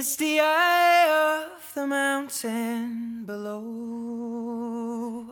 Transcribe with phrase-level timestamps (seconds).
[0.00, 3.64] is the eye of the mountain below.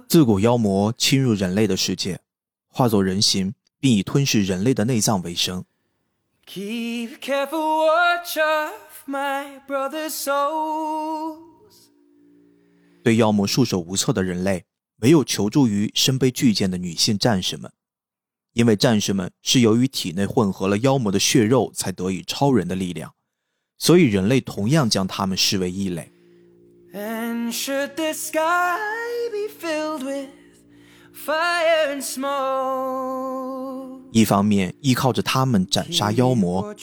[0.08, 2.20] 自古妖魔侵入人类的世界，
[2.68, 5.64] 化作人形，并以吞噬人类的内脏为生。
[6.46, 8.72] Keep careful watch of
[9.08, 11.36] my brother's souls.
[13.04, 14.64] 对妖魔束手无策的人类，
[15.00, 17.70] 唯有求助于身背巨剑的女性战士们，
[18.52, 23.14] 因为战士们是由于体内混合了妖魔的血肉，才得以超人的力量，
[23.78, 26.12] 所以人类同样将他们视为异类。
[27.52, 28.78] Should the sky
[29.30, 30.28] be filled with
[31.12, 34.00] fire and smoke?
[34.12, 36.74] 一方面依靠着他们斩杀妖魔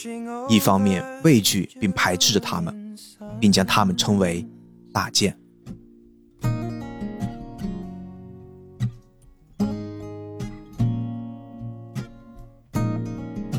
[0.47, 2.95] 一方面畏惧并排斥着他们
[3.39, 4.47] 并将他们称为
[4.93, 5.42] 大剑。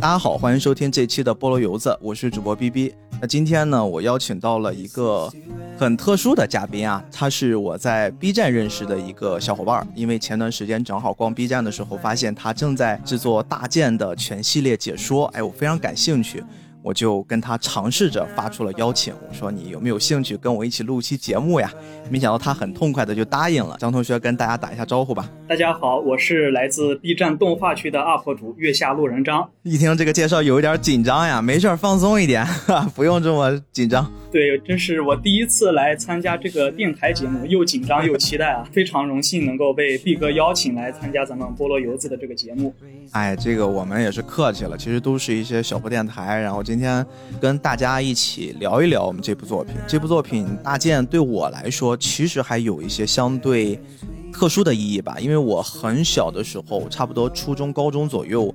[0.04, 2.94] 大家好，欢迎收听这期的菠萝油子，我是主播 B B。
[3.22, 5.32] 那今天呢，我邀请到了一个
[5.78, 9.86] 很特殊的嘉宾啊，他是我在 B 站认识的一个小伙伴儿。
[9.94, 16.44] 因为前段时间正好逛 B 站的时候，发现他正在制作大剑的全系列解说，哎，我非常感兴趣，
[16.84, 21.72] 我就跟他尝试着发出了邀请，我说你有没有兴趣跟我一起录期节目呀？
[22.10, 23.74] 没想到他很痛快的就答应了。
[23.80, 25.26] 张同学跟大家打一下招呼吧。
[25.48, 29.48] 大家好，我是来自 B 站动画区的 UP 主月下路人张。
[29.62, 34.06] 一听这个介绍有一点紧张呀，没事儿放松一点，哈哈，不用这么紧张。
[34.30, 38.68] 对，这是我第一次来参加这个电台节目，又紧张又期待啊！
[38.72, 42.74] 非常荣幸能够被毕哥邀请来参加咱们菠萝油子的这个节目。
[43.12, 46.38] 哎，这个我们也是客气了，其实都是一些小破电台。
[46.40, 47.06] 然后今今天
[47.40, 49.76] 跟大家一起聊一聊我们这部作品。
[49.86, 53.80] 这部作品《大剑》对我来说，其实还有一些相对
[54.32, 55.16] 特殊的意义吧。
[55.20, 58.52] 因为我很小的时候，差不多初中、高中左右，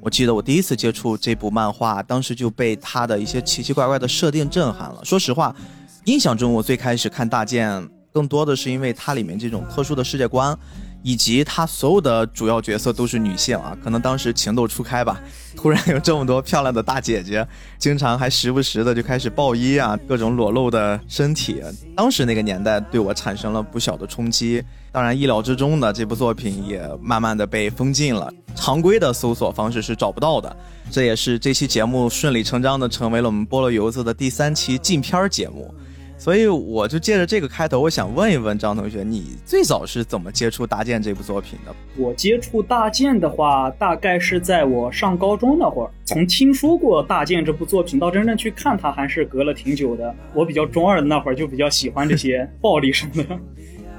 [0.00, 5.04] 我记得我第一次接触这部漫画，当时就被它的一些奇奇怪怪的设定震撼了。
[5.04, 5.52] 说实话，
[6.04, 7.68] 印象中我最开始看《大剑》，
[8.12, 10.56] 更多的是因为它里面这种特殊的世界观。
[11.06, 15.22] 以及他所有的主要角色都是女性啊，可能当时情窦初开吧，
[15.54, 17.46] 突然有这么多漂亮的大姐姐，
[17.78, 21.62] 经常还时不时的就开始爆衣啊，各种裸露的身体，
[21.94, 24.60] 当时那个年代对我产生了不小的冲击。
[24.90, 30.56] 当然，意料之中的这部作品也慢慢的被封禁了，常规的搜索方式是找不到的。
[30.90, 35.72] 这也是这期节目顺理成章的成为了我们菠萝油子的第三期禁片儿节目。
[36.18, 41.74] 所以我就借着这个开头，我想问一问张同学，你最早是怎么接触《大剑》这部作品的？
[41.96, 45.90] 我接触大剑的话，大概是在我上高中那会儿。
[46.04, 50.14] 从听说过大剑这部作品到真正去看它，还是隔了挺久的。
[50.32, 53.38] 我比较中二的那会儿，就比较喜欢这些暴力什么的，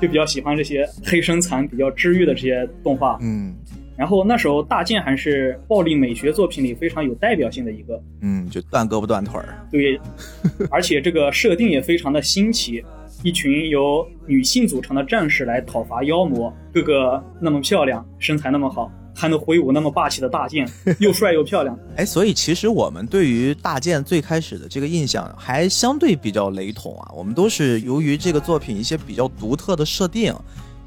[0.02, 3.18] 就比较喜欢这些黑身残、比较治愈的这些动画。
[3.22, 3.56] 嗯
[3.98, 8.00] 然后那时候大剑还是暴力美学作品里非常有代表性的一个。
[8.22, 9.68] 嗯，就断胳膊断腿儿。
[9.72, 10.00] 对，
[10.70, 12.84] 而且这个设定也非常的新奇，
[13.24, 20.70] 一群由女性组成的战士来讨伐妖魔，个个那么漂亮，身材那么好，还能挥舞那么霸气的大剑，
[21.00, 21.78] 又帅又漂亮。
[21.96, 30.32] 哎，所以其实我们对于大剑最开始的这个印象还相对比较雷同啊，我们都是由于这个作品一些比较独特的设定，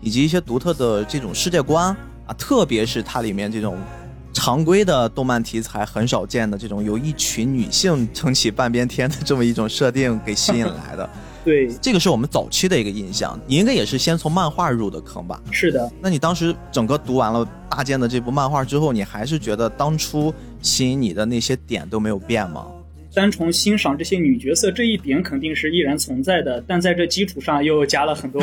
[0.01, 1.95] 以及一些独特的这种世界观
[2.31, 3.77] 啊，特别是它里面这种
[4.33, 11.11] 常规的动漫题材很少见的这种由一群女性撑起半边天的这么一种设定给吸引来的，
[11.45, 13.37] 对，这个是我们早期的一个印象。
[13.49, 15.43] 你应该也是先从漫画入的坑吧？
[15.51, 20.33] 是的，那你当时整个读完了大剑的这部漫画之后，你还是觉得当初
[20.63, 22.65] 吸引你的那些点都没有变吗？
[23.13, 28.41] 单从欣赏这些女角色这一点肯定是依然存在的，但在这基础上又加了很多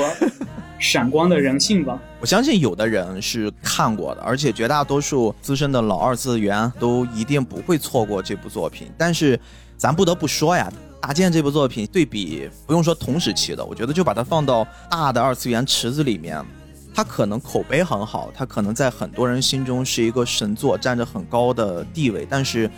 [0.79, 1.99] 闪光的人性吧。
[2.19, 8.91] 我相信有的人是看过的，而且绝大多数资深的老二次元都一定不会错过这部作品。
[8.97, 9.39] 但是，
[9.77, 10.71] 咱不得不说呀，
[11.01, 16.43] 《大剑》这部作品对比不用说同时期的，我觉得就把它放到大的二次元池子里面，
[16.93, 22.25] 它可能口碑很好，它可能在很多人心中是一个神作，占着很高的地位。
[22.29, 22.69] 但是，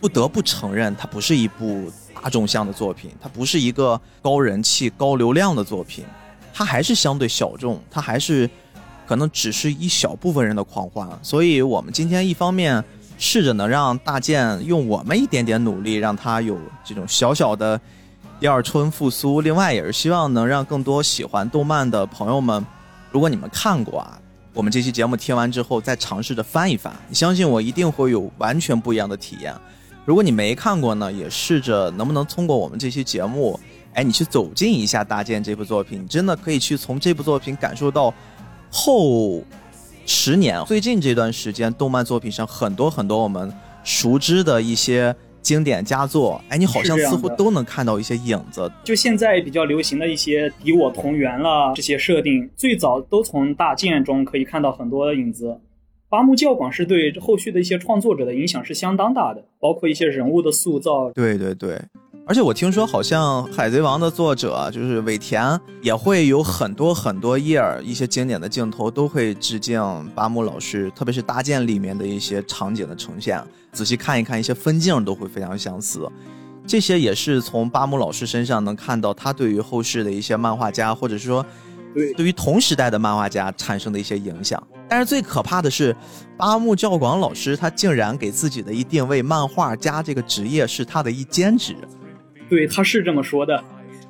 [0.00, 1.90] 不得不承认，它不是一部
[2.22, 6.04] 大众向的作品，它不是一个高人气、高流量的作品，
[6.52, 8.48] 它还是相对小众，它还是
[9.06, 11.08] 可能只是一小部分人的狂欢。
[11.22, 12.82] 所以，我们今天一方面
[13.18, 17.80] 试着能让大剑用我们一点点努力，让它有这种小小的
[18.38, 22.64] 第二春复苏；另外，也是希望能让更多喜欢动漫的朋友们，
[23.10, 24.18] 如果你们看过啊。
[24.54, 29.54] 我们这期节目听完之后，再尝试着翻一翻，你相信我，一定会有完全不一样的体验。
[30.04, 33.58] 如果你没看过呢，也试着能不能通过我们这期节目，
[33.94, 38.12] 哎，你去走进一下《大剑》这部作品，你真的可以去从这部作品感受到
[38.70, 39.42] 后
[40.06, 43.52] 十年最近这段时间动漫作品上很多很多我们
[43.84, 48.70] 熟知的一些经典佳作，哎，你好像似乎都能看到一些影子。
[48.84, 55.60] 就现在比较流行的一些敌我同源啦，这些设定，最早都从大剑中可以看到很多的影子。
[56.08, 61.10] 八木教广是对后续的一些创作者的影响是相当大的，包括一些人物的塑造。
[61.10, 61.80] 对对对，
[62.24, 69.82] 而且我听说好像《海贼王》的作者就是尾田，也会有很多很多页儿一些经典的镜头都会致敬
[70.14, 73.42] 八木老师，特别是搭建里面的一些场景的呈现，
[73.72, 76.08] 仔细看一看一些分镜都会非常相似。
[76.64, 81.44] 这些也是从八木老师身上能看到他对于后世的一些漫画家，或者是说
[81.92, 84.62] 对对于同时代的漫画家产生的一些影响。
[84.88, 85.94] 但是最可怕的是，
[86.36, 91.76] 八木教广老师他竟然给自己的一定位，漫画家这个职业是他的一兼职，
[92.52, 93.64] 对，他是这么说的。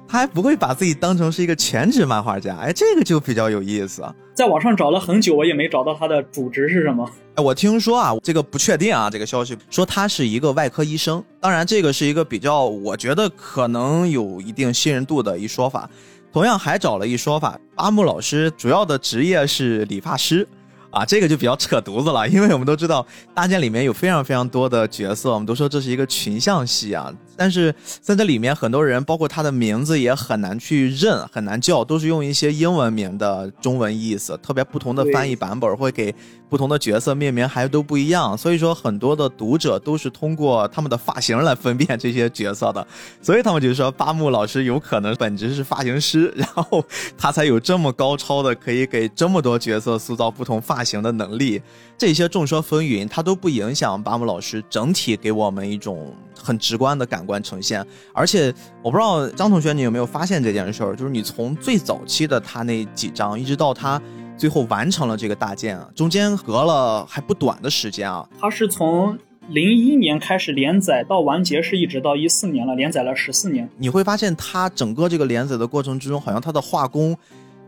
[0.09, 2.57] 他还不会把自己当成是一个全职漫画家。
[2.57, 4.03] 哎，这个就比较有意思。
[4.35, 7.09] 在网上找了很久，我也没找到他的主职是什么。
[7.37, 11.23] 哎，我听说啊，这个不确定啊，这个消息说他是一个外科医生。
[11.39, 15.89] 当然，这个是一个比较，我觉得可能有一定信任度的一说法。
[16.33, 20.49] 同样还找了一说法，阿木老师主要的职业是理发师。
[20.93, 23.05] 啊，这个就比较扯犊子了，因为我们都知道
[23.35, 27.11] 大剑里面有非常非常多的角色，我们都说这是一个群像戏啊。
[27.35, 36.15] 但是在这里面，很多人包括他的名字也很难去认，很难叫，都是用一些英文名的中文意思，特别不同的翻译版本会给
[36.53, 38.37] 不同的角色命名还都不一样。
[38.37, 42.87] 所以说，很多的读者都是通过他们的发型来分辨这些角色的，
[43.23, 46.85] 所以他们就说八木老师有可能本职是发型师，然后
[47.17, 51.63] 他才有这么高超的可以给这么多角色塑造不同发型的能力。
[51.97, 57.83] 这些众说纷纭，它都不影响八木老师整体给我们一种很直观的感官呈现。
[58.13, 58.53] 而且
[58.83, 64.03] 我不知道张同学你有没有发现这件事儿，就是你从最早期的他那几章，一直到他
[64.43, 68.29] 最后完成了这个大剑，中间隔了还不短的时间啊。
[68.41, 69.17] 它是从
[69.51, 73.71] 零一年开始连载到完结，是一直到一四年了，连载了十四年。
[73.79, 77.17] 你会发现，它整个这个连载的过程之中，好像它的画工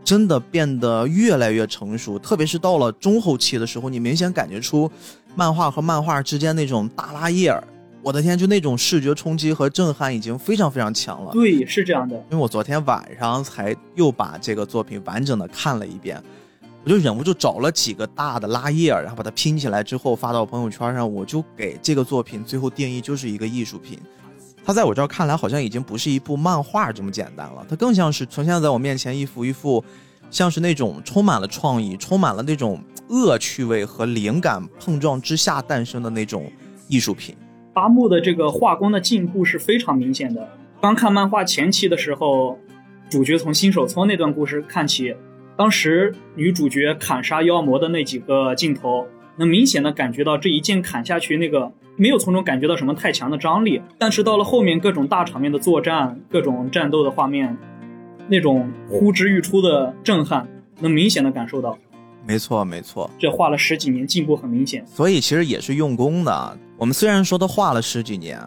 [0.03, 4.91] 真的变得越来越成熟，特别是到了中后期的时候，你明显感觉出
[5.33, 7.63] 漫画和漫画之间那种大拉页儿，
[8.01, 11.31] 我的天，就那种视觉冲击和震撼已经非常非常强了。
[11.31, 12.17] 对，是这样的。
[12.29, 16.21] 因为我昨天晚上才又把这个作品完整的看了一遍，
[16.85, 23.99] 我就忍不住找了几个大的拉页儿，然后把它拼起来之后发到朋友圈上，我就给这个作品最后定义就是一个艺术品。
[24.63, 29.83] 它在我这儿看来好像已经不是一部漫画这么简单了，它更像是呈现在我面前一幅一幅，
[30.29, 32.79] 像是那种充满了创意、充满了那种
[33.09, 36.51] 恶趣味和灵感碰撞之下诞生的那种
[36.87, 37.35] 艺术品。
[37.73, 40.47] 八木的这个画工的进步是非常明显的。
[40.79, 42.59] 刚看漫画前期的时候，
[43.09, 45.15] 主角从新手村那段故事看起，
[45.57, 49.07] 当时女主角砍杀妖魔的那几个镜头，
[49.37, 53.81] 能明显的感觉到这一剑砍下去，那个没有从中感觉到什么太强的张力。
[53.97, 57.57] 但是到了后面各种大场面的作战、各种战斗的画面，
[58.27, 60.47] 那种呼之欲出的震撼，
[60.79, 61.77] 能明显的感受到。
[62.27, 63.09] 没错，没错。
[63.19, 64.85] 这画了十几年，进步很明显。
[64.87, 66.57] 所以其实也是用功的。
[66.75, 68.37] 我们虽然说他画了十几年，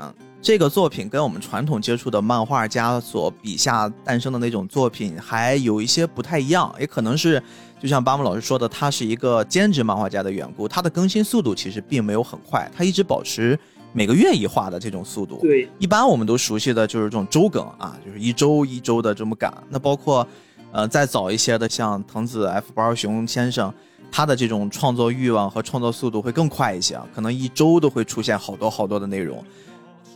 [0.40, 7.42] 这个作品跟我们传统接触的漫画家所笔下诞生的那种作品还有一些不太一样，也可能是
[7.80, 13.58] 就像巴木老师说的，他是一个兼职漫画家的缘故，他的更新速度其实并没有很快，他一直保持
[13.92, 15.38] 每个月一画的这种速度。
[15.42, 19.52] 对，一般我们都熟悉的就是这种周更啊，就是一周一周的这么赶。
[19.68, 20.26] 那包括
[20.70, 23.74] 呃再早一些的，像藤子 F 不二雄先生。
[24.10, 29.44] 他的这种创作欲望和创作速度会更快一些啊，可能一周都会出现好多好多的内容。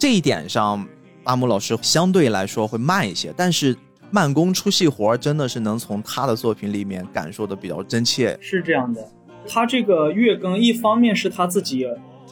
[0.02, 0.84] 这一点上，
[1.22, 3.76] 阿木老师相对来说会慢一些，但是
[4.10, 8.36] 慢工出细活真的是能从他的作品里面感受的比较真切。
[8.40, 9.08] 是这样的，
[9.46, 11.86] 他这个月更，一方面是他自己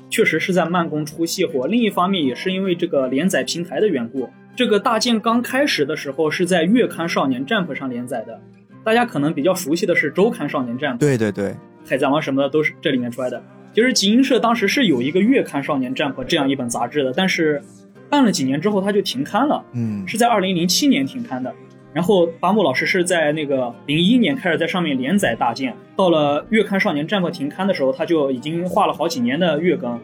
[0.08, 4.28] 确实是在慢工出细活，另一方面也是因为这个连载平台的缘故。
[4.56, 8.40] 这个大剑刚开始的时候是在月刊少年 Jump 上连载的。
[8.82, 11.54] 大家可能比较熟悉的是周刊少年战，对对对，
[11.86, 13.40] 海贼王什么的都是这里面出来的。
[13.72, 17.62] 其实集英社当时是有一个月刊少年战这样一本杂志的，但是
[18.08, 21.54] 办了几年之后它就停刊了，嗯，是在二零零七年停刊的。
[21.92, 29.98] 然后八木老师是在那个零一年开始在上面连载大剑，到了月刊少年战停刊的时候，他就已经画了好几年的月更。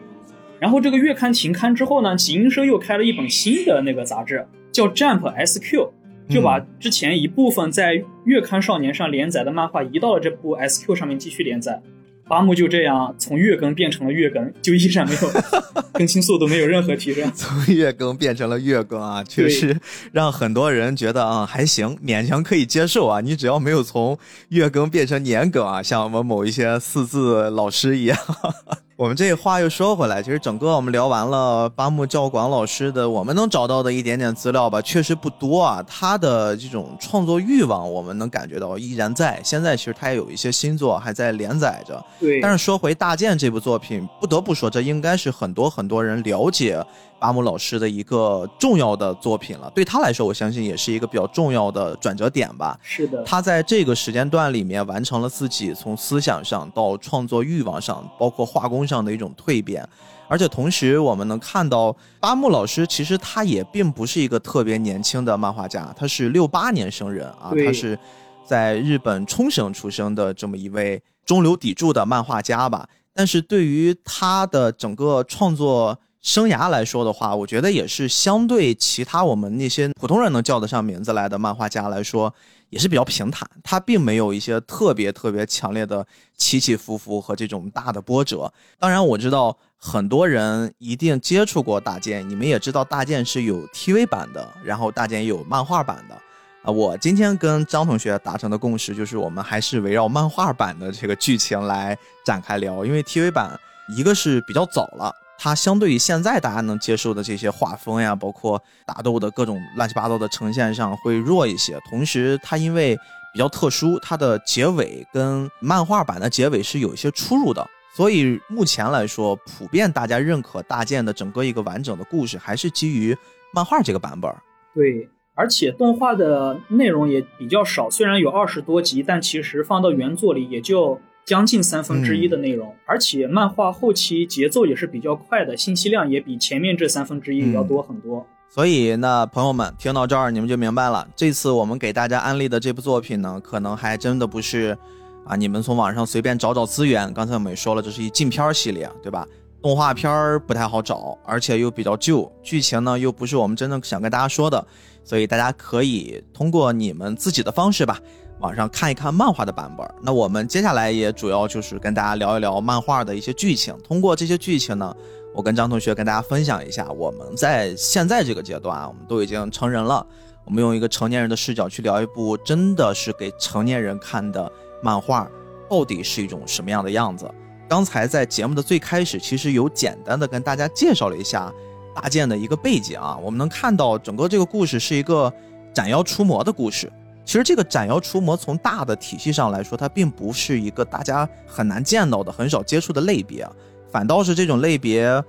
[0.59, 5.89] 然后这个月刊停刊之后呢，集英社又开了一本新的那个杂志，叫 Jump SQ。
[6.29, 11.81] 就把之前一部分在月刊少年上连载的漫画移到了这部 SQ 上面继续连载，
[12.27, 15.31] 八木就这样从月更变成了月更，就依然没有
[15.93, 17.31] 更新速度没有任何提升。
[17.33, 19.79] 从月更变成了月更啊，确实
[20.11, 23.21] 让很多人觉得啊还行，勉强可以接受啊。
[23.21, 24.17] 你只要没有从
[24.49, 28.17] 月更变成年更啊，像我们某一些四字老师一样。
[28.97, 35.85] 我们这话又说回来，其实整个我们聊完了八木教广老师的，我们能找到的一点点资料吧，确实不多啊。
[35.87, 39.39] 他的这种创作欲望，我们能感觉到依然在。
[39.43, 42.03] 现在其实他也有一些新作还在连载着。
[42.19, 46.83] 对，但是说回《大剑》这部作品，不得不说，这应该是很多很多人了解
[47.19, 49.71] 八木老师的一个重要的作品了。
[49.75, 52.79] 对他来说，我相信也是一个比较重要的转折点吧。
[52.81, 59.87] 是的，他在这个时间段里面完成了自己从思想上到创作欲望上，包括画工上的一种蜕变，
[60.27, 67.97] 而且同时我们能看到巴木老师其实他也并不是一个特别年轻的漫画家，他是六八年生人啊，他是
[68.45, 72.87] 在日本冲绳出生的这么一位中流砥柱的漫画家吧。
[73.13, 75.97] 但是对于他的整个创作
[76.27, 82.31] 生涯来说的话，我觉得也是相对其他我们那些普通人能叫得上名字来的漫画家来说，
[82.69, 83.49] 也是比较平坦。
[83.63, 86.05] 他并没有一些特别特别强烈的
[86.35, 88.51] 起起伏伏和这种大的波折。
[88.77, 96.15] 当然，我知道很多人一定接触过大剑，你们也知道大剑是有 TV 版的，然后大剑也有漫画版的。
[96.63, 103.57] 啊，我今天跟张同学达成的共识就是，我们还是围绕漫画版的这个剧情来展开聊，因为 TV 版
[103.95, 111.79] 一个是比较早了，它相对于现在大家能接受的这些画风呀，包括打斗的各种乱七八糟的呈现上会弱一些。
[111.89, 112.97] 同时，它因为
[113.33, 123.15] 比较特殊，它的结尾跟漫画版的结尾是有一些出入的，所以目前来说，普遍大家认可大剑的整个一个完整的故事，还是基于
[123.53, 124.33] 漫画这个版本。
[124.73, 132.73] 对，而且动画的内容也比较少，虽然有二十多集，但其实放到原作里也就将近三分之一的内容。
[132.85, 138.25] 而且漫画后期节奏也是比较快的，信息量也比前面这三分之一要多很多。
[138.49, 141.05] 所以呢，朋友们听到这儿，你们就明白了。
[141.17, 144.77] 这次我们给大家安利的这部作品呢，可能还真的不是
[145.25, 147.13] 啊，你们从网上随便找找资源。
[147.13, 149.27] 刚才我们也说了，这是一禁片儿系列，对吧？
[149.61, 154.65] 动画片儿不太好找，而且又比较旧，剧情呢又不是我们真正想跟大家说的，
[155.03, 157.99] 所以大家可以通过你们自己的方式吧，
[158.39, 159.87] 网上看一看漫画的版本。
[160.01, 163.75] 那我们接下来也主要就是跟大家聊一聊漫画的一些剧情。
[163.83, 164.95] 通过这些剧情呢，
[165.33, 170.05] 我跟张同学跟大家分享一下，我们在现在这个阶段，我们都已经成人了，
[170.45, 174.51] 我们用一个成年人的视角去聊一部真的是给成年人看的
[174.83, 175.27] 漫画，
[175.69, 177.29] 到底是一种什么样的样子。
[177.67, 181.51] 刚才在节目的最开始，其实有简单的跟大家介绍了一下
[181.93, 183.17] 大剑的一个背景啊。
[183.21, 185.33] 我们能看到整个这个故事是一个
[185.73, 186.89] 斩妖除魔的故事。
[187.27, 193.51] 其实这个斩妖除魔从大的体系上来说，它并不是一个大家很难见到的、很少接触的类别啊，
[193.91, 195.21] 反倒是这种类别，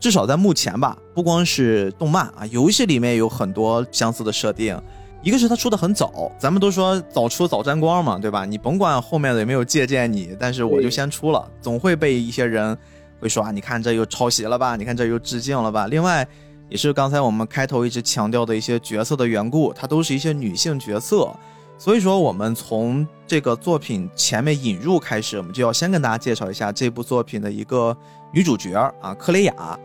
[0.00, 4.80] 至少在目前吧，不光是动漫啊，游戏里面有很多相似的设定。
[5.22, 8.46] 一个是它出的很早，咱们都说早出早沾光嘛，对吧？
[8.46, 12.74] 你甭管后面的有没有借鉴你，但是我就先出了，总会被一些人
[13.20, 14.74] 会说啊，你看这又抄袭了吧？
[14.74, 15.86] 你看这又致敬了吧？
[15.86, 16.26] 另外，
[16.70, 21.30] 也是刚才我们开头一直强调的一些角色的缘故，它都是一些女性角色，
[21.76, 27.94] 所以说我们从这个作品前面引入开始，我们就要先跟大家介绍一下这部作品的一个
[28.32, 29.78] 女主角啊，克雷雅。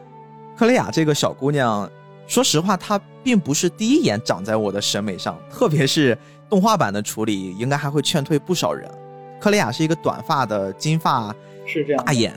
[0.56, 1.89] 克雷雅这个小姑娘。
[2.27, 6.18] 说实话，她并不是第一眼长在我的审美上，特别是
[6.50, 8.89] 动画版的处理，应该还会劝退不少人。
[9.39, 11.32] 克雷雅是一个短发的金发
[11.68, 12.34] 是这样，大眼，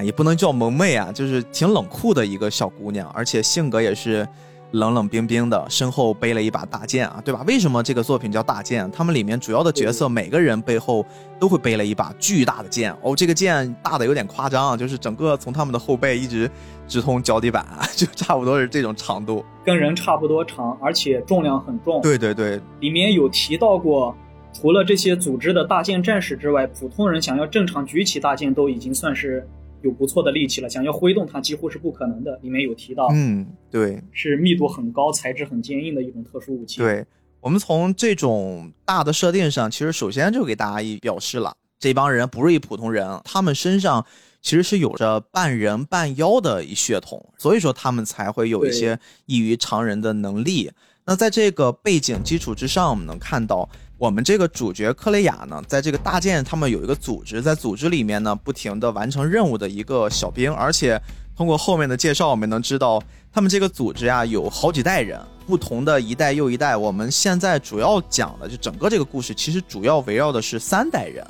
[0.00, 4.26] 也不能叫萌妹啊，就是挺冷酷的一个小姑娘，而且性格也是
[4.72, 7.42] 冷冷冰冰的，身后背了一把大剑啊，对吧？
[7.46, 8.90] 为什么这个作品叫大剑？
[8.90, 11.04] 他们里面主要的角色每个人背后
[11.40, 16.50] 都会背了一把巨大的剑哦，这个剑大的有点夸张，就是整个从他们的后背一直
[16.86, 22.00] 直通脚底板， 就差不多是这种长度，跟人差不多长，而且重量很重。
[22.02, 24.14] 对对对，里面有提到过，
[24.52, 29.48] 除了这些组织的大剑战士之外，普通人想要正常举起大剑都已经算是
[29.82, 32.38] 有不错的力气了，想要挥动它几乎是不可能的。
[32.42, 36.78] 里面有提到，嗯，对，是密度很高、材质很坚硬的一种特殊武器。
[36.78, 37.04] 对
[37.40, 44.04] 我们从这种大的设定上，其实首先就给大家一表示了，这帮人不是一普通人，他们身上
[44.42, 50.70] 其实是有着半人半妖的一血统，所以说他们才会有一些异于常人的能力。
[51.04, 53.68] 那在这个背景基础之上，我们能看到，
[53.98, 61.00] 我们这个主角克雷雅呢，在这个大剑他们有一个组织，在组织里面呢，不停的完成任务的一个小兵，而且
[61.36, 63.02] 通过后面的介绍，我们能知道，
[63.32, 66.76] 他们这个组织呀有好几代人，不同的一代又一代。
[66.76, 71.26] 我们现在主要讲的就整个这个故事，其实主要围绕的是三代人，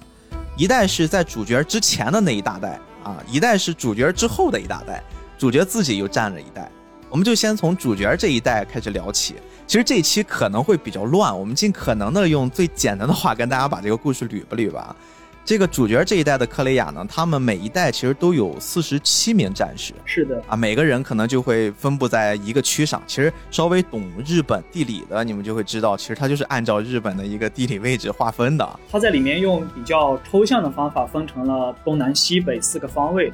[0.54, 5.02] 一代是在主角之前的那一大代啊，一代是主角之后的一大代，
[5.38, 6.70] 主角自己又占了一代。
[7.08, 9.36] 我们就先从主角这一代开始聊起。
[9.68, 14.96] 其实这一期可能会比较乱，我们尽可能的用最简单的话跟大家把这个故事捋吧捋吧。
[15.44, 23.02] 这个主角这一代的克雷亚呢，他们每一代其实都有四十七名战士是的，啊，每个人可能就会分布在一个区上。
[23.06, 28.80] 其实稍微懂日本地理的，你们就会知道，其实它就是按照日本的一个地理位置划分的。
[28.90, 33.30] 它在里面用比较抽象的方法分成了东南西北四个方位，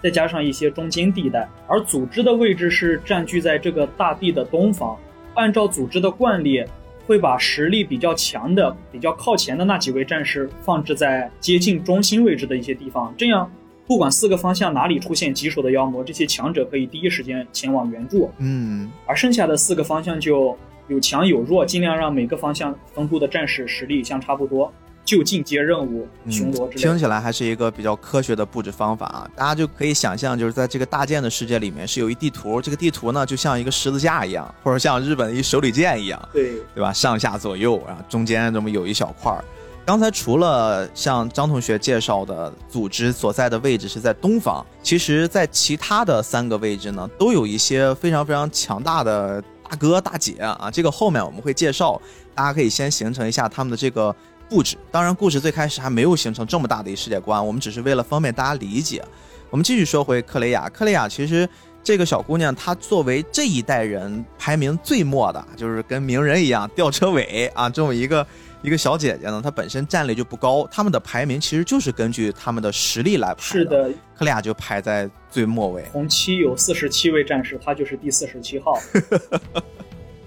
[0.00, 4.96] 再加上一些中间地带，而组织的位置是占据在这个大地的东方。
[5.34, 6.64] 按照组织的惯例，
[7.06, 13.50] 会把实力比较强的、比较靠前的那几位战士放置在接近中心位置的一些地方，这样
[13.86, 18.30] 不管四个方向哪里出现棘手的妖魔，这些强者可以第一时间前往援助。
[18.38, 20.56] 嗯，而剩下的四个方向就
[20.88, 24.72] 有强有弱，尽量让每个方向分布的战士实力相差不多，
[25.04, 26.80] 就近接任务、巡逻之类的。
[26.80, 29.30] 听起来还是一个比较科学的布置方法啊！
[29.34, 36.92] 大家就可以想象，就是在这个大剑的世界里面是有一地图，这个地图呢就像一个十字架一样， 或者像日本的一手里剑一样，对，对吧？
[36.92, 39.44] 上下左右，然后中间这么有一小块儿。
[39.84, 50.70] 刚才除了像张同学介绍的组织所在的位置是在东方，其实在其他的三个位置呢，都有一些非常非常强大的大哥大姐啊。
[50.72, 52.00] 这个后面我们会介绍，
[52.32, 54.14] 大家可以先形成一下他们的这个
[54.52, 54.76] 布置。
[54.90, 59.02] 当然，故事最开始还没有形成这么大的一世界观，我们只是为了方便大家理解。
[59.48, 61.48] 我们继续说回克雷亚，克雷亚其实
[61.82, 68.26] 这个小姑娘，她作为这一代人排名最末的，就是跟鸣人一样吊车尾啊，这么一个
[68.60, 78.78] 一个小姐姐呢，她本身战力就不高，他们的排名其实就是根据他们的实力来排是的，克雷亚就排在最末位，同期有四十七位战士，她就是第四十七号。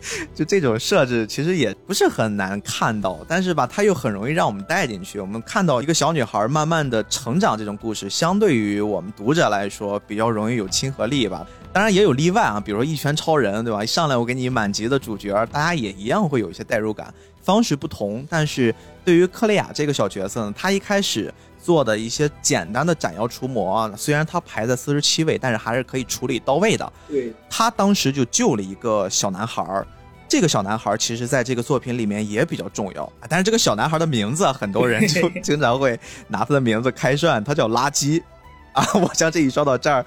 [0.35, 5.19] 就这种设置其实也不是很难看到，但是吧，它又很容易让我们带进去。
[5.19, 11.45] 我们看到一个小女孩慢慢的成长，这种故事相对于我们读者来说比较容易有亲和力吧。
[11.73, 13.83] 当然也有例外啊，比如说一拳超人，对吧？
[13.83, 18.25] 一上来我给你满级的主角，大家也一样会有一些代入感，方式不同。
[18.29, 21.33] 但是对于克雷亚这个小角色呢，她一开始
[21.65, 26.93] 做的一些简单的斩妖除魔啊，虽然它排在四十七位，但是还是可以处理到位的。
[27.07, 29.87] 对，他当时就救了一个小男孩儿，
[30.27, 33.25] 这个小男孩儿其实在这个作品里面也比较重要啊。
[33.27, 38.21] 但是这个小男孩的名字啊，很多人就 经常会拿他的名字开涮，他叫垃圾
[38.73, 38.85] 啊。
[38.93, 40.05] 我像这一说到这儿，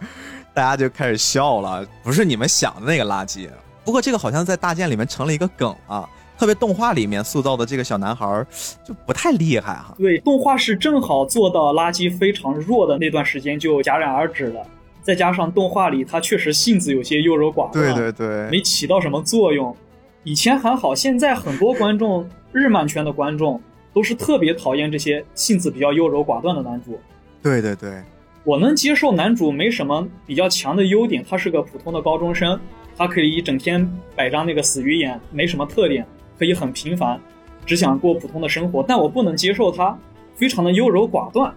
[0.54, 3.50] 大家就开始笑了，不是你们想的那个垃圾。
[3.84, 8.46] 不过这个好像在大剑里面成了一个梗啊，特别动画里面塑造的这个小男孩儿
[8.84, 9.94] 就不太厉害哈。
[9.98, 14.64] 对，动画是正好做到垃圾非常弱的那段时间就戛然而止了，
[15.02, 19.76] 再加上动画里他确实性子有些优柔寡断，对对没起到什么作用。
[20.22, 23.60] 以前还好，现在很多观众，日漫圈的观众
[23.92, 27.00] 都是特别讨厌这些性子比较优柔寡断的男主。
[27.42, 28.02] 对对对，
[28.44, 32.60] 我能接受男主没什么比较强的优点，他是个普通的高中生，
[32.96, 36.06] 他可以一整天摆张那个死鱼眼，没什么特点，
[36.38, 37.20] 可以很平凡，
[37.66, 38.84] 只想过普通的生活。
[38.86, 39.98] 但我不能接受他
[40.36, 41.52] 非常的优柔寡断。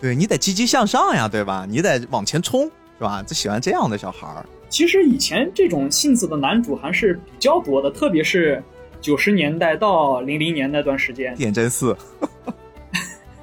[0.00, 1.66] 对你得积极向上呀，对吧？
[1.68, 2.64] 你得往前冲，
[2.98, 3.22] 是吧？
[3.22, 4.46] 就喜欢这样的小孩儿。
[4.68, 8.62] 其实以前这种性子的男主还是比较多的，特别是
[9.00, 11.34] 九十年代到零零年那段时间。
[11.34, 11.96] 电真寺，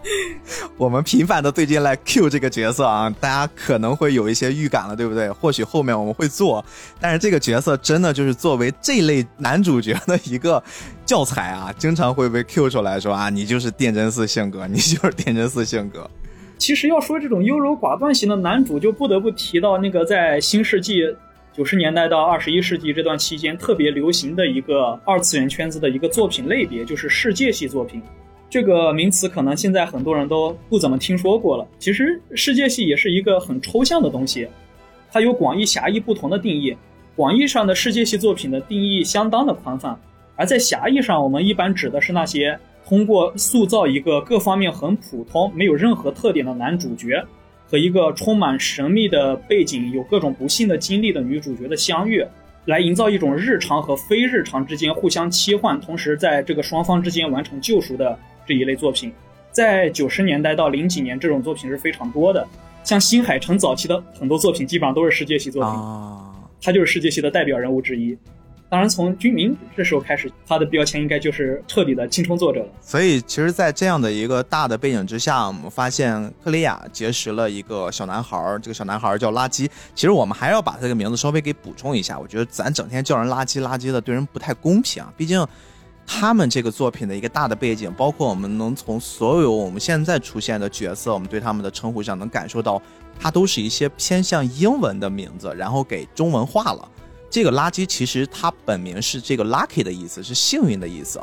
[0.77, 5.31] 我们频繁的最近来 Q 这个角色啊，大家可能会有一些预感了，对不对？
[5.31, 6.63] 或许后面我们会做，
[6.99, 10.63] 但是这个角色真的就是作为这类男主角的一个
[11.05, 16.09] 教材啊，经常会被 Q 出来说啊，你就是电真寺性格， 你就是电真寺性格。
[16.57, 21.01] 其实要说这种优柔寡断型的男主，就不得不提到那个在新世纪
[21.51, 28.01] 九十年代到二十一世纪这段期间特别流行的一个二次元圈子的一个作品类别，就是世界系作品。
[28.49, 31.67] 这个名词可能现在很多人都不怎么听说过了。
[31.77, 34.47] 其实世界系也是一个很抽象的东西，
[35.11, 36.75] 它有广义、狭义不同的定义。
[37.15, 39.97] 广义上的世界系作品的定义相当的宽泛，
[40.35, 47.23] 而在狭义上，我们一般指的是那些通过塑造一个各方面很普通、没有任何特点的男主角，
[47.67, 52.21] 和一个充满神秘的背景、有各种不幸的经历的女主角的相遇，
[52.65, 59.11] 来营造一种日常和非日常之间互相切换，同时在这个双方之间完成救赎的这一类作品。
[59.51, 62.45] 在九十年代到零几年，这种作品是非常多的。
[62.83, 65.71] 像新海诚早期的很多作品，基本上都是世界系作品。
[65.71, 68.17] 啊，他就是世界系的代表人物之一。
[68.67, 72.67] 当然，从军民这时候开始，他的标签应该就是彻底的青春作者了。
[72.81, 79.69] 所以其实，在这样的一个大的背景之下，我们发现克里亚结识了一个小男孩儿，这个小男孩儿叫垃圾。
[79.93, 85.13] 其实我们还要把他这个名字稍微给补充一下，我觉得咱整天叫人垃圾垃圾的，对人不太公平啊。
[85.15, 85.45] 毕竟
[86.07, 92.81] 他们这个作品的一个大的背景，包括我们能从所有我们现在出现的角色，我们对他们的称呼上能感受到，
[93.19, 96.87] 它都是一些偏向英文的名字，然后给中文化了。
[97.29, 101.19] 这个垃圾其实它本名是这个 lucky 的意思，是幸运的意思，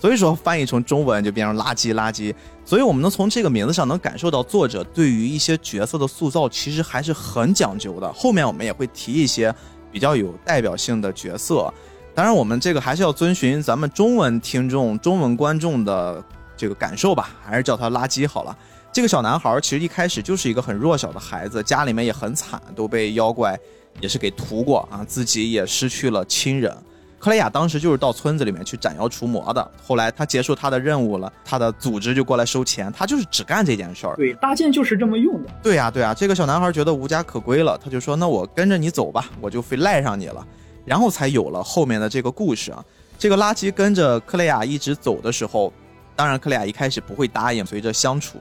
[0.00, 2.34] 所以说翻译成中文就变成垃圾垃圾。
[2.64, 8.12] 所以我们能从这个名字上能感受到作者对于一些角色的塑造其实还是很讲究的。
[8.12, 9.54] 后面我们也会提一些
[9.92, 11.72] 比较有代表性的角色。
[12.14, 16.22] 当然，我们这个还是要遵循咱们中文听众、中文观众的
[16.56, 18.56] 这个感受吧，还是叫他垃圾好了。
[18.92, 23.58] 这个小男孩其实一开始就是一个很弱小的孩子，家里面也很惨，都被妖怪
[24.00, 26.70] 也是给屠过啊，自己也失去了亲人。
[27.18, 34.14] 克雷亚当时就是到村子里面去斩妖除魔的，后来他结束他的任务了，他的组织就过来收钱，他就是只干这件事儿。
[34.16, 35.48] 对，搭建就是这么用的。
[35.62, 40.46] 对呀，对呀，这个小男孩觉得无家可归了，他就说：“那我跟着你走吧，我就非赖上你了。”
[40.84, 42.84] 然后才有了后面的这个故事啊。
[43.18, 45.72] 这个垃圾跟着克雷亚一直走的时候，
[46.16, 48.38] 当然克雷亚一开始不会答应，随着相处。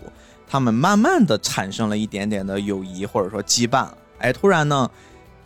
[0.48, 4.90] 他们慢慢的产生了一点点的友谊或者说羁绊，哎，突然呢，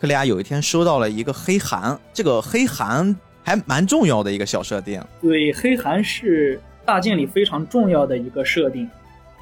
[0.00, 5.00] 克雷亚有一天收到了一个黑函，这个黑函还蛮重要的一个小设定。
[5.22, 8.90] 对，黑函是大剑里非常重要的一个设定。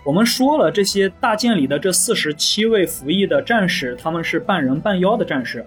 [0.04, 5.64] 我们说了，这些大剑里的这四十七位服役的战士，他们是半人半妖的战士，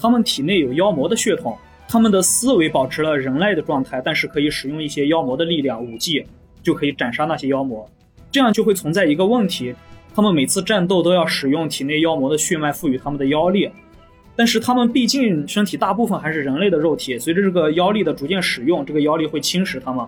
[0.00, 1.54] 他们体内有妖魔的血统，
[1.86, 6.24] 他们的思维保持了人类的状态，但是可以使用一些妖魔的力量武技，
[6.62, 7.86] 就可以斩杀那些妖魔。
[8.30, 9.74] 这样就会存在一个问题，
[10.14, 13.68] 他们每次战斗都要使用体内妖魔的血脉赋予他们的妖力，
[14.34, 20.06] 但是他们毕竟身体大部分还是人类的肉体，随着这个妖力的逐渐使用，这个妖力会侵蚀他们，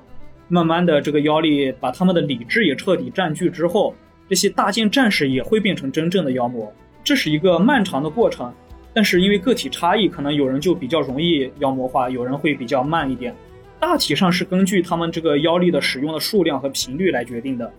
[0.48, 3.94] 慢慢的这个妖力把他们的理智也彻底占据之后，
[4.26, 6.72] 这些大剑战士也会变成真正的妖魔，
[7.04, 8.50] 这是一个漫长的过程，
[8.94, 13.34] 但是因为个体差异，可能有人就比较容易妖魔化，有人会比较慢一点，
[13.80, 17.72] 大体上是根据他们这个妖力的使用的数量和频率来决定的。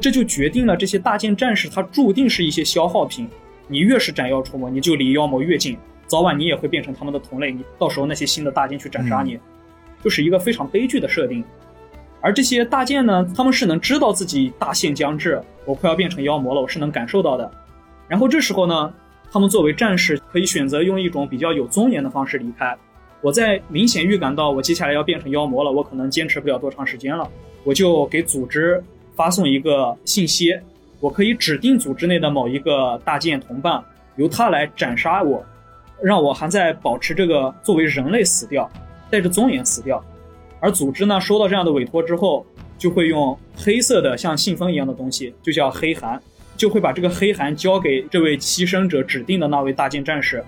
[0.00, 3.28] 这就决定了这些大剑战士，他注定是一些消耗品。
[3.68, 7.52] 你越是斩妖除魔，你就离妖魔越近，早晚你也会变成他们的同类。
[7.52, 9.38] 你到时候那些新的大剑去斩杀你，
[10.02, 11.44] 就是一个非常悲剧的设定。
[12.20, 17.50] 而这些大剑呢，他们是能知道自己大限将至，我快要变成妖魔了，我是能感受到的。
[18.08, 18.94] 然后这时候呢，
[19.32, 22.76] 他们作为战士，可以选择用一种比较有尊严的方式离开。
[23.22, 27.26] 我在明显预感到我接下来要变成妖魔了，我可能坚持不了多长时间了，
[27.64, 28.82] 我就给组织。
[29.14, 30.58] 发送一个信息，
[30.98, 33.84] 我可以指定组织内的某一个大剑同伴，
[34.16, 35.44] 由他来斩杀我，
[36.02, 38.68] 让我还在保持这个作为人类死掉，
[39.10, 40.02] 带着尊严死掉。
[40.60, 42.44] 而组织呢，收到这样的委托之后，
[42.78, 46.18] 就会用黑色的像信封一样的东西，就叫黑函，
[46.62, 50.44] 就会把这个黑函交给这位牺牲者指定的那位大剑战士。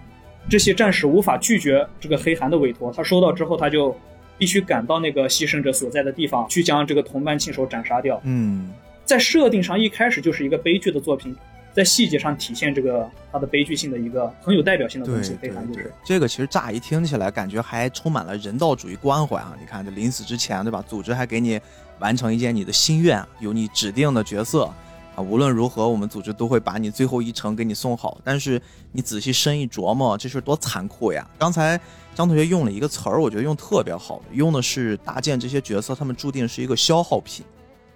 [0.48, 3.96] 这些战士无法拒绝这个黑函的委托，他收到之后他就。
[4.36, 8.20] 必须赶到那个牺牲者所在的地方，去将这个同伴亲手斩杀掉。
[8.24, 8.68] 嗯，
[9.04, 11.32] 在设定上一开始就是一个悲剧的作品，
[11.72, 15.36] 在细节上体现这个它的悲剧性的一个很有代表性的东西。
[15.40, 19.56] 对对对，这个其实乍一听起来感觉还充满了人道主义关怀啊！
[19.60, 20.84] 你看这临死之前，对吧？
[20.84, 21.60] 组织还给你
[22.00, 24.68] 完成一件你的心愿，有你指定的角色。
[25.14, 28.18] 啊，无论如何，我们组织都会把你最后一程给你送好。
[28.24, 28.60] 但是
[28.92, 31.28] 你仔细深一琢磨，这事多残酷呀！
[31.38, 31.80] 刚才
[32.14, 37.44] 张同学用了一个词儿，我觉得用特别好，用的是大剑这些角色，他们注定是一个消耗品。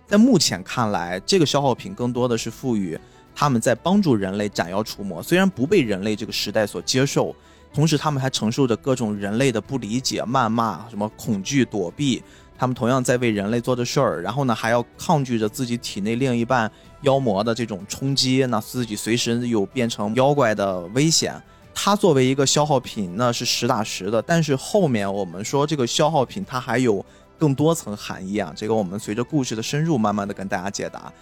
[0.06, 2.98] 在目前看来，这个消耗品更多的是赋予
[3.34, 7.34] 他们在帮助人类斩妖除魔，虽然不被人类这个时代所接受，
[7.74, 12.22] 同时他们还承受着各种人类的不理解、谩骂、什么恐惧、躲避。
[12.58, 16.68] 他们同样在为人类做的事儿，然后呢，还要抗拒着自己体内另一半
[17.02, 21.40] 妖魔的这种冲击，那自己随时有变成妖怪的危险。
[21.72, 24.20] 它作为一个消耗品，那是实打实的。
[24.20, 27.04] 但是后面我们说这个消耗品，它还有
[27.38, 28.52] 更多层含义啊。
[28.56, 31.12] 这个我们随着故事的深入，慢慢的跟大家解答。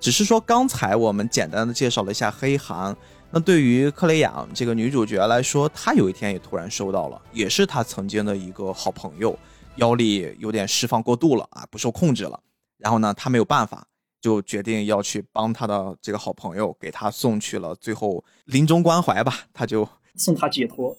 [0.00, 2.96] 只是说刚才我们简单的介绍了一下黑函，
[3.30, 9.38] 那对于克雷亚这个女主角来说，她有一天也突然收到了，也是她曾经的一个好朋友。
[9.76, 12.40] 妖力有点释放过度了啊，不受控制了。
[12.78, 13.86] 然后呢，他没有办法，
[14.20, 19.46] 就决定要去帮他的这个好朋友，给他送去了最后临终关怀吧。
[19.52, 20.96] 他就送他解脱。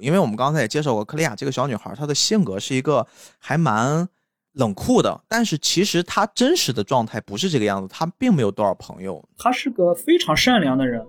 [0.00, 3.06] 因为我们刚才也介绍过，克利亚这个小女孩，她的性格是一个
[3.38, 4.08] 还蛮
[4.52, 5.22] 冷酷的。
[5.28, 9.26] 但是其实她真实的状态不是这个样子，她并没有多少朋友。
[9.38, 11.06] 她是个非常善良的人。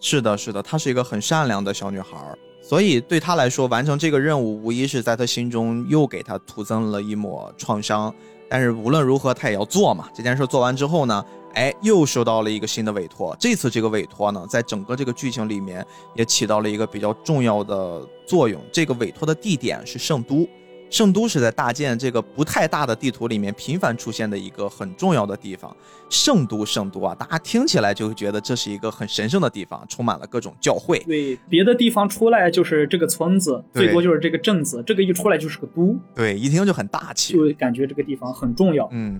[0.00, 2.36] 是的，是的，她是一个很善良的小女孩。
[2.62, 8.14] 所以对他来说，完成这个任务无疑是在他心中又给他徒增了一抹创伤。
[8.48, 10.08] 但是无论如何，他也要做嘛。
[10.14, 13.34] 这件事做完之后呢，哎，又收到了一个新的委托。
[13.40, 18.60] 这次这个委托呢，在整个这个剧情里面也起到了一个比较重要的作用。
[18.70, 20.46] 这个委托的地点是圣都，
[20.92, 25.74] 圣都是在大建这个不太大的地图里面频繁出现的一个很重要的地方。
[26.10, 30.98] 圣都，圣都啊，大家听起来就会觉得这是一个很神圣的地方，充满了各种教会。
[30.98, 37.32] 对，别的地方出来就是这个村子，最多就是这个镇子，这个一出来就是个都，对，一听就很大气。
[37.32, 38.86] 就感觉这个地方很重要。
[38.92, 39.18] 嗯，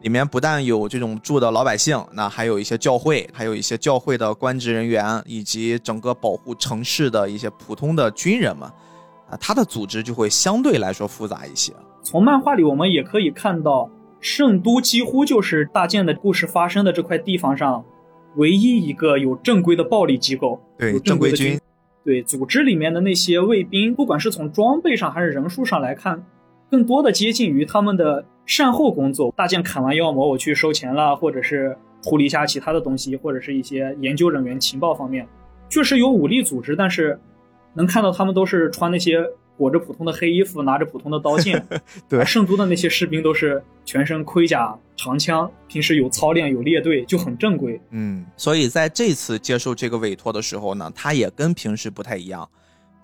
[0.00, 8.66] 里面不但有这种住的老百姓，那还有一些教会，还有一些教会的官职人员，以及整个保护城市的一些普通的军人们。
[9.32, 11.72] 啊，它的组织就会相对来说复杂一些。
[12.02, 13.90] 从漫画里我们也可以看到，
[14.20, 17.82] 圣都几乎就是大剑的故事发生的这块地方上
[18.36, 21.60] 唯一一个有正规的暴力机构，对有正规的正规军。
[22.04, 26.22] 对，组织里面的那些卫兵，不管是从装备上还是人数上来看，
[26.70, 29.32] 更多的接近于他们的善后工作。
[29.36, 35.26] 大剑砍完妖魔，我去收钱了，或者是处理一下其他的东西，或者是一些研究人员、情报方面，
[35.68, 37.18] 确实有武力组织，但是
[37.74, 39.24] 能看到他们都是穿那些
[39.56, 41.66] 裹着普通的黑衣服，拿着普通的刀剑。
[42.08, 47.80] 对圣都的那些士兵都是全身盔甲、长枪，平时有操练、有列队，就很正规。
[47.90, 52.48] 嗯，所以在这次接受这个委托的时候呢，他也跟平时不太一样，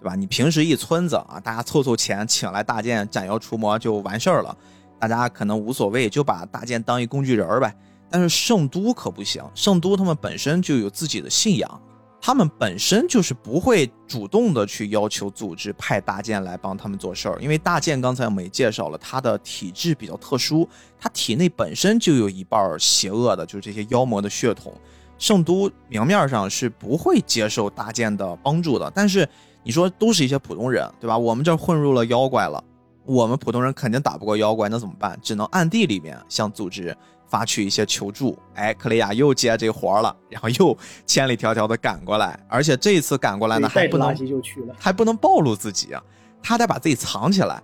[0.00, 0.14] 对吧？
[0.14, 4.56] 你平时一村子啊，大家凑凑钱请来大剑斩妖除魔就完事儿了，
[4.98, 7.74] 大家可能无所谓，就把大剑当一工具人儿呗。
[8.10, 11.82] 但是圣都可不行，圣都他们本身就有自己的信仰，
[12.20, 24.74] 他们本身就是不会主动的去要求组织派大剑来帮他们做事儿，因为大剑刚才我们也介绍了，他的体质比较特殊，他体内本身就有一半儿邪恶的，就是这些妖魔的血统。
[25.16, 29.28] 圣都明面上是不会接受大剑的帮助的，但是
[29.62, 31.18] 你说都是一些普通人，对吧？
[31.18, 32.62] 我们这儿混入了妖怪了，
[33.04, 35.18] 我们普通人肯定打不过妖怪，那怎么办？
[35.22, 36.96] 只能暗地里面向组织
[37.28, 38.38] 发去一些求助。
[38.54, 44.74] 哎，克雷亚又接这活儿了，然后又千里迢迢的赶过来，而且这一次赶过来呢，还不能圾就去了。
[44.78, 46.02] 还不能暴露自己啊，
[46.42, 47.62] 他得把自己藏起来，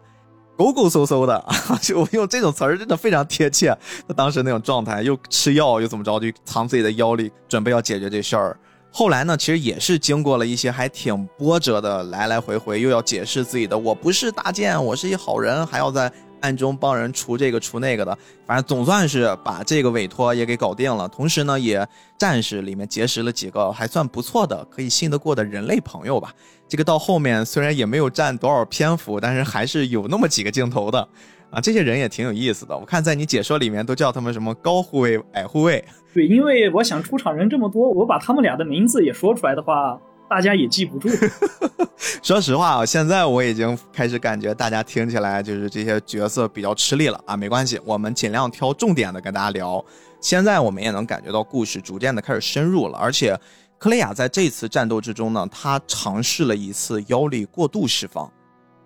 [0.57, 1.44] 勾勾嗖嗖的，
[1.83, 3.77] 就用这种词儿真的非常贴切。
[4.07, 8.59] 他当时那种状态，又吃药又怎么着，就藏自己的腰里，准备要解决这事儿。
[8.96, 16.12] 后来呢，其实也是经过了一些还挺波折的来来回回，又要解释自己的我不是大剑，我是一好人，还要在
[16.45, 21.09] 暗中帮人除这个除那个的，反正总算是把这个委托也给搞定了。
[21.09, 21.87] 同时呢，也
[22.19, 26.31] 暂时里面结识了几个还算不错的、可以信得过的人类朋友吧。
[26.69, 31.09] 这个到后面虽然也没有占多少篇幅，但是还是有那么几个镜头的
[31.51, 31.59] 啊。
[31.63, 35.83] 这些人也挺有意思的，我看在你解说里面都叫他们什么高护卫、矮护卫。
[36.13, 41.09] 对，因为我想出场人这么多，我把他们俩的名字也说出来的话，大家也记不住。
[42.23, 47.37] 说实话啊，现在我已经开始感觉大家听起来就是这些角色比较吃力了啊。
[47.37, 49.85] 没关系，我们尽量挑重点的跟大家聊。
[50.21, 53.39] 现在我们也能感觉到故事逐渐的开始深入了，而且
[53.79, 58.31] 克雷亚在这次战斗之中呢，他尝试了一次妖力过度释放。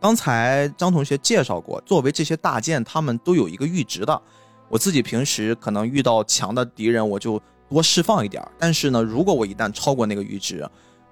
[0.00, 4.22] 刚才张同学介绍过，作为这些大剑，他们都有一个阈值的。
[4.68, 8.44] 我自己平时可能遇到强的敌人，我就多释放一点。
[8.58, 10.68] 但是呢，如果我一旦超过那个阈值，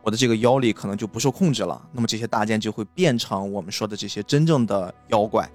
[0.06, 1.82] 我的这个妖力可能就不受控制了。
[1.90, 5.50] 那么这些大剑就会变成我们说的这些真正的妖怪。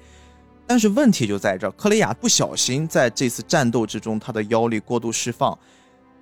[0.67, 5.57] 但是问题就在这儿，克雷亚不小心在这次战斗之中，他的妖力过度释放，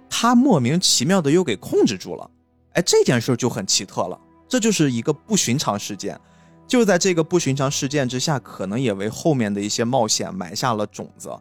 [0.07, 2.29] 他莫名其妙的又给控制住了。
[2.73, 6.19] 哎，这件事就很奇特了，这就是一个不寻常事件。
[6.67, 11.35] 就在这个不寻常事件之下，可能也为后面的一些冒险埋下了种子。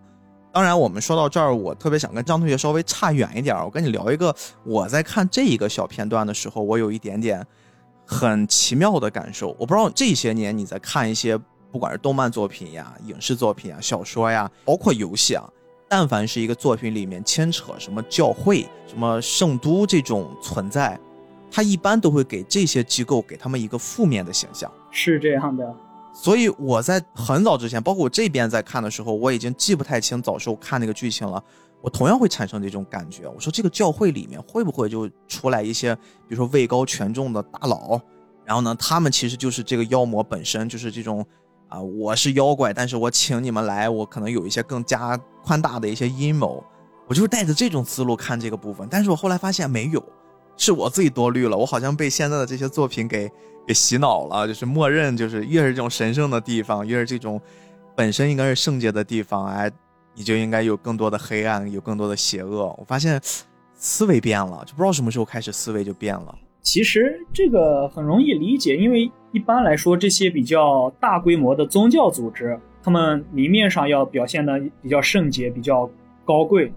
[0.59, 3.65] 当然，我们说到这儿，我特别想跟张同学稍微差远一点儿。
[3.65, 7.47] 我跟你聊一个，我在看这一个小片段的时候，我有一点点
[8.05, 9.55] 很奇妙的感受。
[9.57, 11.39] 我不知道这些年你在看一些，
[11.71, 15.49] 不管是动漫作品呀、影视作品啊、小说呀，包括游戏啊，
[15.89, 20.99] 但凡是一个作品里面牵扯什么教会、什么圣都这种存在，
[21.53, 24.69] 它一般都会给这些机构给他们一个负面的形象。
[24.91, 25.73] 是这样的，
[26.21, 31.41] 所以我在很早之前，包括我这边在看的时候，我已经记不太清早时候看那个剧情了。
[31.81, 33.29] 我同样会产生这种感觉。
[33.29, 38.01] 我说这个教会里面会不会就出来一些，比如说位高权重的大佬，
[38.45, 41.25] 然后呢，他们其实就是这个妖魔本身，就是这种
[41.69, 46.65] 啊，我是妖怪，但是我请你们来，我可能有一些更加宽大的一些阴谋。
[47.07, 50.05] 我就是带着这种思路看这个部分，但是我后来发现没有，
[50.59, 51.57] 是我自己多虑了。
[51.57, 53.31] 我好像被现在的这些作品给
[53.67, 57.41] 给洗脑了，就是默认就是越是这种神圣的地方，越是这种
[57.97, 59.71] 本身应该是圣洁的地方，哎，
[60.15, 62.67] 你就应该有更多的黑暗，有更多的邪恶。
[62.79, 63.19] 我发现
[63.75, 66.35] 思维变了，就不知道什么时候开始思维就变了。
[66.61, 75.89] 其实这个很容易理解，因为一般来说，这些比较大规模的宗教组织，他们明面上要表现的比较圣洁、比较
[76.25, 76.73] 高贵，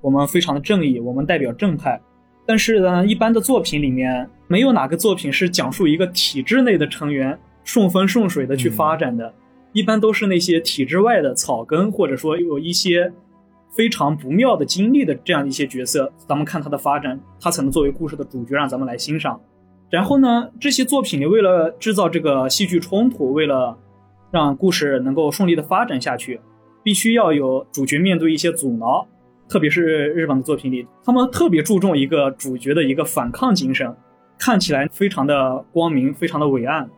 [0.00, 2.00] 我们非常的正义，我们代表正派。
[2.46, 9.34] 但是呢，一般的作品里面，没有哪个作品是讲述一个体制内的成员顺风顺水的去发展的。
[9.72, 13.12] 一般都是那些体制外的草根，或者说有一些
[13.74, 19.38] 非常不妙的经历的这样一些角色，咱们看他的发展，他才能作为故事的主角让咱们来欣赏。
[19.90, 23.76] 然后呢，这些作品里为了制造这个戏剧冲突，为了
[24.30, 26.40] 让故事能够顺利的发展下去，
[26.82, 29.06] 必须要有主角面对一些阻挠。
[29.48, 33.94] 特别是日本的作品里，他们特别注重一个主角的一个反抗精神，
[34.38, 36.88] 看起来非常的光明，非常的伟岸，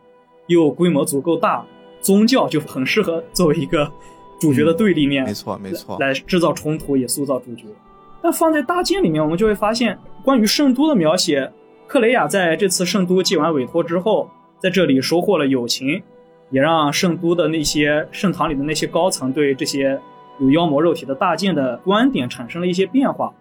[0.47, 1.65] 又规模足够大。
[2.01, 3.91] 宗教就很适合作为一个
[4.39, 7.65] 主角的对立面，没错没错，来制造冲突，也塑造主角。
[8.21, 11.51] 但放在大剑里面，我们就会发现，关于圣都的描写，
[11.87, 16.01] 克雷亚在这次圣都接完委托之后，在这里收获了友情，
[16.51, 19.99] 也让圣都的那些圣堂里的那些高层对这些
[20.39, 23.31] 有妖魔肉体的大剑的观点产生了一些变化。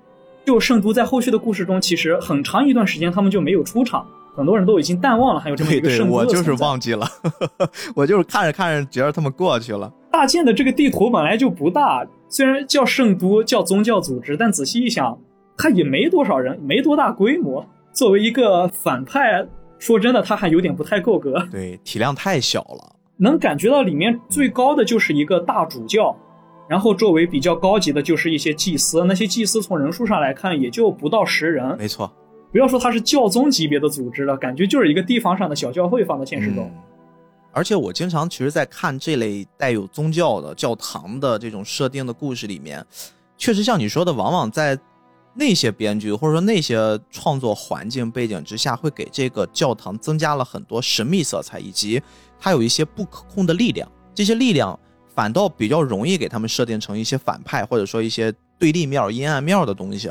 [0.45, 4.07] 就圣都在后续的故事中，其实很长一段时间他们就没有出场。
[4.35, 7.07] 很多人都已经淡忘了，还有这么一个圣都我就是忘记了，
[7.95, 9.93] 我就是看着看着觉得他们过去了。
[10.13, 15.19] 大剑的这个地图本来就不大，虽然叫圣都，叫宗教组织，但仔细一想，
[15.57, 17.67] 它也没多少人，没多大规模。
[17.93, 19.45] 作为一个反派，
[19.79, 21.45] 说真的，他还有点不太够格。
[21.51, 22.95] 对，体量太小了。
[23.17, 26.17] 能感觉到里面最高的就是一个大主教，
[26.69, 31.77] 然后作为比较高级的就是一些祭司，那些祭司从人数上来看也就不到十人。
[31.79, 32.13] 没错。
[32.51, 36.71] 不要说它是教宗级别的组织了，感觉就是一个地方上的小教会放在现实中。
[37.53, 42.85] 而且我经常其实，在看这类带有宗教的教堂的这种设定的故事里面，
[43.37, 44.79] 确实像你说的，往往在
[45.35, 52.01] 那些编剧或者说那些创作环境背景之下，会给这个教堂增加了很多神秘色彩，以及
[52.39, 53.91] 它有一些不可控的力量。
[54.15, 54.79] 这些力量
[55.19, 60.09] 反倒比较容易给他们设定成一些反派，或者说一些对立面、阴暗面的东西。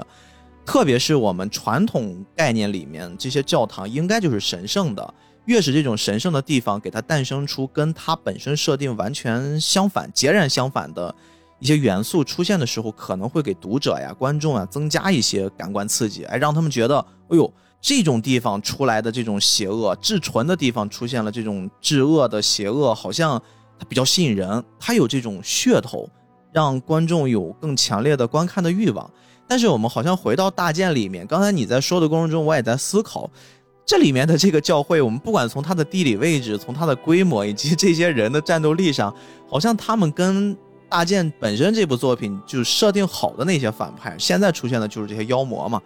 [0.66, 5.14] 特别是我们传统概念里面，这些教堂应该就是神圣的。
[5.46, 11.16] 越是这种神圣的地方，给它诞生出跟它本身设定完全相反、截然相反的
[11.60, 23.42] 一些元素出现的时候，可能会给读者呀、观众啊增加一些感官刺激，哎，让他们觉得，哎呦，这种地方出来的这种邪恶，至纯的地方出现了这种至恶的邪恶，好像
[23.80, 26.10] 它比较吸引人，它有这种噱头，
[26.52, 29.10] 让观众有更强烈的观看的欲望。
[29.48, 33.30] 但是我们好像回到大剑里面，刚才你在说的过程中，我也在思考，
[33.86, 39.14] 这里面的这个教会，我们不管从它的地理位置、从它的规模以及这些人的战斗力上，
[39.50, 40.58] 好像他们跟
[40.90, 45.82] 大剑本身这部作品就设定好的那些反派，现在出现的就是这些妖魔嘛，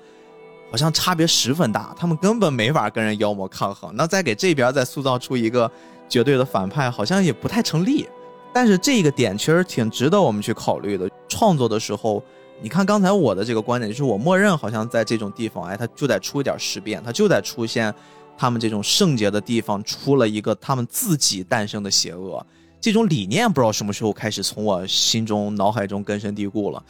[0.72, 3.92] 好像差别十分大，他们根本没法跟人妖魔抗衡。
[3.96, 5.70] 那再给这边再塑造出一个
[6.12, 8.08] 绝对的反派，好像也不太成立。
[8.54, 12.22] 但是这个点其实挺值得我们去考虑的，创作的时候。
[12.64, 17.92] 你看刚才我的这个观点，就是我默认好像在这种地方，哎，它就得出一点事变，它就得出现
[18.38, 22.46] 他们这种圣洁的地方出了一个他们自己诞生的邪恶。
[22.80, 26.84] 这种理念不知道什么时候开始从我心中脑海中根深蒂固了。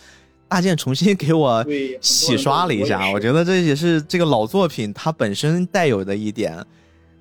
[0.49, 1.65] 大剑重新给我
[2.01, 6.61] 洗刷了一下，我觉得这也是这个老作品它本身带有的一点，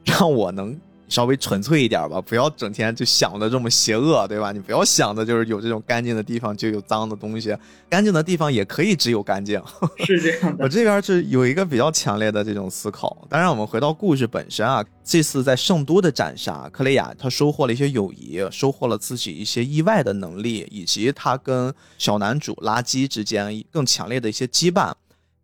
[0.02, 0.76] 让我能。
[1.10, 4.52] 稍微纯粹一点吧，不要整天就想的这么邪恶，对吧？
[4.52, 7.54] 你不要想的就是有这种干净的地方就有脏的东西，
[7.88, 9.60] 干净的地方也可以只有干净。
[10.06, 10.64] 是这样的。
[10.64, 13.26] 我这边是有一个比较强烈的这种思考。
[13.28, 24.92] 当然，我们回到故事本身啊，这次在圣都的斩杀，克雷亚他收获了一些友谊，收获了自己一些意外的能力，以及他跟小男主垃圾之间更强烈的一些羁绊。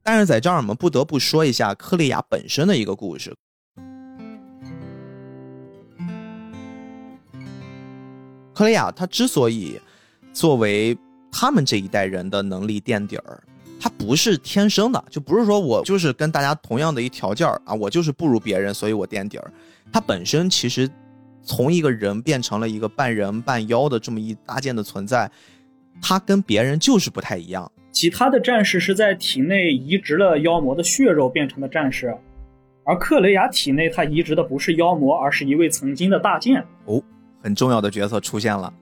[0.05, 3.35] 但是在这儿，我们不得不说一下克雷亚本身的一个故事。
[8.57, 9.79] 克雷亚他之所以
[10.33, 10.97] 作为
[11.31, 13.43] 他们这一代人的能力垫底儿，
[13.79, 19.53] 他不是天生的，就不是说我就是跟大家同样的一条件儿啊，我就是不如别人，所以我垫底儿。
[19.93, 20.89] 他本身其实
[21.43, 25.31] 从一个人变成了一个半人半妖的这么一搭建的存在，
[26.01, 27.71] 他跟别人就是不太一样。
[27.93, 32.17] 其他的战士是在体内移植了妖魔的血肉变成的战士，
[32.85, 36.65] 而克雷亚体内他移植的不是妖魔，而是一位曾经的大剑。
[36.87, 37.03] 哦。
[37.47, 38.75] 很重要的角色出现了，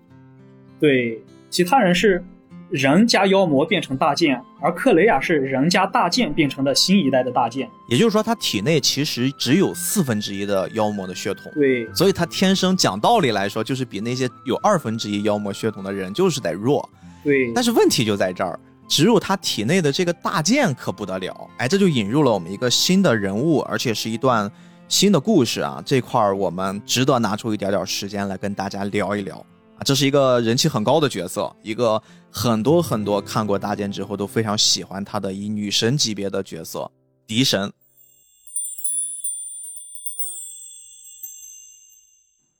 [0.81, 2.25] 对，其他人是
[2.71, 7.69] 人加妖魔变成大剑，而克雷亚是人加大剑变成的新一代的大剑。
[7.91, 11.53] 也就是说，他体内其实只有四分之一的妖魔的血统。
[11.53, 16.89] 对，所以他天生讲道理来说，就是比那些有二分之一妖魔血统的人就是得弱。
[17.23, 21.51] 对，但是问题就在这儿，植入他体内的这个大剑可不得了。
[21.59, 24.51] 哎，这就引入了我们一个新的人物，而且是一段。
[24.95, 29.37] 新的故事啊，这块儿我们值得拿出一点点时间来跟大家聊一聊
[29.77, 29.83] 啊。
[29.85, 36.89] 这是一个人气很高的角色，一个很多很多看过大剑之后都非常喜欢他的以女神级别的角色——
[37.27, 37.73] 敌神。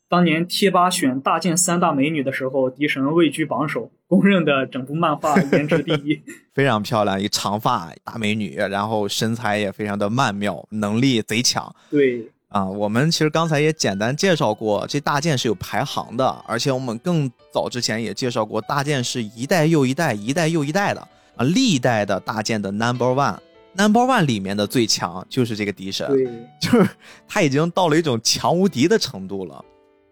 [0.09, 6.21] 当年贴吧选大剑三大美女的时候，狄神位居榜首，公认的整部漫画颜值第一。
[6.55, 11.75] 非常漂亮，一长发大美女，然后身材也非常的曼妙，能力贼强。
[11.91, 21.01] 对，啊，我们其实刚才也简单介绍过，这大剑是有排行的，而且我们更早之前也介绍过，大剑是一代又一代，一代又一代的
[21.35, 26.25] 啊，历代的大剑的 number one，number one 里面的最强就是这个敌神，对，
[26.61, 26.89] 就是
[27.27, 29.65] 他已经到了一种强无敌的程度了。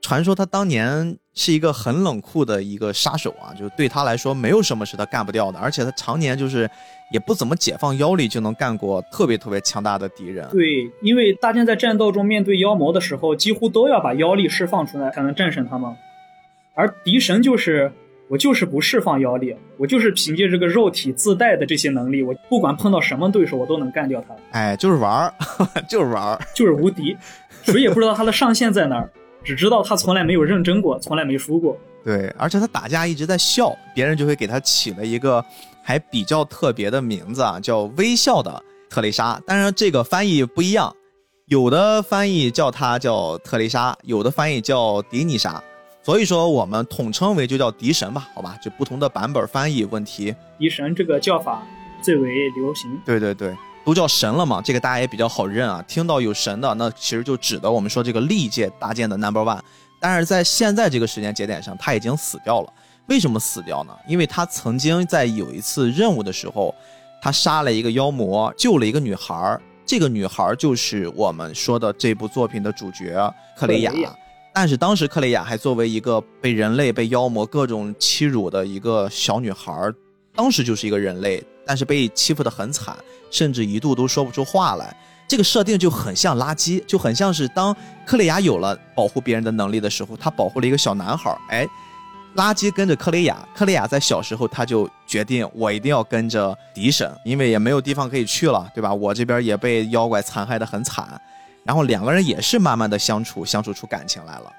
[0.03, 6.69] 传说他当年是一个很冷酷的一个杀手啊，就对他来说没有什么是他干不掉的，而且他常年就是
[7.13, 10.47] 也不怎么解放妖力就能干过特别特别强大的敌人。
[10.51, 15.91] 对，因为大家在战斗中面对妖魔的时候，几乎都要把妖力释放出来才能战胜他们，
[16.75, 17.91] 而敌神就是
[18.29, 25.35] 我就是不释放妖力，我就是凭借这个肉体自带的这些能力，我不管碰到什么对手，我都能干掉他，哎，就是玩儿，
[25.89, 26.39] 就是玩儿。
[26.55, 27.17] 就是无敌，
[27.63, 29.09] 谁也不知道他的上限在哪儿，
[29.45, 31.77] 只知道他从来没有认真过，从来没输过。
[32.05, 35.45] 对，而且他打架一直在笑，别人就会给他起了一个
[35.83, 39.41] 还比较特别的名字啊，叫“微笑的特蕾莎”。
[39.47, 40.95] 当然，这个翻译不一样，
[41.47, 45.63] 有的翻译叫他叫特蕾莎，有的翻译叫迪尼莎。
[46.03, 48.59] 所以说，我们统称为就叫迪神吧，好吧？
[48.61, 50.35] 就不同的版本翻译问题。
[50.59, 51.63] 迪神这个叫法
[52.03, 52.91] 最为流行。
[53.05, 55.85] 对对对，都叫神了嘛，这个大家也比较好认啊。
[55.89, 59.61] 听到有神的，那其实就指的我们说这个历届搭建的 number one。
[60.01, 62.73] 但是在现在这个时间节点上，他已经死掉了。
[63.07, 63.93] 为什么死掉呢？
[64.07, 66.75] 因为他曾经在有一次任务的时候，
[67.21, 69.61] 他杀了一个妖魔，救了一个女孩儿。
[69.85, 73.15] 这个女孩儿就是我们说的这部作品的主角
[73.57, 74.17] 克雷亚克雷亚。
[74.55, 79.95] 但是当时克雷雅还作为一个被人类、被妖魔各种欺辱的一个小女孩儿，
[80.35, 82.97] 当时就是一个人类，但是被欺负得很惨，
[83.31, 84.97] 甚至一度都说不出话来。
[85.29, 91.67] 这个设定就很像垃圾，就很像是当克雷亚有了保护别人的能力的时候，他保护了一个小男孩，哎，
[92.37, 98.93] 垃圾跟着克雷亚，克雷亚在小时候他就决定我一定要跟着迪神，因为也没有地方可以去了，对吧？
[98.93, 101.19] 我这边也被妖怪残害得很惨，
[101.65, 104.53] 然后两个人也是慢慢的相处，相处出感情来了。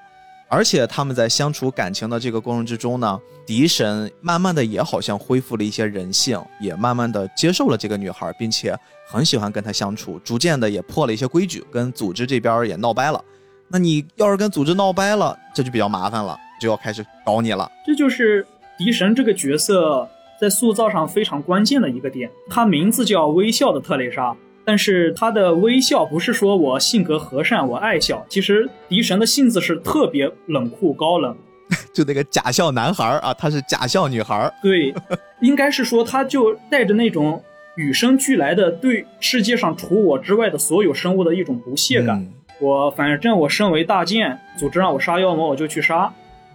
[0.54, 8.72] 而且他们在相处感情的这个过程之中呢，敌神慢慢的也好像恢复了一些人性，也慢慢的接受了这个女孩，并且
[9.08, 13.20] 很喜欢跟她相处，逐渐的也破了一些规矩，跟组织这边也闹掰了。
[13.66, 17.68] 那你要是跟组织闹掰了，这就比较麻烦了，就要开始搞你了。
[17.84, 18.46] 这就是
[18.78, 20.08] 敌神这个角色
[20.40, 22.30] 在塑造上非常关键的一个点。
[22.48, 28.24] 他名字叫微笑的特蕾莎，但是他的微笑不是说我性格和善，我爱笑。
[28.28, 31.36] 其实敌神的性子是特别冷酷高冷。
[31.92, 34.52] 就那个假笑男孩儿啊，他是假笑女孩儿。
[34.62, 34.94] 对，
[35.40, 37.42] 应该是说他就带着那种
[37.76, 42.18] 与生俱来的对世界上除我之外的所有生物的一种不屑感。
[42.18, 46.10] 嗯我反正我身为大剑，组织让我杀妖魔我就去杀，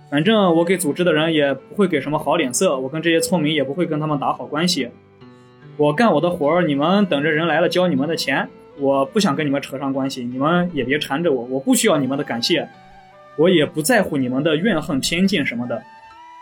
[0.10, 4.90] 反正我给组织的人也不会给什么好脸色，我跟这些村民也不会跟他们打好关系。
[5.80, 8.46] 我干我的活儿，你们等着人来了交你们的钱，
[8.78, 12.68] 我不想跟你们扯上关系，你们也别缠着我，我不需要你们的感谢，
[13.38, 15.82] 我也不在乎你们的怨恨偏见什么的。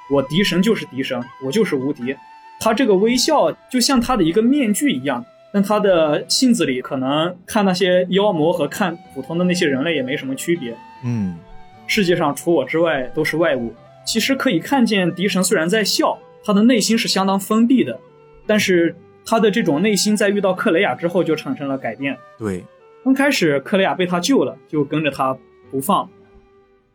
[0.09, 2.15] 我敌神就是敌神，我就是无敌。
[2.59, 5.23] 他这个微笑就像他的一个面具一样，
[5.53, 10.75] 但他的性子里可能看那些妖魔和看普通的那些人类也没什么区别。
[11.03, 11.37] 嗯，
[11.85, 13.71] 世界上除我之外都是外物。
[14.03, 17.99] 其实可以看见，敌神虽然在笑，他的内心是相当封闭的，
[18.47, 18.95] 但是
[19.27, 22.17] 他的这种内心在遇到克雷亚之后就产生了改变。
[22.39, 22.63] 对，
[23.03, 25.37] 刚开始克雷亚被他救了，就跟着他
[25.69, 26.09] 不放。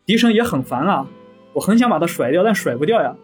[0.06, 1.06] 敌神也很烦啊，
[1.52, 3.14] 我很想把他甩掉，但甩不掉呀。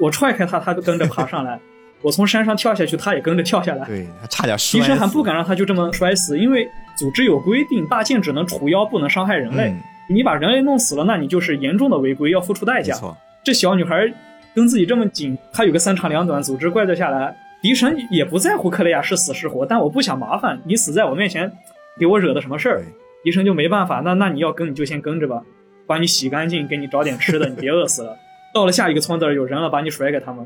[0.00, 1.58] 我踹开他，他就跟着爬上来；
[2.02, 3.86] 我从山上跳下去，他也跟着跳下来。
[3.86, 4.78] 对，他差点摔死。
[4.78, 6.66] 敌神还不敢让他就这么摔死，因为
[6.96, 9.68] 组织有规定，大剑只能除妖，不能伤害人类。
[9.68, 12.94] 嗯你把人类弄死了，那你就是严重的违规，要付出代价。
[13.42, 14.12] 这小女孩
[14.52, 21.50] 跟自己这么紧，她有个三长两短，组织怪罪下来，敌神也不在乎克雷亚是死是活，但我不想麻烦你死在我面前，
[21.96, 22.86] 给我惹的什么事儿对，
[23.22, 25.44] 敌神就没办法，那那你要跟你就先跟着吧，
[25.86, 28.16] 把你洗干净，给你找点吃的，你别饿死了。
[28.52, 30.44] 到了下一个村子有人了，把你甩给他们，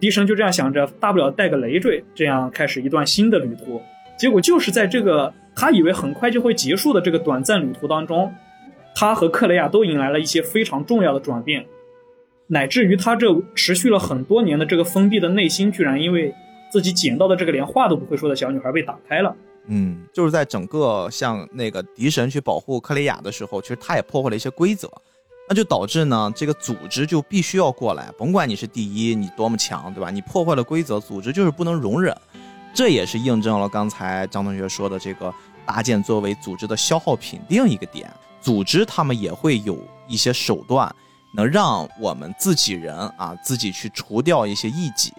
[0.00, 3.80] 敌神就这样想着，大不了带个累赘，这样开始一段新的旅途。
[4.18, 8.34] 结果就是在这个他以为很快就会结束的这个短暂旅途当中，
[8.96, 11.64] 他和克雷亚都迎来了一些非常重要的转变，
[12.48, 16.34] 乃至于他这持续了很多年的这个封闭的内心，居然因为
[16.70, 19.34] 自己捡到的这个连话都不会说的小女孩被打开了。
[19.66, 24.90] 嗯，就是在整个像那个敌神去保护克雷亚的时候，其实他也破坏了一些规则，
[25.46, 30.10] 那就导致呢，这个组织就必须要过来，甭管你是第一，你多么强，对吧？
[30.10, 32.16] 你破坏了规则，组织就是不能容忍。
[32.74, 35.34] 这也是印证了刚才张同学说的这个
[35.66, 38.10] 搭建作为组织的消耗品另一个点，
[38.40, 40.94] 组织他们也会有一些手段，
[41.34, 45.12] 能让我们自己人啊自己去除掉一些异己。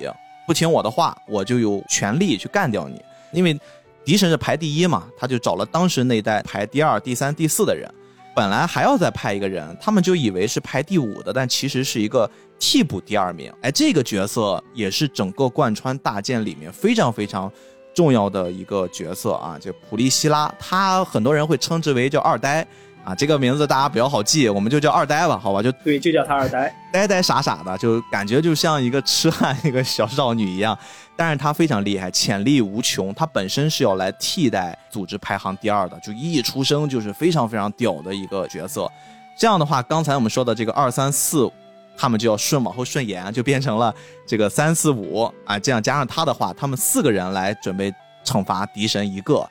[0.49, 2.99] 不听我的话，我就有权利去干掉你。
[3.31, 3.55] 因为
[4.03, 7.87] 狄神是排第一嘛，他就找了当时那一代排第二、第三、第四的人。
[8.35, 12.27] 本来还要再派一个人，他们就以为是排第五的，但其实是一个
[12.57, 13.53] 替补第二名。
[13.61, 17.51] 哎，这个角色也是整个贯穿大剑里面非常非常
[17.93, 22.65] 重要的一个角色啊，就普利希拉，他很多人会称之为叫二呆。
[23.09, 25.63] 啊，这个名字大家比较好记，我们就叫二呆吧，好吧？
[25.63, 30.77] 就对，就叫他二呆，呆呆傻傻的，就感觉就像一个痴汉 一个小少女一样。
[31.17, 33.11] 但是他非常厉害，潜力无穷。
[33.15, 38.87] 他本身是要来替代组织排行第二的，就一出生就是非常非常屌的一个角色。
[39.35, 41.51] 这样的话，刚才我们说的这个二三四，
[41.97, 43.91] 他们就要顺往后顺延，就变成了
[44.27, 45.57] 这个三四五啊。
[45.57, 47.91] 这样加上他的话，他们四个人来准备
[48.23, 49.49] 惩罚敌神一个。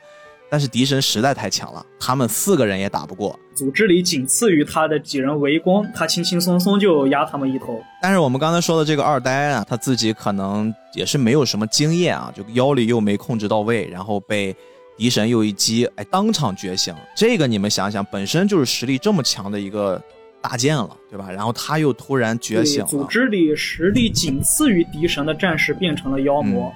[0.49, 3.37] 但是敌神实在太强了，他们四个人也打不过。
[3.53, 7.79] 组织里仅次于他的几人围攻，他轻轻松松就压他们一头。
[8.01, 14.55] 但是我们刚才说的这个二呆啊，他自己可能也是没有什么经验啊，就腰力又没控制到位，然后被
[14.97, 16.95] 敌神又一击，哎，当场觉醒。
[17.15, 20.01] 这个你们想想，本身就是实力这么强的一个
[20.41, 21.29] 大剑了，对吧？
[21.29, 22.87] 然后他又突然觉醒了。
[22.87, 26.71] 组织里实力仅次于敌神的战士变成了妖魔。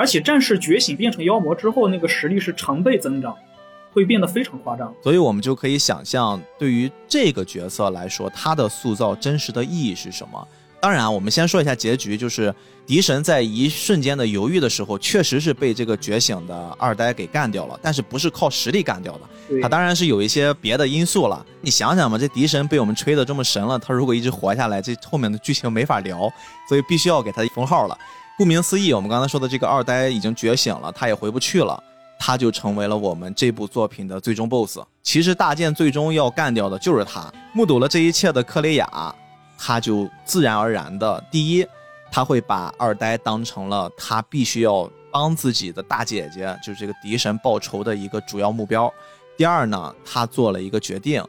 [0.00, 3.36] 而且战士觉醒变成妖魔之后，那个实力是成倍增长，
[3.92, 4.90] 会变得非常夸张。
[5.02, 10.48] 所以我们就可以想象，对于这个角色来说，他的塑造真实的意义是什么？
[10.80, 12.54] 当然，我们先说一下结局，就是
[12.86, 21.44] 敌神在一瞬间的犹豫的时候，确实是被这个觉醒的二呆给干掉了，但是不是靠实力干掉的，他当然是有一些别的因素了。
[21.60, 26.20] 你想想吧，这敌神被我们吹得这么神了，他如果一直活下来，这后面的剧情没法聊，
[26.66, 27.98] 所以必须要给他封号了。
[28.40, 31.78] 顾名思义，我们刚才说的这个二呆已经觉醒了，他也回不去了，
[32.18, 34.78] 他就成为了我们这部作品的最终 BOSS。
[35.02, 37.30] 其实大剑最终要干掉的就是他。
[37.52, 39.14] 目睹了这一切的克雷雅，
[39.58, 41.66] 他就自然而然的，第一，
[42.10, 48.90] 他会把二呆当成了他必须要帮自己的大姐姐，就是这个敌神报仇的一个主要目标。
[49.36, 51.22] 第二呢，他做了一个决定，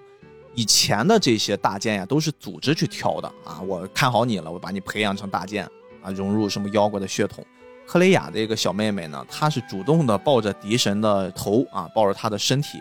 [0.56, 5.70] 以前的这些大剑呀，都是组织去挑的啊，我看好你了，我把你培养成大剑。
[6.02, 7.46] 啊，融入什么妖怪的血统？
[7.88, 12.80] 克雷雅这个小妹妹呢，她是主动的抱着敌神的头啊，抱着他的身体，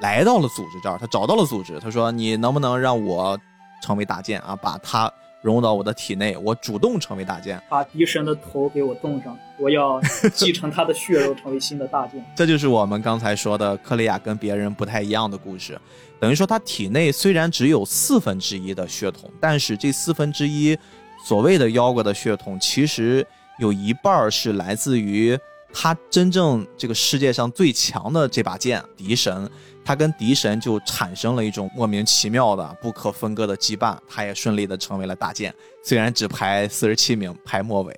[0.00, 0.96] 来到了组织这儿。
[0.96, 3.36] 她找到了组织，她说：“你能不能让我
[3.82, 4.54] 成为大剑啊？
[4.54, 5.12] 把它
[5.42, 10.00] 融入到我的体内，我主动成为大剑，把敌神的头给我冻上，我要
[10.32, 15.76] 继承他的血肉，成为新的大剑。”这就是我们刚才说的克雷雅跟别人不太一样的故事。
[16.20, 20.78] 等于说，他体内虽然只有四分之一的血统，但是这四分之一。
[21.24, 23.26] 所谓的妖怪的血统，其实
[23.58, 25.38] 有一半是来自于
[25.72, 29.50] 他真正这个世界上最强的这把剑——敌神。
[29.86, 33.96] 他跟敌神就产生了一种莫名其妙的、不可分割的羁绊。
[34.06, 37.94] 他也顺利的成为了大剑，虽然只排四十七名，排末尾。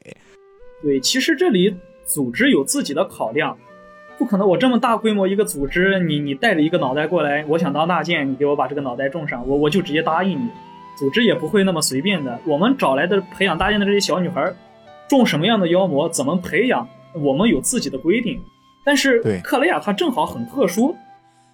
[0.81, 3.59] 对，其实这里组织有自己的考量，
[4.19, 10.49] 不可能我这么大规模一个组织，你你带着一个脑袋过来，我想当大剑，你给我把这个脑袋种上，我我就直接答应你。
[10.97, 12.41] 组织也不会那么随便的。
[12.47, 14.53] 我们找来的培养大雁的这些小女孩，
[15.09, 18.41] 种什么样的妖魔，怎么培养，我们有自己的规定。
[18.85, 20.97] 但是克雷亚她正好很特殊。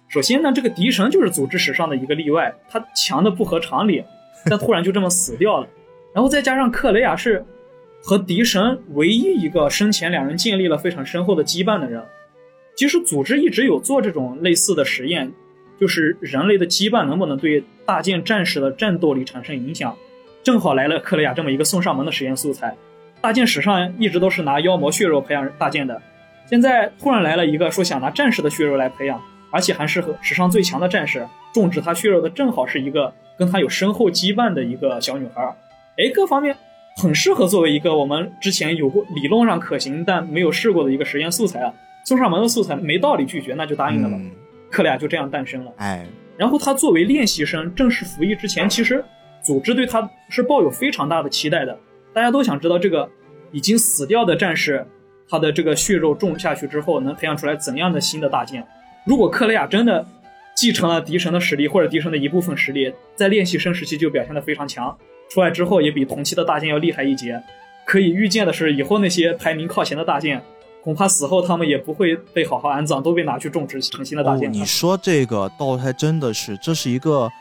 [0.07, 4.03] 首先呢，这个敌神就是组织史上的一个例外，他强的不合常理，
[4.49, 5.67] 但突然就这么死掉了。
[6.13, 7.43] 然后再加上克雷亚是
[8.03, 12.03] 和敌神唯一一个生前两人建立了非常深厚的羁绊的人。
[12.75, 15.31] 其实组织一直有做这种类似的实验。
[15.83, 19.93] 就是人类的羁绊能不能对大剑战士的战斗力产生影响？
[20.41, 22.73] 正好来了克雷亚这么一个送上门的实验素材。
[23.19, 26.01] 大剑史上一直都是拿妖魔血肉培养大剑的，
[26.49, 29.21] 现在突然来了一个说想拿战士的血肉来培养，
[29.51, 35.43] 而且还是和史上最强的战士，种植他血肉的正好是一个跟他有深厚羁绊的一个小女孩。
[35.97, 36.55] 哎，各方面
[36.95, 41.73] 很适合作为一个我们之前有过理论上可行但没有试过的一个实验素材啊！
[42.05, 44.17] 送上门的素材没道理拒绝，那就答应了吧。
[44.73, 46.03] 克莱亚就这样诞生了，哎，
[46.35, 49.05] 然后他作为练习生正式服役之前，其实
[49.43, 51.77] 组织对他是抱有非常大的期待的。
[52.11, 53.07] 大家都想知道这个
[53.51, 54.83] 已经死掉的战士，
[55.29, 58.65] 他的这个血肉种下去之后，能培养出来怎样的新的大剑？
[59.05, 60.03] 如果克雷亚真的
[60.55, 64.97] 继承了敌神的实力，或者敌神的一部分实力，在练习生时期就表现得非常强，
[65.29, 67.39] 出来之后也比同期的大剑要厉害一截。
[67.85, 70.41] 可以预见的是，以后那些排名靠前的大剑。
[70.83, 74.51] 恐怕死后他们也不会被好好安葬，都被拿去种植成新的大剑。
[74.51, 77.31] 你说这个倒还真的是，这是一个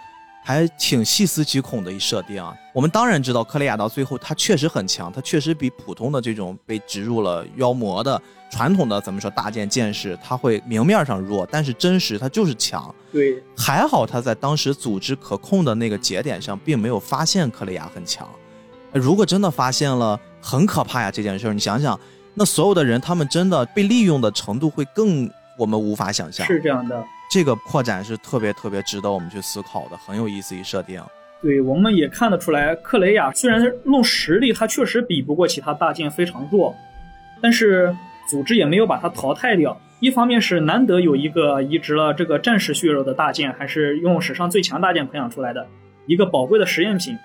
[0.45, 2.55] 还挺细思极恐的一设定啊。
[2.73, 12.95] 我们当然知道克雷亚到最后他确实很强，他确实比普通的这种被植入了妖魔的传统的怎么说大剑剑士，他会明面上弱，但是真实他就是强。
[13.11, 18.29] 对，还好他在当时组织可控的那个节点上，并没有发现克雷亚很强。
[18.93, 21.11] 如果真的发现了，很可怕呀！
[21.11, 21.99] 这件事儿，你想想，
[22.35, 25.29] 那所有的人他们真的被利用的程度会更
[25.59, 26.47] 我们无法想象。
[26.47, 31.03] 是这样的，这个扩展是特别特别值得我们去思考的，很有意思一设定。
[31.43, 36.75] 对，我们也看得出来，克雷亚虽然论实力他确实比不过其他大剑，非常弱，
[37.41, 37.95] 但是
[38.29, 39.79] 组织也没有把他淘汰掉。
[40.01, 45.67] 一方面是难得有一个移植了这个战士血肉的大剑，还是用史上最强大剑培养出来的
[46.07, 47.19] 一个宝贵的实验品。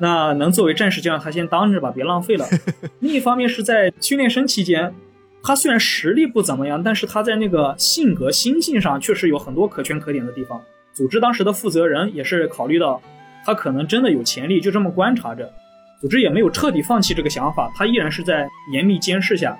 [0.00, 2.46] 那能作为战士就让他先当着吧， 别浪费了。
[3.00, 4.94] 另一方面是在训练生期间，
[5.42, 10.60] 他虽然实力不怎么样，但是他在那个性格心性上确实有很多可圈可点的地方。
[10.92, 13.00] 组织当时的负责人也是考虑到
[13.44, 15.52] 他可能真的有潜力，就这么观察着。
[16.00, 19.58] 组织也没有彻底放弃这个想法，他依然是在严密监视下，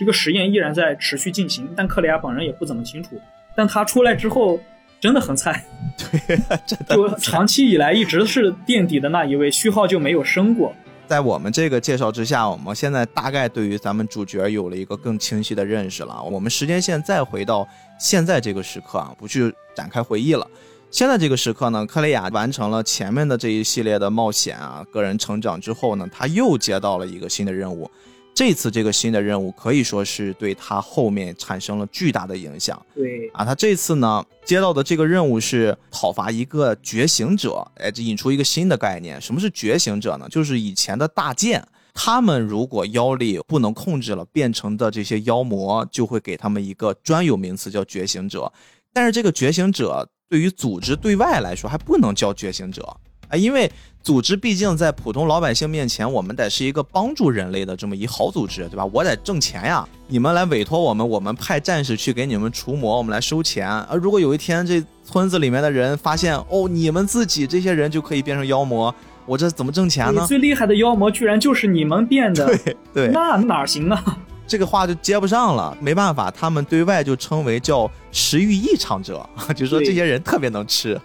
[0.00, 1.68] 这个实验依然在持续进行。
[1.76, 3.20] 但克雷亚本人也不怎么清楚。
[3.54, 4.58] 但他出来之后。
[5.00, 5.64] 真的很菜，
[5.96, 6.36] 对，
[6.66, 10.74] 真的就长期以来一直是垫底的那一位，序号就没有升过。
[11.06, 16.20] 在我们这个介绍之下，我们现在大概对于咱们主角有了一个更清晰的认识了。
[16.20, 17.66] 我们时间线再回到
[17.98, 20.44] 现在这个时刻啊，不去展开回忆了。
[20.90, 27.88] 现在这个时刻呢，克雷亚完成了前面的这一系列的冒险啊，个人成长之后呢，他又接到了一个新的任务。
[28.36, 32.80] 这次这个新的任务可以说是对他后面产生了巨大的影响。
[32.94, 39.18] 对啊，他这次呢接到的这个任务是讨伐一个觉醒者，哎，这引出一个新的概念。
[39.18, 40.28] 什么是觉醒者呢？
[40.28, 48.52] 就是以前的大剑，他们如果妖力不能控制了，变成的这些妖魔就会给他们一个专有名词，叫觉醒者。
[48.92, 52.82] 但是这个觉醒者对于组织对外来说还不能叫觉醒者。
[53.28, 53.68] 啊，因为
[54.06, 58.84] 组织毕竟在普通老百姓面前，我们得是一个帮助人类的这么一好组织，对吧？
[58.92, 63.68] 我得挣钱呀，你们来委托我们，我们派战士去给你们除魔，我们来收钱。
[63.68, 68.94] 而如果有一天这村子里面的人发现，哦，你们自己这些人就可以变成妖魔，
[69.26, 70.24] 我这怎么挣钱呢？
[70.24, 74.18] 最厉害的妖魔居然就是你们变的， 对对，那哪行啊？
[74.46, 80.96] 这个话就接不上了，没办法，他们对外就称为叫食欲异常者， 就说这些人特别能吃。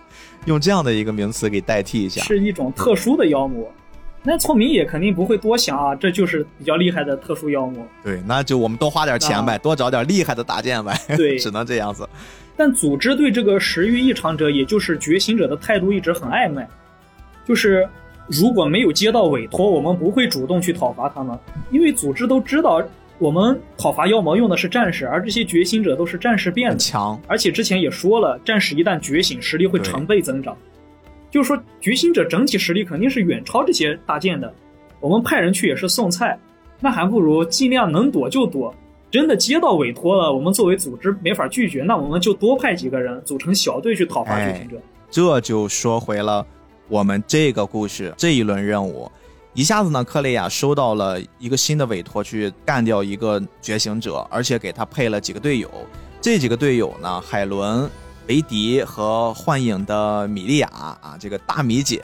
[0.46, 3.72] 用这样的一个名词给代替一下，是一种特殊的妖魔。
[4.24, 7.84] 那聪明也肯定不会多想啊，这就是比较厉害的特殊妖魔。
[8.04, 10.96] 对，那就我们多花点钱呗，多找点厉害的大剑呗。
[11.18, 12.08] 对， 只能这样子。
[12.56, 16.64] 但组织对这个食欲异常者，也就是觉醒者的态度一直很暧昧，
[17.48, 17.88] 就是
[18.28, 21.38] 如果没有接到委托，我们不会主动去讨伐他们，
[21.72, 22.82] 因为组织都知道。
[23.22, 27.22] 我们讨伐妖魔用的是战士，而这些觉醒者都是战士变的强。
[27.28, 30.58] 而且之前也说了，战士一旦觉醒，实力会成倍增长。
[31.30, 34.52] 就是说，觉醒者整体实力肯定是远超这些大剑的。
[35.00, 36.36] 我们派人去也是送菜，
[36.80, 38.74] 那还不如尽量能躲就躲。
[39.12, 44.78] 真的接到委托了，我们作为组织没法拒绝，那我们就多派几个人组成小队去讨伐觉醒者。
[45.12, 46.44] 这就说回了
[46.88, 49.12] 我们这个故事这一轮任务。
[49.54, 55.70] 一下子呢，克雷亚收到了一个新的委托，去干掉一个觉醒者，而且给他配了几个队友。
[56.22, 57.90] 这几个队友呢，海伦、
[58.28, 62.02] 维迪和幻影的米莉亚啊，这个大米姐，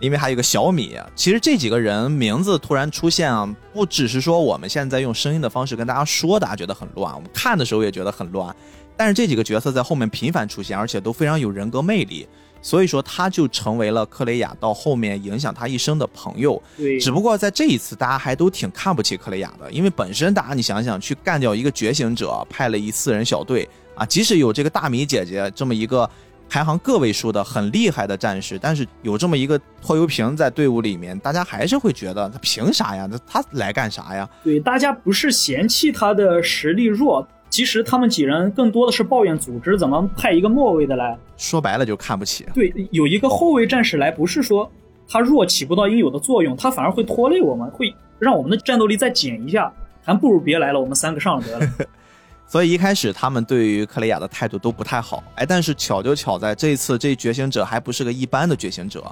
[0.00, 0.98] 因为还有一个小米。
[1.14, 8.54] 其实这几个人名字突然出现啊，不只是说我们现在用声音的方式跟大家说，大家觉得很乱，我们看的时候也觉得很乱。
[8.96, 12.26] 但是这几个角色在后面频繁出现，而且都非常有人格魅力。
[12.62, 16.60] 所以说，他就成为了克雷亚到后面影响他一生的朋友。
[16.76, 26.08] 对，只不过在这一次，大家还都挺看不起克雷亚的，因为本身大家你想想，去干掉一个觉醒者，派了一四人小队啊，即使有这个大米姐姐这么一个
[26.48, 33.08] 排行个位数的很厉害的战士，但是有这么一个拖油瓶在队伍里面，大家还是会觉得他凭啥呀？
[33.10, 34.28] 那他来干啥呀？
[34.42, 37.26] 对，大家不是嫌弃他的实力弱。
[37.48, 42.44] 其实他们几人更多的是抱怨组织怎么派一个末位的来，说白了就看不起。
[42.52, 44.70] 对，有一个后卫战士来，不是说
[45.08, 49.72] 他弱起不到应有的作用，他反而会拖累我们，会让我们的战斗力再减一下，
[50.04, 51.68] 还不如别来了，我们三个上了得了。
[52.46, 59.02] 所以一开始他们对于克雷亚的态度都不太好，哎，但是巧就巧在这次这觉醒者还不是个一般的觉醒者。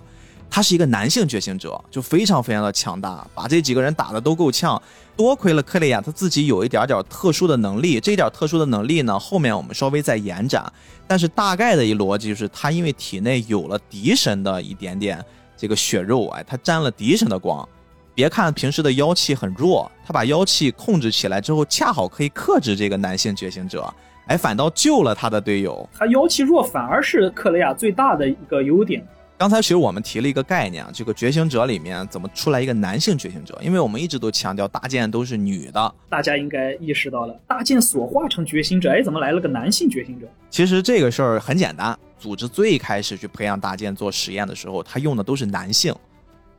[0.50, 4.80] 他是一个男性觉醒者，就非常非常的强大，把这几个人打的都够呛。
[5.16, 10.72] 多亏了克雷亚他自己有一点点特殊的能力，这一点特殊的能力呢，后面我们稍微再延展。
[11.06, 15.24] 但是大概的一逻辑就是，他因为体内有了敌神的一点点
[15.56, 17.68] 这个血肉，哎，他沾了敌神的光。
[18.14, 23.92] 别看平时的妖气很弱，他把妖气控制起来之后，恰好可以克制这个男性觉醒者，
[24.26, 25.88] 哎，反倒救了他的队友。
[25.96, 29.04] 他妖气弱反而是克雷亚最大的一个优点。
[29.36, 33.58] 刚才其实我们提了一个概念啊，这个觉醒者里面怎么出来一个男性觉醒者？
[33.60, 40.26] 因为我们一直都强调大剑都是女的，大家应该意识到了，大剑所化成觉醒者，哎，怎么来了个男性觉醒者？
[40.50, 45.92] 其实这个事儿很简单，组织最开始去培养大剑做实验的时候，他用的都是男性，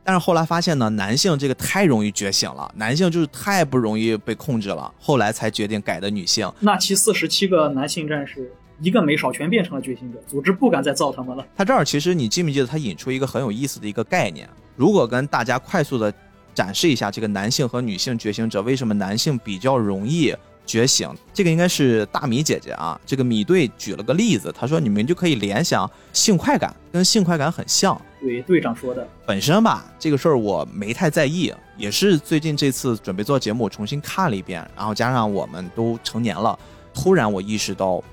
[0.04, 6.46] 但是后来发现呢，男性这个太容易觉醒了，男性就是太不容易被控制了，后来才决定改的女性。
[6.60, 8.52] 那其四十七个男性战士。
[8.80, 11.46] 一个没少，全变成了觉醒者，组织不敢再造他们了。
[11.56, 14.48] 他这儿其实你记不记得，他引出一个很有意思的一个概念。
[14.76, 16.12] 如果跟大家快速的
[16.54, 20.34] 展示一下这个男性和女性觉醒者，为什么男性比较容易
[20.66, 21.08] 觉醒？
[21.32, 27.98] 这个应该是大米姐姐啊，这个米队举了个例子，他说你们就可以联想性快感，跟性快感很像。
[28.20, 29.08] 对，队长说的。
[29.26, 36.58] 本身吧，这个事儿我没太在意，也是最近这次准备做节目，重新看了一遍，然后加上我们都成年了，
[36.92, 38.04] 突然我意识到。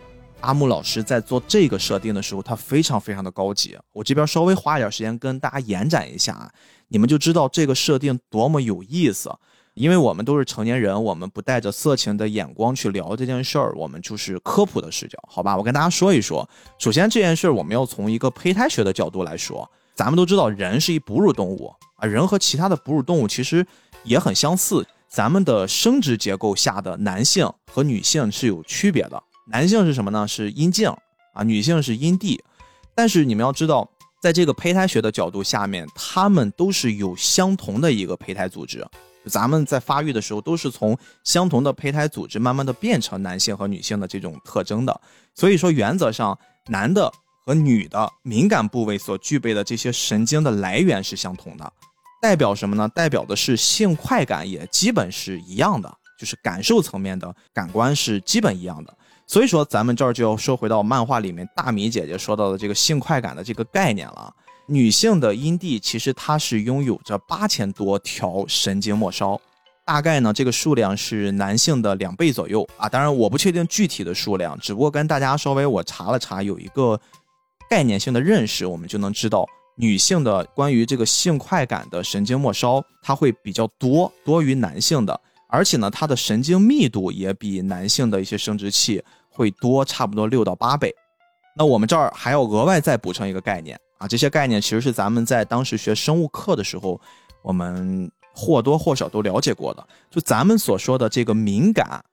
[0.44, 3.78] 阿木老师在做这个设定的时候，他非常非常的高级。
[3.94, 6.52] 我这边稍微花一点时间跟大家延展一下啊，
[6.90, 9.32] 你们就知道这个设定多么有意思。
[9.74, 15.58] 因为我们都是成年人，我们不带着色情的眼光去聊这件事儿，我们就是科普的视角，好吧？
[15.58, 16.48] 我跟大家说一说。
[16.78, 19.68] 首先这件事儿我们要从一个胚胎学的角度来说。
[19.96, 23.66] 咱们都知道人是一哺乳动物啊，人和其他的哺乳动物其实
[24.04, 24.86] 也很相似。
[25.08, 29.24] 咱们的生殖结构下的男性和女性是有区别的。
[29.46, 30.28] 男性是什么呢？
[30.28, 30.88] 是阴茎
[31.34, 32.42] 啊，女性是阴蒂。
[32.96, 33.90] 但是你们要知道，
[34.22, 38.86] 在这个胚胎学的角度下面，他们都是有相同的一个胚胎组织。
[39.26, 45.02] 咱们在发育的时候，都是从相同的胚胎组织慢慢的变成男性和女性的这种特征的。
[45.34, 46.38] 所以说，原则上，
[46.68, 47.12] 男的
[47.46, 51.74] 和女的敏感部位所具备的这些神经的来源是相同的。
[52.22, 52.88] 代表什么呢？
[52.90, 58.98] 代表的是性快感也基本是一样的，就是感受层面的感官是基本一样的。
[59.26, 64.34] 所以说，咱们这儿就要说回到漫画里面大米姐姐说到的这个性快感的这个概念了。
[64.68, 69.40] 女性的阴蒂其实它是拥有着八千多条神经末梢，
[69.86, 72.88] 大概呢这个数量是男性的两倍左右啊。
[72.88, 77.00] 当然我不确定具体的数量，只不过跟大家稍微我查了查，有一个
[77.70, 79.46] 概念性的认识，我们就能知道
[79.76, 85.20] 女性的关于这个性快感的神经末梢，它会比较多，多于男性的。
[85.54, 90.92] 而且呢，它的神经密度也比男性的一些生殖器会多，差不多六到八倍。
[91.56, 97.00] 那我们这儿还要额外再补充一个概念啊，这些概念其实是咱们在当时学生物课的时候，
[97.44, 99.88] 我们或多或少都了解过的。
[100.10, 102.04] 就咱们所说的这个敏感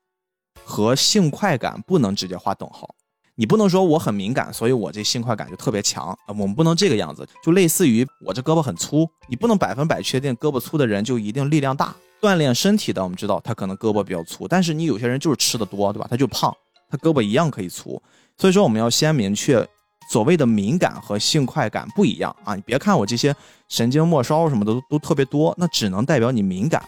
[0.63, 2.95] 和性快感不能直接划等号，
[3.37, 7.27] 你不能说我很敏感，所以我这性快感就特别强啊，我们不能这个样子。
[7.43, 11.97] 就类似于我这胳膊很粗，你不能百分百确定胳膊粗的人就一定力量大。
[12.21, 16.07] 锻炼身体的，我们知道他可能胳膊比较粗，但是你有些人就是吃的多，对吧？
[16.11, 16.55] 他就胖，
[16.91, 18.01] 他胳膊一样可以粗。
[18.37, 19.67] 所以说，我们要先明确，
[20.11, 22.55] 所谓的敏感和性快感不一样啊！
[22.55, 23.35] 你别看我这些
[23.69, 26.83] 神经末梢什么的都特别多，那只能代表你敏感。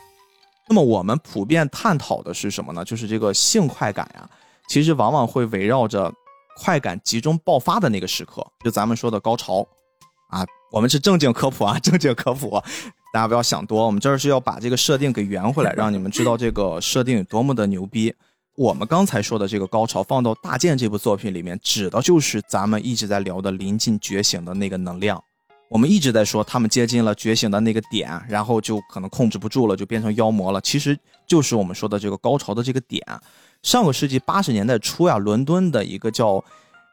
[0.69, 2.85] 那么我们普遍探讨的是什么呢？
[2.85, 4.29] 就是这个性快感呀，
[4.69, 6.13] 其实往往会围绕着
[6.57, 9.67] 快感集中爆发的那个时刻，就咱们说的高潮
[10.29, 10.47] 啊。
[10.73, 12.61] 我们是正经科普啊， 正经科普。
[13.13, 18.13] 大家不要想多，我们这儿是要把这个设定给圆回来，让你们知道这个设定有多么的牛逼。
[18.57, 25.23] 我们刚才说的这个高潮放到大剑这部作品里面，指的就是咱们一直在聊的临近觉醒的那个能量。
[25.69, 30.59] 我们一直在说他们接近了觉醒的那个点，然后就可能控制不住了，就变成妖魔了。
[30.63, 33.03] 其实就是我们说的这个高潮的这个点。
[33.63, 36.43] 上个世纪八十年代初呀，伦敦的一个叫。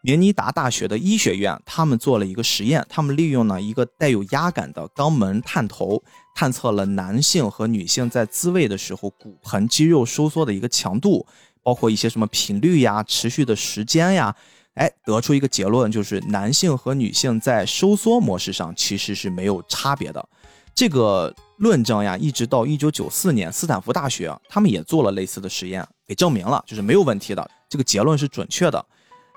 [0.02, 6.02] 明尼达大学的医学院，他们做了一个实验，他们利用呢一个带有压感的肛门探头，
[6.34, 11.26] 探测了男性和女性在自慰的时候骨盆肌肉收缩的一个强度，
[11.62, 14.34] 包括一些什么频率呀、持续的时间呀，
[14.76, 20.30] 哎，得出一个结论，就是男性和女性在收缩模式上其实是没有差别的。
[20.74, 28.86] 这个论证呀，一直到一九九四年，斯坦福大学他们也做了类似的实验，给证明了，就是没有问题的，这个结论是准确的。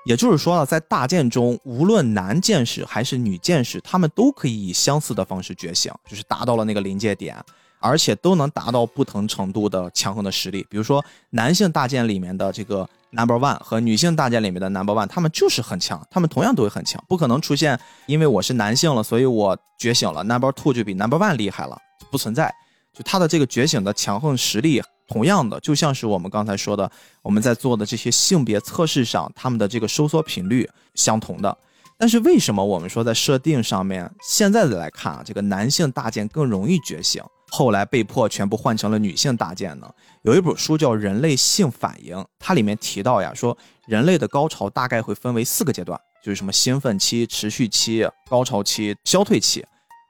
[0.04, 7.36] 也就是说呢，在大剑中，无论男剑士还是女剑士，他们都可以以相似的方式觉醒，就是达到了那个临界点，
[7.78, 10.66] 而且都能达到不同程度的强横的实力。
[10.68, 21.78] 比如说，男性大剑里面的这个 Number One 和女性大剑里面的 Number One，他们就是很强，他们同样都会很强，不可能出现因为我是男性了，所以我觉醒了，Number Two 就比 Number One 厉害了，
[22.10, 22.52] 不存在。
[22.92, 24.82] 就他的这个觉醒的强横实力。
[25.12, 26.90] 同样的，就像是我们刚才说的，
[27.20, 31.58] 我们在做的这些性别测试上，他们的这个收缩频率相同的。
[31.98, 39.86] 但是为什么我们说在设定上面，现在的来看啊，这个男性大件更容易觉醒，后来被迫全部换成了女性大件呢？
[40.22, 43.56] 有一本书叫《人类性反应》，它里面提到呀，说
[43.86, 49.62] 人类的高潮大概会分为四个阶段，就是什么兴奋期、持续期、高潮期、消退期。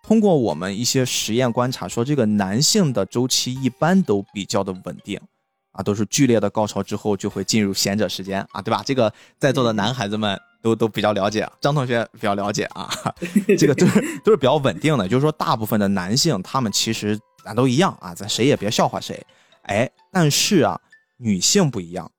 [0.02, 5.18] 通过我们一些实验观察，说这个男性的周期一般都比较的稳定，
[5.70, 8.82] 啊，都是剧烈的高潮之后就会进入闲者时间啊，对吧？
[8.84, 12.90] 这个在座的男孩子们都都比较了解，张同学比较了解啊，
[13.56, 15.06] 这个都是都是比较稳定的。
[15.06, 19.24] 就是说，大部分的男性他们其实咱都一样啊，咱谁也别笑话谁。
[19.62, 20.80] 哎，但是啊，
[21.18, 22.10] 女性不一样，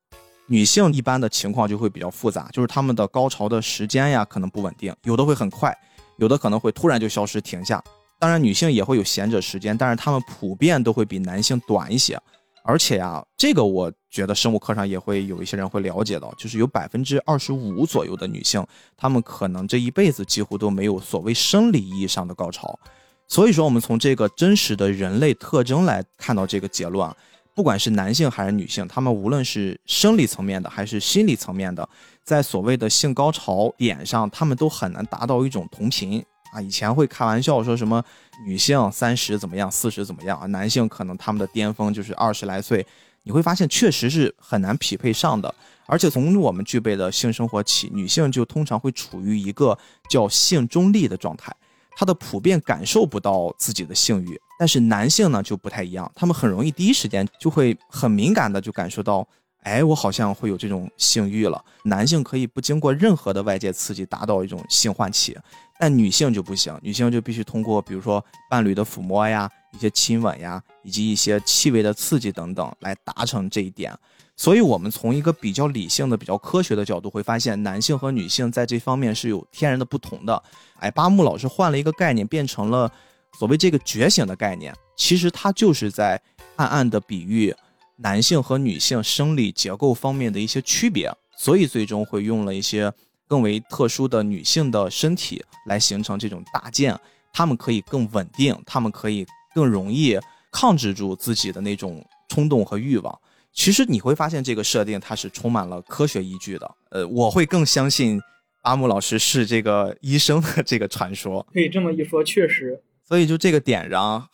[0.47, 5.77] 女性一般的情况就会比较复杂，就是她们的高潮的时间呀可能不稳定，有的会很快。
[6.17, 7.83] 有的可能会突然就消失停下，
[8.19, 12.19] 当然女性也会有闲者时间，但是她们普遍都会比男性短一些。
[12.65, 22.79] 而且呀，这个我觉得生物课上也会有一些人会了解到，就是有百分之二十五左右的女性，她们可能这一辈子几乎都没有所谓生理意义上的高潮。
[23.27, 27.15] 所以说，我们从这个真实的人类特征来看到这个结论啊。
[27.55, 31.87] 不管是男性还是女性，他们无论是生理层面的还是心理层面的，
[32.23, 36.61] 在所谓的性高潮点上，他们都很难达到一种同频啊。
[36.61, 38.03] 以前会开玩笑说什么
[38.45, 42.85] 女性三十怎么样，四十怎么样啊，男性可能他们的巅峰就是二十来岁。
[43.25, 45.53] 你会发现确实是很难匹配上的。
[45.85, 49.77] 而且从我们具备的性生活起，女性就通常会处于一个
[50.09, 51.53] 叫性中立的状态。
[51.95, 59.27] 她的普遍感受不到自己的性欲，但是男性呢就不太一样，他们很容易第一时间就会很敏感的就感受到，
[59.63, 61.61] 哎，我好像会有这种性欲了。
[61.83, 65.37] 男性可以不经过任何的外界刺激达到一种性唤起，
[65.77, 73.93] 但女性就不行，女性就必须通过比如说伴侣的抚摸呀、一些亲吻呀，以及一些气味的刺激等等来达成这一点。
[74.37, 80.41] 所以，我们从一个比较理性的、比较科学的角度，会发现男性和女性在这方面是有天然的不同的。
[80.79, 82.89] 哎，巴木老师换了一个概念，变成了
[83.37, 84.73] 所谓这个觉醒的概念。
[84.95, 86.21] 其实它就是在
[86.55, 87.53] 暗暗的比喻
[87.97, 92.91] 男性和女性生理结构方面的一些区别，所以最终会用了一些
[93.27, 96.97] 更为特殊的女性的身体来形成这种大件，
[97.31, 99.25] 他们可以更稳定，他们可以
[99.55, 100.19] 更容易
[100.51, 103.19] 抗制住自己的那种冲动和欲望。
[103.51, 106.75] 其实你会发现这个设定它是充满了科学依据的。
[106.89, 108.19] 呃，我会更相信
[108.61, 111.45] 阿木老师是这个医生的这个传说。
[111.51, 112.81] 可以这么一说，确实。
[113.07, 114.25] 所以就这个点上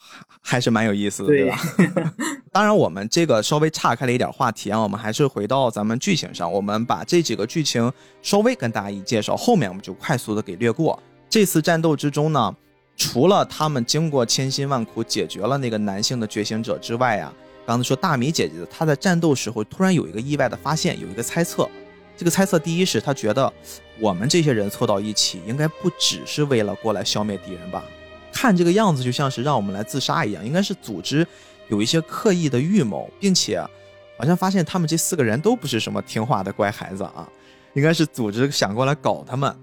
[0.41, 1.57] 还是蛮有意思的，对吧？
[2.51, 6.51] 当然，我们这个稍微岔开了一点话题啊，我们还是回到咱们剧情上。
[6.51, 7.91] 我们把这几个剧情
[8.21, 11.01] 稍微跟大家一介绍，后面我们就快速的给略过。
[11.29, 12.55] 这次战斗之中呢，
[12.95, 17.33] 除了他们经过千辛万苦解决了那个男性的觉醒者之外啊。
[17.67, 21.69] 刚才说大米姐姐，她在战斗时候突然有一个意外的发现，有一个猜测。
[22.17, 23.53] 这个猜测第一是她觉得
[23.99, 27.83] 我们这些人凑到一起，应该不只是为了过来消灭敌人吧？
[28.31, 31.25] 看这个样子就像是让我们来自杀一样，应该是组织
[31.67, 33.61] 有一些刻意的预谋，并且
[34.17, 37.27] 好像发现他们这四个人都不是什么听话的乖孩子啊，
[37.73, 39.55] 应该是组织想过来搞他们。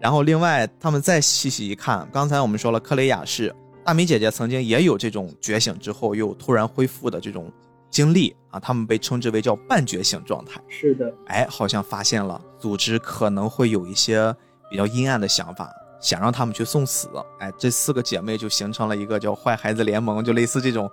[0.00, 3.54] 然后另外他们再细细一看，刚才我们说了克雷亚是。
[3.84, 7.50] 大米姐姐曾经也有这种觉醒之后又突然恢复的这种
[7.90, 10.60] 经历啊，他们被称之为叫半觉醒状态。
[10.68, 14.30] 是的，哎，好像发现了组织可能会有一些
[14.70, 17.08] 比较阴暗的想法，想让他们去送死。
[17.38, 20.90] 哎，这四个姐妹就形成了一个叫坏孩子联盟，就类似这种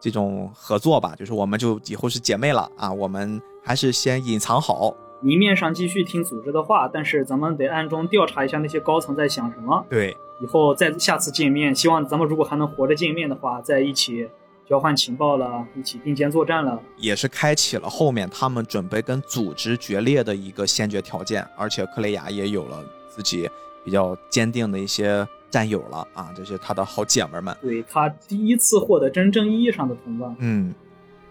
[0.00, 4.94] 这种合作吧，就是我们就以后是姐妹了啊，我们还是先隐藏好。
[5.20, 9.86] 明面上继续听组织的话，但是咱们得暗中调查一下那些高层在想什么。
[9.88, 14.28] 对，以后再下次见面，希望咱们如果还能活着见面的话，在一起
[14.68, 21.46] 交换情报了，一起并肩作战了，也是开启了后面他们准备跟组织决裂的一个先决条件。
[21.56, 23.48] 而且克雷亚也有了自己
[23.84, 27.56] 比较坚定的一些战友了啊，这些他的好姐妹们。
[27.60, 30.34] 对他第一次获得真正意义上的同伴。
[30.38, 30.74] 嗯。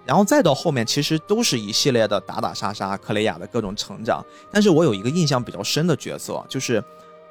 [0.04, 4.26] 然后再到后面，其实都是一系列的打打杀杀，克雷亚的各种成长。
[4.52, 6.84] 但是我有一个印象比较深的角色，就是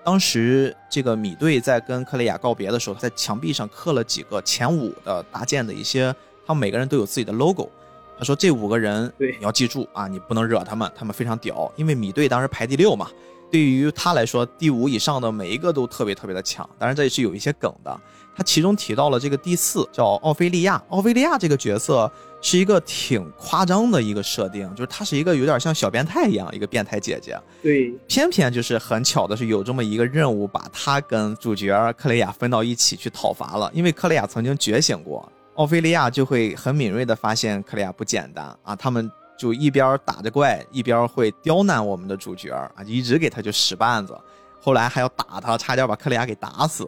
[0.05, 6.15] 当时这个米队在跟克雷亚告别的时候，在墙壁上刻了几个前五的搭建的一些，
[6.47, 7.69] 他们每个人都有自己的 logo。
[8.17, 11.71] 他说这五个人，对，你要记住啊，你不能惹他们，他们非常屌。
[11.75, 13.11] 因为米队当时排第六嘛，
[13.51, 16.69] 对于他来说，第五以上的每一个都特别特别的强。
[16.79, 18.01] 当然这也是有一些梗的。
[18.37, 22.11] 他其中提到了这个第四叫奥菲利亚，奥菲利亚这个角色。
[22.43, 27.39] 是一个挺夸张的一个设定，就是她是一个有点像小变态一样一个变态姐姐。
[27.63, 33.71] 对，偏偏就是很巧的是有这么一个任务，把她跟主角克雷亚分到一起去讨伐了。
[33.75, 38.75] 因为克雷亚曾经觉醒过，奥菲利亚就会很敏锐的发现克雷亚不简单啊。
[38.75, 44.15] 他们就一边打着怪，一边会刁难我们的主角啊，一直给他就使绊子，
[44.61, 46.87] 后来还要打他，差点把克雷亚给打死。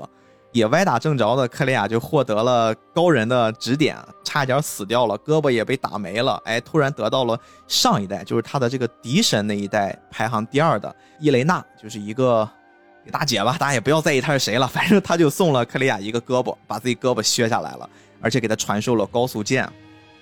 [0.52, 6.38] 也歪打正着的，克雷亚就获得了高人的指点，差一点死掉了，胳膊也被打没了。
[6.44, 12.46] 哎，突然得到了上一代，就是他的这个敌神那一代排行第二的伊雷娜，就是一个
[13.10, 17.88] 大姐吧，大家也不要在意她是谁了，反正她就送了克里亚一个胳膊，把自己胳膊削下来了，
[18.20, 19.66] 而且给他传授了高速剑。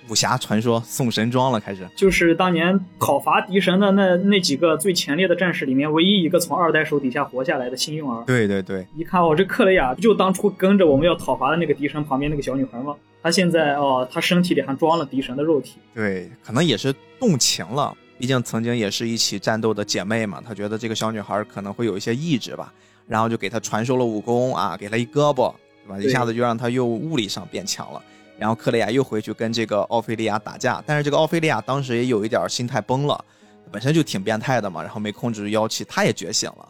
[0.09, 8.23] 武侠传说送神装了，开始就是当年讨伐敌神的那那几个最前列的战士里面，唯一一个从二代手底下活下来的幸运儿。
[8.25, 12.95] 对对对，一看哦，这克雷亚不就当初跟着我们要讨伐的那个敌神旁边那个小女孩吗？
[13.23, 15.75] 她现在哦，她身体里还装了敌神的肉体。
[15.93, 20.41] 对，可能也是动情了，毕竟曾经也是一起战斗的姐妹嘛。
[20.45, 22.73] 她觉得这个小女孩可能会有一些意志吧，
[23.07, 25.53] 然后就给她传授了武功啊，给她一胳膊，
[25.85, 25.99] 对吧？
[25.99, 28.01] 一下子就让她又物理上变强了。
[28.41, 33.23] 然后克雷亚又回去跟这个奥菲利亚打架，但是这个奥菲利亚当时也有一点心态崩了，
[33.71, 36.67] 本身就挺变态的嘛，然后没控制住妖气，他也觉醒了，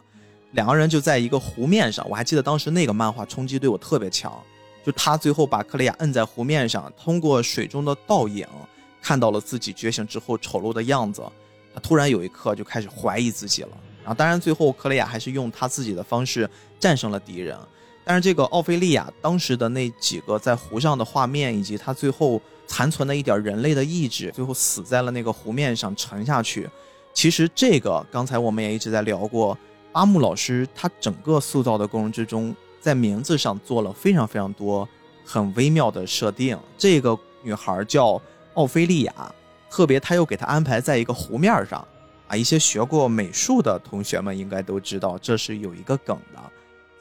[0.52, 4.38] 两个人就在一个湖面上，我还记得当时那个漫画冲击对我特别强，
[4.86, 8.46] 就他最后把克雷亚摁在湖面上，通过水中的倒影
[9.02, 11.24] 看到了自己觉醒之后丑陋的样子，
[11.74, 13.70] 他突然有一刻就开始怀疑自己了，
[14.04, 17.58] 然后当然最后克雷亚还是用他自己的方式战胜了敌人。
[18.04, 26.70] 但是这个奥菲利亚当时的那几个在湖上的画面，以及他最后残存的一点人类的意志，最后死在了那个湖面上沉下去。
[27.14, 29.58] 其实这个刚才我们也一直在聊过，
[29.92, 34.88] 阿木老师他整个塑造的过程之中，在名字上做了非常非常多
[35.24, 36.58] 很微妙的设定。
[36.78, 38.20] 这个女孩叫
[38.56, 39.14] 奥菲利亚，
[39.70, 41.86] 特别他又给她安排在一个湖面上
[42.28, 46.40] 啊，一些学过美术的同学们应该都知道，这是有一个梗的。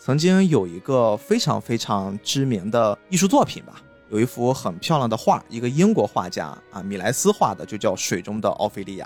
[0.03, 9.05] 曾经有一个非常非常知名的艺术作品吧，有一幅很漂亮的画，一个英国画家啊米莱斯画的，就叫《水中的奥菲利亚》。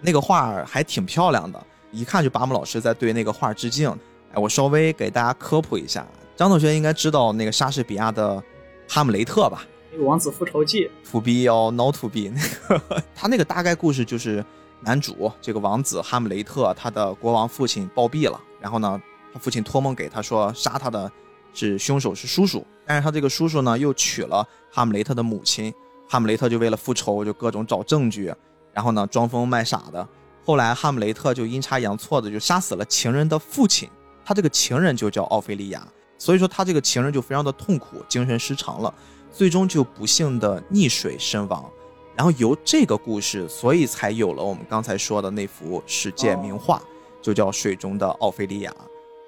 [0.00, 3.88] 那个画还挺漂亮的，一看就巴姆老师在对那个画致敬。
[4.32, 6.04] 哎，我稍微给大家科普一下，
[6.34, 8.34] 张同学应该知道那个莎士比亚的
[8.88, 9.64] 《哈姆雷特》吧？
[9.92, 10.90] 那个《王子复仇记》。
[11.12, 14.44] To be or not to be，那个他那个大概故事就是
[14.80, 19.00] 男主这个王子哈姆雷特，他的国王父亲暴毙了，然后呢？
[19.34, 21.10] 他父亲托梦给他说，杀他的
[21.52, 25.74] 是凶手是叔叔，但是他这个叔叔呢又娶了哈姆雷特的母亲，
[26.08, 28.32] 哈姆雷特就为了复仇就各种找证据，
[28.72, 30.08] 然后呢装疯卖傻的，
[30.44, 33.90] 后来哈姆雷特就阴差阳错的就杀死了情人的父亲，
[34.24, 35.84] 他这个情人就叫奥菲利亚，
[36.16, 38.94] 所以说他这个情人就非常的痛苦，精神失常了，
[39.32, 41.68] 最终就不幸的溺水身亡，
[42.14, 46.80] 然后由这个故事，所以才有了我们刚才说的那幅世界名画，
[47.20, 48.70] 就叫《水中的奥菲利亚》。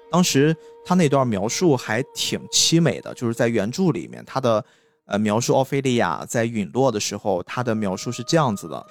[0.09, 0.55] 当时
[0.85, 4.63] 他那段描述还挺凄美的，就是在原著里面，他的
[5.05, 8.85] 呃描述奥菲利亚在陨落的时候，他的描述是这样子的：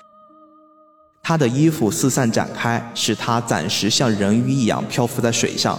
[1.22, 5.78] 她的衣服四散展开，使她暂时像人鱼一样漂浮在水上，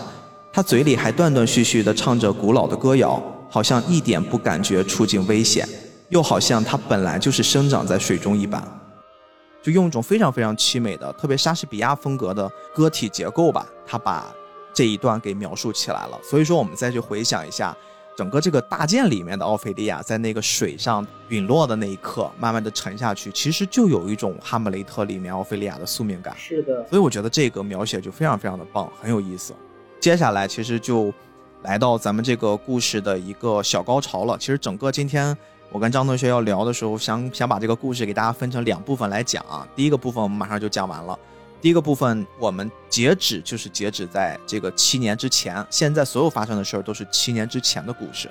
[0.51, 5.67] 她嘴里还断断续续地唱着古老的歌谣，好像一点不感觉处境危险，
[6.09, 8.61] 又好像她本来就是生长在水中一般，
[9.61, 14.25] 就用一种非常非常凄美的、特别莎士比亚风格的歌体结构吧，他把。
[14.73, 17.75] 这一段给描述起来了，所以说我们再去回想一下，
[18.15, 26.35] 整个这个大剑里面的奥菲利亚在那个水上陨落的那一刻，慢慢的沉下去，其实就有一种哈姆雷特里面奥菲利亚的宿命感。
[26.37, 29.53] 是的，所以我觉得这个描写就非常非常的棒，很有意思。
[29.99, 31.11] 接下来其实就
[31.63, 34.37] 来到咱们这个故事的一个小高潮了。
[34.37, 35.35] 其实整个今天
[35.71, 39.67] 我跟张同学要聊的时候，想想把这个故事给大家分成两部分来讲啊。
[39.75, 41.17] 第一个部分我们马上就讲完了。
[41.59, 48.29] 第一个部分，我们截止就是截止在这个七年之前，现在所有发生的事儿都是七年之前的故事。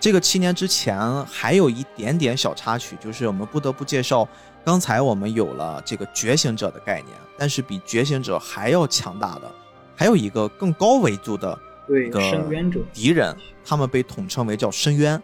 [0.00, 4.26] 这个七年之前还有一点点小插曲，就是我们不得不介绍，
[4.64, 9.52] 刚才我们有了这个觉醒者的概念，但是比觉醒者还要强大的，
[9.94, 15.20] 还有一个更高维度的对深渊者敌人，他们被统称为叫深渊。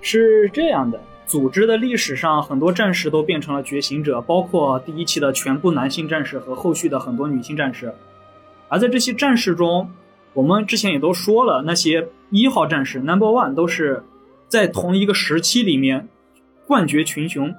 [0.00, 1.00] 是这样的。
[1.30, 7.94] 组织的历史上，很多战士都变成了觉醒者，包括第一期的全部男性战士和后续的很多女性战士。
[8.66, 9.88] 而在这些战士中，
[10.32, 14.02] 我们之前也都说了，那些一号战士 Number One 都是
[14.48, 16.08] 在同一个时期里面
[16.66, 17.54] 冠绝群雄。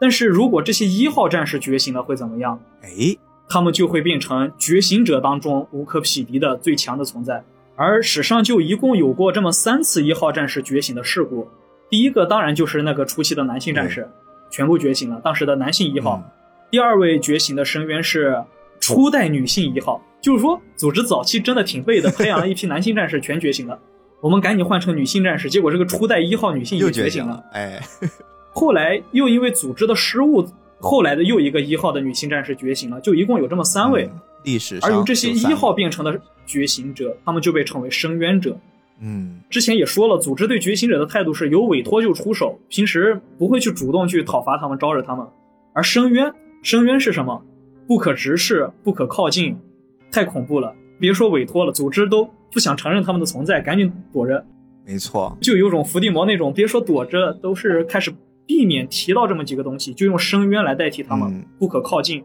[0.00, 2.58] 但是如果这些一号战士觉醒了，会怎么样？
[2.80, 3.14] 哎，
[3.46, 7.44] 他们就会变成觉醒者当中无可匹敌的最强的存在。
[7.76, 11.46] 而史上就一共有过这么三次一号战士觉醒的事故。
[11.92, 14.08] 第一个当然就是那个初期的男性战士，
[14.48, 15.20] 全部觉醒了。
[15.22, 16.26] 当时的男性一号，
[16.70, 18.42] 第二位觉醒的深渊是
[18.80, 20.02] 初代女性一号。
[20.22, 23.78] 就是说，组织早期真的挺背的，培养了一批男性战士全觉醒了。
[24.22, 27.44] 我们赶紧换成女性战士，结果这个初代一号女性又觉醒了。
[27.52, 27.78] 哎，
[28.54, 30.48] 后来又因为组织的失误，
[30.80, 34.08] 后来的又一个一号的女性战士觉醒了，就一共有这么三位。
[34.44, 38.56] 历史而由这些一号变成的觉醒者，他们就被称为深渊者。
[39.02, 45.26] 嗯之前也说了，组织对觉醒者的态度是有委托就出手，平时不会去主动去讨伐他们、招惹他们。
[45.72, 46.32] 而深渊，
[46.62, 47.42] 深渊是什么？
[47.86, 49.58] 不可直视，不可靠近，
[50.10, 50.72] 太恐怖了。
[51.00, 54.44] 别说委托了，组织都不想承认他们的存在，赶紧躲着。
[54.86, 58.12] 没错，就有种伏地魔那种，别说躲着，都是开始
[58.46, 62.22] 避免提到这么几个东西，就用深渊来代替他们，嗯不可靠近，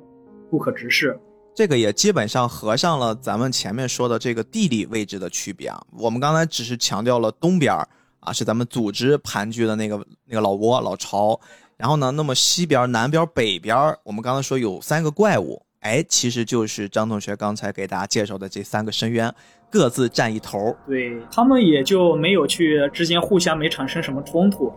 [0.51, 1.19] 不可直视。
[1.57, 5.81] 这个也基本上合上了咱们前面说的这个地理位置的区别啊。
[5.97, 7.89] 我们刚才只是强调了东边儿
[8.19, 11.39] 啊，是咱们组织盘踞的那个那个老挝老巢，
[11.75, 19.33] 然后呢，那么西边、南边、北边，我们刚才说有三个怪物，哎，其实就是张同学刚才给大家介绍的这三个深渊，
[19.71, 20.75] 各自占一头。
[20.85, 24.71] 对他们也就没有去之间互相没产生什么冲突。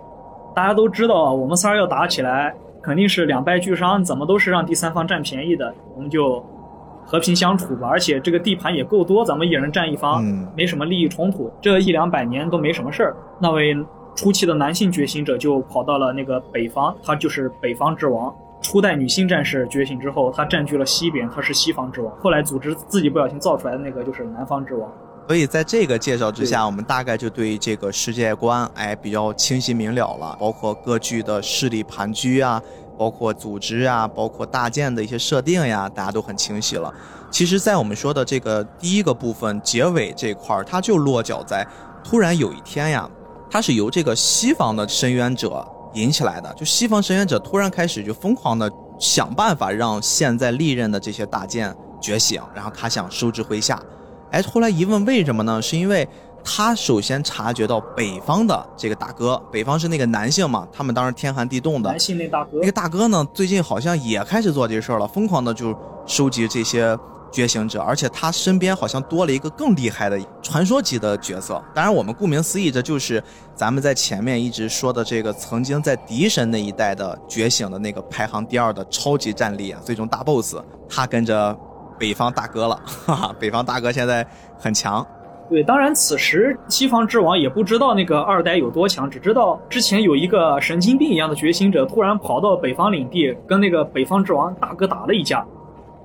[0.57, 6.43] 大家都知道，我们仨要打起来，肯定是两败俱伤，怎么都是让第三方占便宜的，我们就
[7.11, 7.89] 和平相处吧。
[7.89, 13.17] 而且这个地盘也够多，咱们一人占一方，嗯没什么利益冲突，这一两百年都没什么事儿。
[13.41, 13.77] 那位
[14.15, 18.33] 初期的男性觉醒者就跑到了那个北方，他就是北方之王。
[18.63, 22.15] 初代女性战士觉醒之后，他占据了西边，他是西方之王。
[22.19, 24.91] 后来组织自己不小心造出来的那个就是南方之王。
[25.27, 32.61] 所以在这个介绍之下，我们大概就对这个世界观哎比较清晰明了了，包括各具的势力盘踞啊，
[33.01, 36.93] 包括组织啊，包括大件的一些设定呀，大家都很清晰了。
[37.31, 41.67] 其实，在我们说的这个第一个部分结尾这块儿，它就落脚在
[42.05, 43.09] 突然有一天呀，
[43.51, 53.83] 它是由这个西方的深渊者引起来的，就西方深渊者突然开始就疯狂的想办法让现在历任的这些大剑觉醒，然后他想收之麾下。
[54.31, 55.63] 哎，后来一问为什么呢？
[55.63, 56.07] 是因为
[56.43, 65.77] 他首先察觉到北方的这个大哥，北方是那个男性嘛，他们当时天寒地冻的男，性那大哥那个大哥呢，最近好像也开始做这事儿了，疯狂的就
[66.07, 66.99] 收集这些
[67.31, 71.63] 觉醒者，而且他身边好像多了一个更厉害的传说级的角色。
[71.75, 73.23] 当然，我们顾名思义，这就是
[73.55, 80.57] 咱们在前面一直说的这个曾经在敌神那一代的觉醒的那个排行第二的超级战力啊，最终大 BOSS，
[80.89, 81.57] 他跟着
[81.99, 84.27] 北方大哥了，哈哈，北方大哥现在
[84.59, 85.07] 很强。
[85.51, 95.45] 对，当然此时西方之王也不知道那个二代有多强，只知道之前有一个神经病一样的觉醒者突然跑到北方领地，跟那个北方之王大哥打了一架，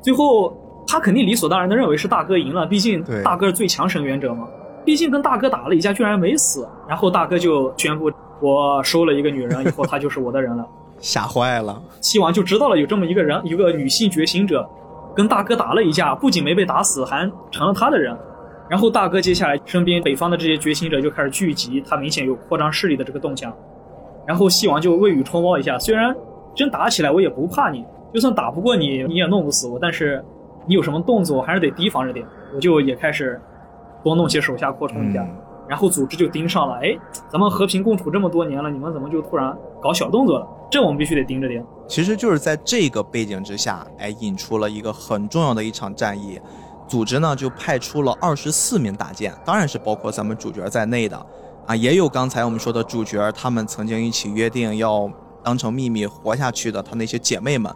[0.01, 0.51] 最后
[0.87, 4.47] 他肯定理所当然的认为是大哥赢了，毕竟大哥是最强神元者嘛。
[4.83, 10.65] 毕竟跟大哥打了一架，居然没死，然后大哥就宣布我收了一个女人，以后她就是我的人了。
[10.99, 14.67] 吓坏了，西王就知道了有这么一个人，一个女性觉醒者，
[15.15, 18.17] 跟大哥打了一架，不仅没被打死，还成了他的人。
[18.69, 23.53] 然后大哥接下来身边北方的这些觉醒者就开始聚集，他明显有扩张势力的这个动向。
[24.25, 26.15] 然后西王就未雨绸缪一下，虽然
[26.55, 30.23] 真打起来我也不怕你，就算打不过你，你也弄不死我，但是
[30.65, 32.25] 你有什么动作，我还是得提防着点。
[32.53, 33.39] 我就也开始
[34.03, 35.21] 多弄些手下扩充一下。
[35.21, 35.35] 嗯
[35.67, 36.95] 然后组织就盯上了，哎，
[37.27, 39.51] 咱们和平共处这么多年了，你们怎么就突然
[39.81, 40.47] 搞小动作了？
[40.69, 41.65] 这我们必须得盯着点。
[41.87, 46.39] 其实就是在这个背景之下，哎，引出了一个很重要的一场战役。
[46.87, 51.25] 组织呢就派出了二十四名大将，当然是包括咱们主角在内的，
[51.65, 55.09] 啊，也有刚才我们说的主角，他们曾经一起约定要
[55.43, 57.71] 当成秘密活下去的他那些姐妹们，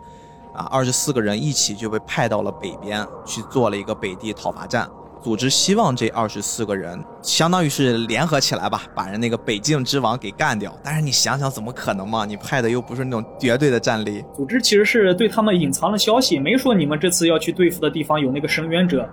[0.54, 4.90] 啊，二十四个人一起就被派到了北边去做了一个北地讨伐战。
[5.22, 10.74] 组织希望这二十四个人相当于是联合起来吧，把人那个北境之王给干掉。
[10.82, 12.26] 但是你想想，怎么可能嘛？
[12.26, 14.24] 你派的又不是那种绝对的战力。
[14.36, 19.08] 组织其实是对他们隐藏了消息，没说你们这次要去对付的地方有那个深渊者，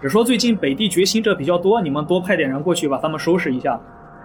[0.00, 3.78] 只说最近北地觉醒者比较多，你们多派点人过去把他们收拾一下。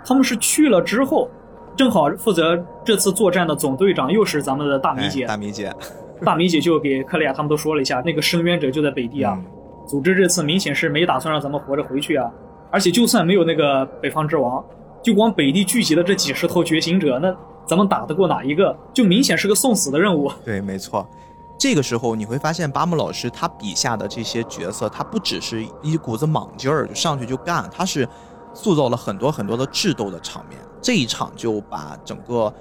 [0.05, 1.29] 他们是去了之后，
[1.75, 5.75] 正好负责这次作战的总队长又是咱们的大米姐，大米姐，
[6.23, 9.37] 大米姐就给克利亚他们都说了一下，那个深渊者就在北地啊。
[9.87, 12.29] 组织这次明显是没打算让咱们活着回去啊，
[12.69, 14.63] 而且就算没有那个北方之王，
[15.01, 17.33] 就光北地聚集的这几十头觉醒者，那
[17.65, 18.75] 咱们打得过哪一个？
[18.93, 20.31] 就明显是个送死的任务。
[20.43, 21.07] 对，没错。
[21.57, 28.07] 这个时候你会发现，巴木老师他笔下的这些角色，他不只是一股子莽劲儿就上去就干，他是
[28.53, 30.59] 塑造了很多很多的智斗的场面。
[30.81, 32.53] 这一场就把整个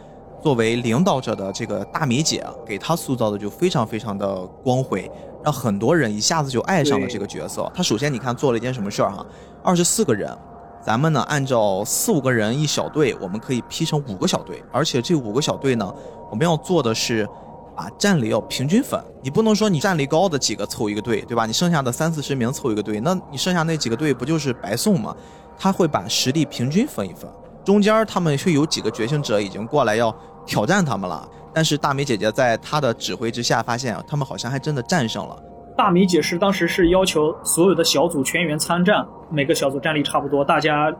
[0.43, 5.11] 作为领导者的这个大米姐给他塑造的就非常非常的光辉，
[5.47, 7.71] 让很多人一下子就爱上了这个角色。
[7.73, 9.25] 他首先你看做了一件什么事儿哈，
[9.63, 10.37] 二十四个人。
[10.83, 15.95] 咱们呢，按照四五个人一小队，我们可以劈成五个小队，而且这五个小队呢，
[16.31, 17.29] 我们要做的是
[17.77, 19.01] 把战力要平均分。
[19.23, 21.47] 你不能说你战力高的几个凑一个队，对吧？
[21.47, 25.15] 你剩下的三四十名凑一个队，那你剩下那几个队不就是白送吗？
[25.57, 27.31] 他会把实力平均分一分，
[27.65, 30.15] 中间他们会有几个觉醒者已经过来要
[30.45, 35.35] 挑战他们了，但是大美姐姐在她的指挥之下，发现啊他们好像还真的战胜了。
[35.75, 40.95] 大米解释当时是要求所有的小组全员参战，每个小组战力差不多，大家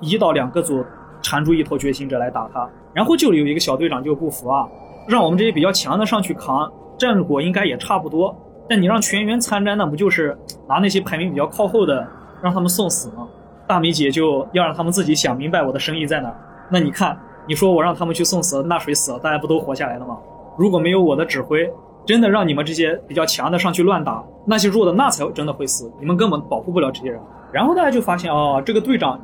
[0.00, 0.82] 一到两个组
[1.20, 4.66] 缠住一头觉醒者来打他，然后就有一个小队长就不服啊，
[5.06, 8.34] 让我们这些比较强的上去扛，战果应该也差不多。
[8.66, 10.34] 但你让全员参战，那不就是
[10.66, 12.06] 拿那些排名比较靠后的
[12.42, 13.28] 让他们送死吗？
[13.66, 16.34] 大米姐就要让他们自己想明白我的生意在哪。
[16.70, 17.18] 那你看，
[17.48, 19.18] 你说我让他们去送死，那谁死了？
[19.18, 20.18] 大家不都活下来了吗？
[20.58, 21.66] 如果没有我的指挥，
[22.04, 27.18] 真的让你们这些比较强的上去乱打，那些弱的那才真的会死，你们根本保护不了这些人。
[27.50, 29.18] 然后大家就发现，哦，这个队长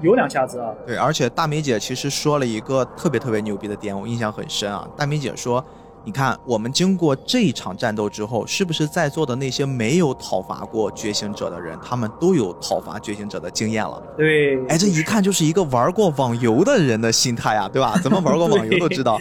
[0.00, 0.70] 有两下子啊。
[0.86, 4.88] 对，而且大梅姐其实说了一个特别特别牛逼的点，我印象很深啊。
[4.96, 5.64] 大梅姐说。
[6.06, 14.02] 你看，我们经过这一场战斗之后，是不是在座的那些没有讨伐过觉醒者的人，他们都有讨伐觉醒者的经验了？
[14.14, 17.98] 对，哎，这一看就是一个玩过网游的人的心态呀，对吧？
[18.04, 19.18] 咱们玩过网游都知道，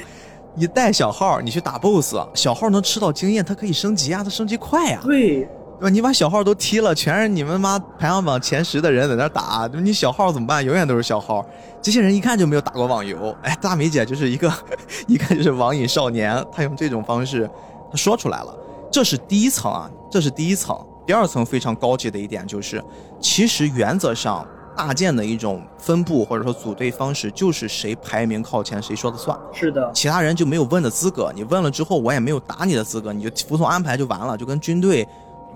[0.56, 5.00] 你带小号你去打 BOSS，小号能吃到经验，它可以升级啊，它升级快呀。
[5.04, 5.48] 对。
[5.84, 5.90] 对吧？
[5.90, 10.64] 你把小号都踢了，全是你们妈排行榜前十的人在那打，你小号怎么办？
[10.64, 11.46] 永远都是小号。
[11.82, 13.36] 这些人一看就没有打过网游。
[13.42, 14.50] 哎，大美姐就是一个
[15.08, 17.50] 一看就是网瘾少年，她用这种方式，
[17.92, 18.58] 她说出来了。
[18.90, 20.74] 这是第一层啊，这是第一层。
[21.06, 22.82] 第二层非常高级的一点就是，
[23.20, 24.48] 其实原则上
[24.78, 29.38] 大件的一种分布或者说组队方式，就是谁排名靠前谁说的算。
[29.52, 31.30] 是的，其他人就没有问的资格。
[31.36, 35.06] 你问了之后，我也没有打你的资格，你就服从安排就完了，就跟军队。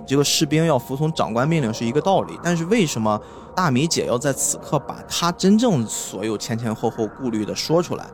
[0.07, 3.21] 这个士兵要服从长官命令是一个道理，但是为什么
[3.53, 8.05] 大米姐要在此刻把她真正所有前前后后顾虑的说出来？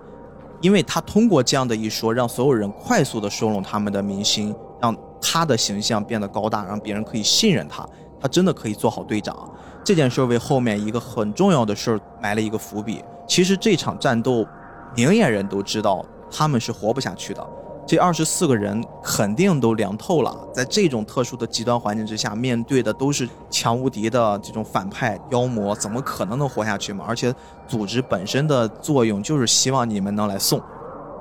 [0.59, 7.87] 因为她通过这样的一说，让所有人快速的收拢他们的民心，让她的形象变得高大，让别人可以信任她，
[8.19, 9.47] 她真的可以做好队长。
[9.83, 13.03] 这件事为后面一个很重要的事儿埋了一个伏笔。
[13.27, 14.47] 其实这场战斗，
[14.95, 17.45] 明眼人都知道他们是活不下去的。
[17.85, 27.03] 这二十四个人肯定都凉透了，在这种特殊的极端环境之下，面对的都是强无敌的这种反派妖魔，怎么可能能活下去嘛？
[27.07, 27.33] 而且
[27.67, 30.61] 组织本身的作用就是希望你们能来送，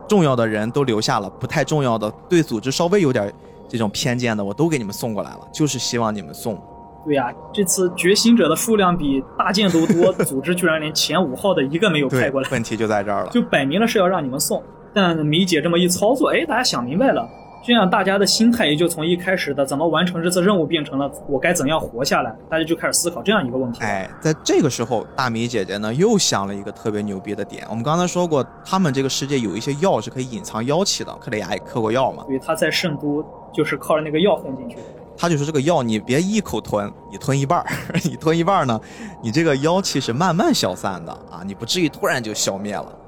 [0.08, 3.32] 重要的人都留下了，不太重要的对组织稍微有点
[3.68, 6.56] 这种偏见的，我都给你们送过来了，就是希望你们送。
[7.04, 14.62] 对呀，这次觉醒者的数量比大剑都多，组织居然连前五号的一个没有派过来，问题就在这儿了，就摆明了是要让你们送。
[14.94, 17.28] 但米姐这么一操作，哎，大家想明白了，
[17.64, 23.80] 这样大家的心态也就从一开始的怎么完成这次任务，变成了我该怎样活下来，大家就开始思考这样一个问题。
[23.82, 27.64] 哎，在这个时候，大米姐姐呢又想了一个特别牛逼的点。
[27.70, 32.24] 我们刚才说过，他们这个世界有一些药是可以隐藏妖气的，克雷亚也嗑过药嘛。
[32.26, 33.24] 对，他在圣都
[33.54, 34.82] 就是靠着那个药混进去的。
[35.16, 37.66] 他就说这个药你别一口吞，你吞一半儿
[38.04, 38.80] 你吞一半儿呢，
[39.22, 42.98] 你这个妖气是慢慢消散的啊，你不至于突然就消灭了。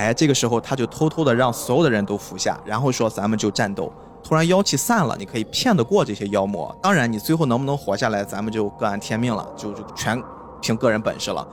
[0.00, 3.92] 哎，这个时候他就偷偷的让所有的人都服下，然后说咱们就战斗。
[4.24, 6.74] 突然妖气散了，你可以骗得过这些妖魔。
[6.80, 10.22] 当然，你最后能不能活下来，咱们就各安天命了，就就全
[10.62, 11.46] 凭个人本事了。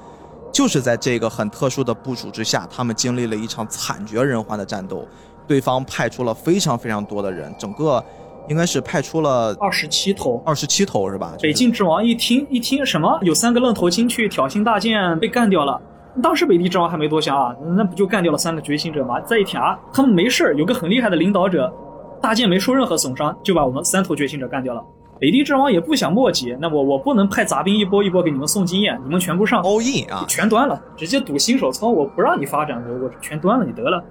[0.50, 5.06] 就是在这个很特殊的部署之下，他们经历了一场惨绝人寰的战斗。
[5.46, 8.02] 对方派出了非常非常多的人，整个
[8.48, 11.34] 应该是派出了二十七头，二十七头是吧？
[11.42, 15.82] 北境之王一听一听什么，有三个愣头青去挑衅大剑被干掉了。
[16.22, 19.20] 当时北地之王还没多想啊，那不就干掉了三个觉醒者吗？
[19.22, 21.72] 再一听啊，他们没事有个很厉害的领导者，
[22.22, 24.84] 大剑没受任何损伤，就把我们三头觉醒者干掉了。
[25.20, 34.04] 北地之王也不想墨迹，那我我不能派杂兵一波一波给你们送经验，你们全部上 all in 啊，全端了，直接赌新手仓，我不让你发展，我我全端了，你得了。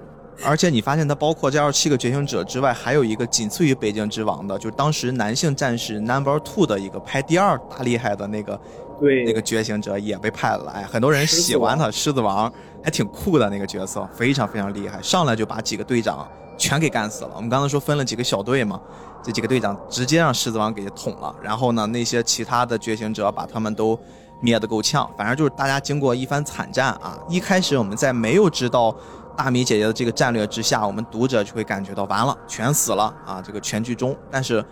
[0.44, 8.60] 而且你发现，它包括这二十七个觉醒者之外，还有一个仅次于北境之王的，就是当时男性战士 number two 的一个排第二大厉害的那个。
[9.00, 12.50] 对，那个觉醒者也被派了来，很多人喜欢他，狮子王
[12.82, 17.30] 还挺酷的那个角色，非常非常厉害，上来就把几个队长全给干死了。
[17.36, 18.80] 我们刚才说分了几个小队嘛，
[19.22, 23.98] 这几个队长直接让狮子王给捅了，然后呢，那些其他的觉醒者把他们都
[24.40, 25.06] 灭得够呛。
[25.16, 28.96] 反正就是大家经过一番惨战啊，一开始我们在没有知道
[29.36, 34.16] 大米姐姐的这个战略之下，我们读者就会感觉到完了，全死了啊，这个全剧终。
[34.30, 34.64] 但是。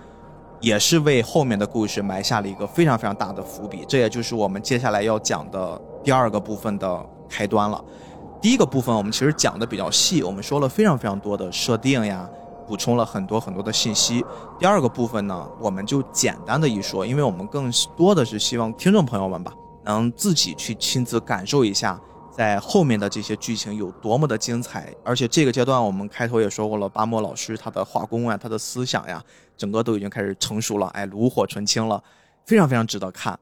[0.64, 7.84] 也是为后面的故事埋下了一个非常非常大的伏笔，这也就是我们接下来要讲的第二个部分的开端了。
[8.40, 12.26] 第一个部分我们其实讲的比较细，我们说了非常非常多的设定呀，
[12.66, 14.24] 补充了很多很多的信息。
[14.58, 19.52] 第二个部分呢，我们就简单的一说，因为我们更多的是希望听众朋友们吧，
[19.84, 22.00] 能自己去亲自感受一下。
[22.36, 29.22] 在后面的这些剧情有多么的精彩，而且这个阶段我们开头也说过了，巴莫老师他的画工啊，他的思想呀，
[29.56, 32.02] 整个都已经开始成熟了，哎，炉火纯青了，
[32.44, 33.38] 非常非常值得看。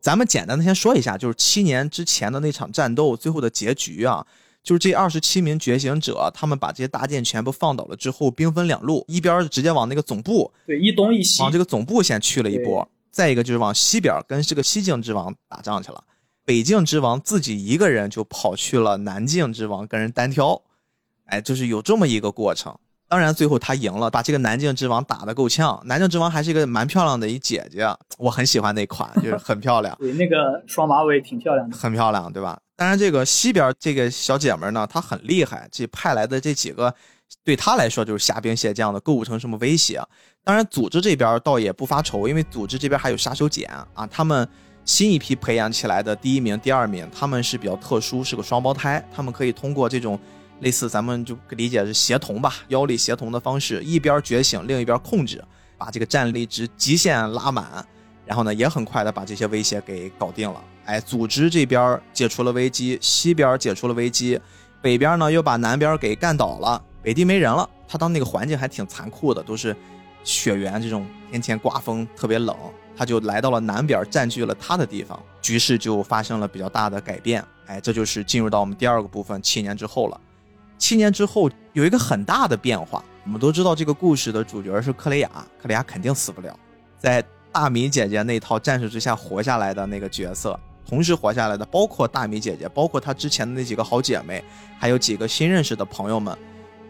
[0.00, 4.26] 咱们简单的先说一下，就是七年之前的那场战斗最后的结局啊，
[4.62, 16.02] 就是这二十七名觉醒者，他们把这些大剑全部放倒了之后，兵分两路，一边直接往那个总部，对，一东一西，往这个总部先去了一波，再一个就是往西边跟这个西境之王打仗去了。
[16.46, 20.60] 北境之王自己一个人就跑去了南境之王跟人单挑，
[21.26, 22.74] 哎，就是有这么一个过程。
[23.10, 25.76] 当然，最后他赢了，把这个南境之王打得够呛。
[25.84, 27.84] 南境之王还是一个蛮漂亮的一姐姐，
[28.18, 29.96] 我很喜欢那款，就是很漂亮。
[29.98, 32.56] 对，那个双马尾挺漂亮的，很漂亮，对吧？
[32.76, 36.94] 当然，这个西边这个小姐们呢，她很厉害，这派来的这几个
[37.42, 40.00] 对她来说就是虾兵蟹将的，构不成什么威胁。
[40.44, 44.06] 当然，组织这边倒也不发愁，因为组织这边还有杀手锏啊。
[44.08, 44.48] 他们
[44.84, 50.16] 新一批培养起来的第一名、第二名，他们是比较特殊，是个双胞胎，他们可以通过这种。
[50.60, 55.42] 类似咱们就理解是协同吧，妖力协同的方式，一边觉醒，另一边控制，
[55.76, 57.84] 把这个战力值极限拉满，
[58.24, 60.62] 然后呢，也很快的把这些威胁给搞定了。
[60.84, 64.40] 哎，组织这边解除了危机，西边解除了危机，
[64.82, 67.68] 北边呢又把南边给干倒了，北地没人了。
[67.88, 69.74] 他当那个环境还挺残酷的，都是
[70.22, 72.56] 雪原这种，天天刮风，特别冷，
[72.96, 77.44] 他就来到了南边，占据了他的地方，局势就发生了比较大的改变。
[77.66, 80.20] 哎，这就是进入到我们第二个部分，七年之后了。
[80.80, 85.30] 七年之后有一个很大的变化，我们都知道这个故事的主角是克雷亚，
[85.62, 86.58] 克雷亚肯定死不了，
[86.98, 90.58] 在大米姐姐那套战术之下活下来的那个角色，
[90.88, 94.42] 同时活下来的包括大米姐姐，包括她之前的那几个好姐妹，
[94.78, 96.36] 还有几个新认识的朋友们，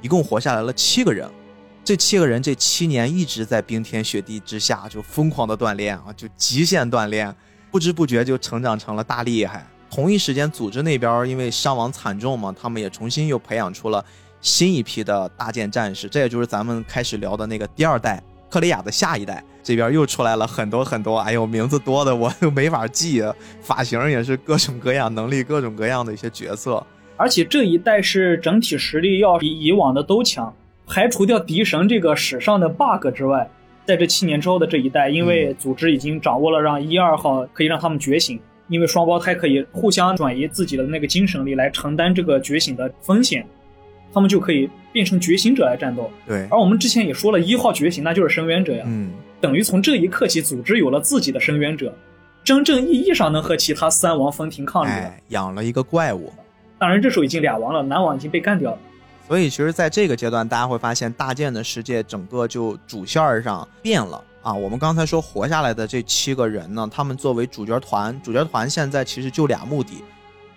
[0.01, 1.29] 一共活下来了七个人。
[1.83, 7.35] 这七个人这七年一直在冰天雪地之下就疯狂的锻炼啊，就极限锻炼，
[7.73, 9.67] 不知不觉就成长成了大厉害。
[9.91, 14.05] 同一时间，组织那边因为伤亡惨重嘛，他们也重新又培养出了
[14.41, 16.09] 新一批的大剑战士。
[16.09, 19.43] 这也就是咱们开始聊的那个第二代克雷亚的下一代。
[19.62, 23.23] 这边又出来了很多很多，哎呦，名字多的我都没法记，
[23.61, 26.83] 发型也是各种各样，能力各种各样的一些角色。
[27.17, 30.55] 而且这一代是整体实力要比以往的都强，
[30.87, 33.51] 排除掉敌神这个史上的 bug 之外，
[33.85, 38.41] 在这七年之后的这一代，因为组织已经掌握了让一二号可以让他们觉醒。
[38.71, 43.45] 因为双胞胎可以互相转移自己的那个精神力来承担这个觉醒的风险，
[44.15, 46.11] 他们就可以变成觉醒者来战斗。
[46.27, 48.85] 对，而我们之前也说了一号觉醒，那就是深渊者呀。
[48.87, 49.11] 嗯，
[49.41, 51.93] 等于从这一刻起，组织有了自己的深渊者，
[52.45, 55.15] 真正意义上能和其他三王分庭抗礼了。
[55.29, 56.33] 养了一个怪物。
[56.79, 58.79] 当然，这时候已经俩王了，男王已经被干掉了。
[59.27, 64.23] 所以，其实在这个阶段，大家会发现大剑的世界整个就主线上变了。
[64.43, 70.03] 啊，我们刚才说活下来的这七个人呢，他们作为主角团，主角团现在其实就俩目的，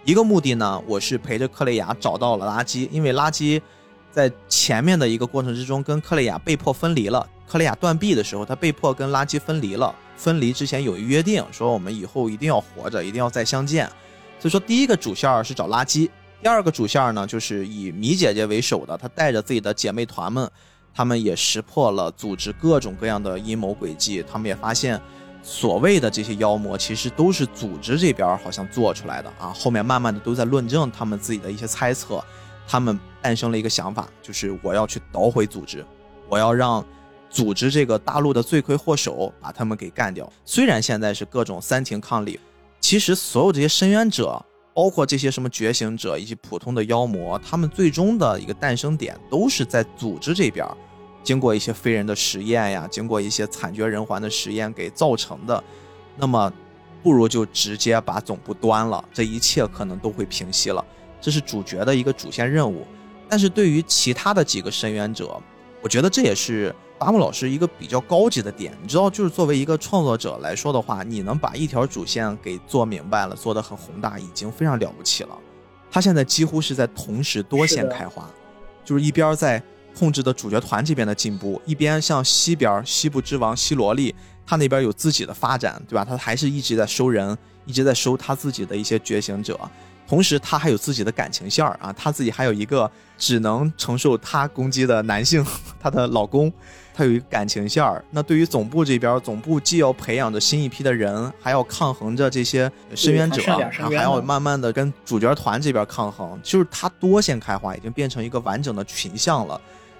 [0.06, 3.62] 一个目的呢，我是陪着克雷亚找到了垃圾，因为垃圾
[4.10, 13.86] 在前面的一个过程之中跟克雷亚被迫分离了，克雷亚断臂的时候，他被迫跟垃圾分离了，分离之前有一约定，说我们以后一定要活着，一定要再相见，
[14.40, 16.10] 所以说第一个主线是找垃圾，
[16.42, 20.50] 第二个主线呢，就是以米姐姐为首的，她带着自己的姐妹团们。
[20.94, 25.02] 他们也识破了组织各种各样的阴谋诡计，他们也发现，
[25.42, 29.54] 所谓的这些妖魔其实都是组织这边好像做出来的啊。
[29.54, 32.24] 后面慢慢的都在论证他们自己的一些猜测，
[32.68, 35.84] 他们诞生了一个想法，就是我要去捣毁组织，
[36.30, 36.86] 我要让
[37.30, 40.32] 组织这个大陆的罪魁祸首把他们给干掉。
[40.46, 42.40] 虽然现在是各种三庭抗礼，
[42.80, 44.46] 其实所有这些深渊者。
[44.74, 50.68] 包括这些什么觉醒者以及普通的妖魔，他们最终的一个诞生点都是在组织这边，
[51.24, 55.64] 经过一些非人的实验呀，经过一些惨绝人寰的实验给造成的。
[56.18, 56.52] 那么，
[57.02, 60.84] 不如就直接把总部端了，这一切可能都会平息了。
[61.22, 62.86] 这是主角的一个主线任务。
[63.30, 65.42] 但是对于其他的几个深渊者，
[65.82, 66.74] 我觉得这也是。
[67.04, 75.38] 达木老师一个比较高级的点，你知道，就是作为一个创作者来说的话，你能把一条主线给做明白了，做得很宏大，已经非常了不起了。
[75.92, 78.28] 他现在几乎是在同时多线开花，
[78.86, 79.62] 就是一边在
[79.96, 84.16] 控制的主角团这边的进步，一边像西边西部之王西罗利，
[84.46, 86.04] 他那边有自己的发展，对吧？
[86.04, 89.60] 他还是一直在收人，一直在收他自己的一些觉醒者。
[90.06, 95.46] 同时，他还有自己的感情线儿啊，他自己还有一个只能承受他攻击的男性，
[95.80, 96.52] 他的老公，
[96.94, 98.04] 他有一个感情线儿。
[98.12, 103.42] 那对于总部这边，总部既要培养着新一批的人，还要抗衡着这些深渊者，
[103.72, 109.60] 还要慢慢的跟主角团这边抗衡，就是他多线开花，已经变成一个完整的群像了。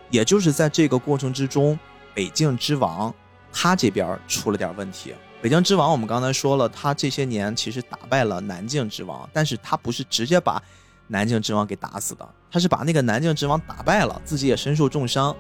[0.10, 1.78] 也就是在这个过程之中，
[2.14, 3.12] 北境之王
[3.52, 5.14] 他这边出了点问题。
[5.42, 10.62] 北境之王，我们刚才说了，他这些年其实打败了南境之王，但是他不是直接把
[11.08, 15.36] 南境之王给打死的，他是把那个南境之王打败了，自己也身受重伤。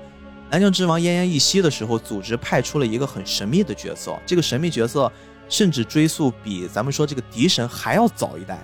[0.54, 5.12] 南境之王奄奄一息的时候，组织派出了一个很神秘的角色，这个神秘角色
[5.50, 8.64] 甚至追溯比咱们说这个敌神还要早一代，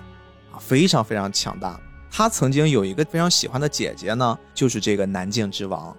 [0.52, 1.80] 啊，非常非常强大。
[2.08, 5.92] 他曾经有一个非常喜欢的姐姐呢，就是这个南境之王。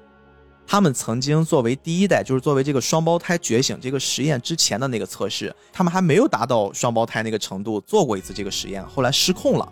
[0.66, 9.70] 他们曾经作为第一代，就是作为这个双胞胎觉醒这个实验之前的那个测试，他们还没有达到双胞胎那个程度，做过一次这个实验，后来失控了，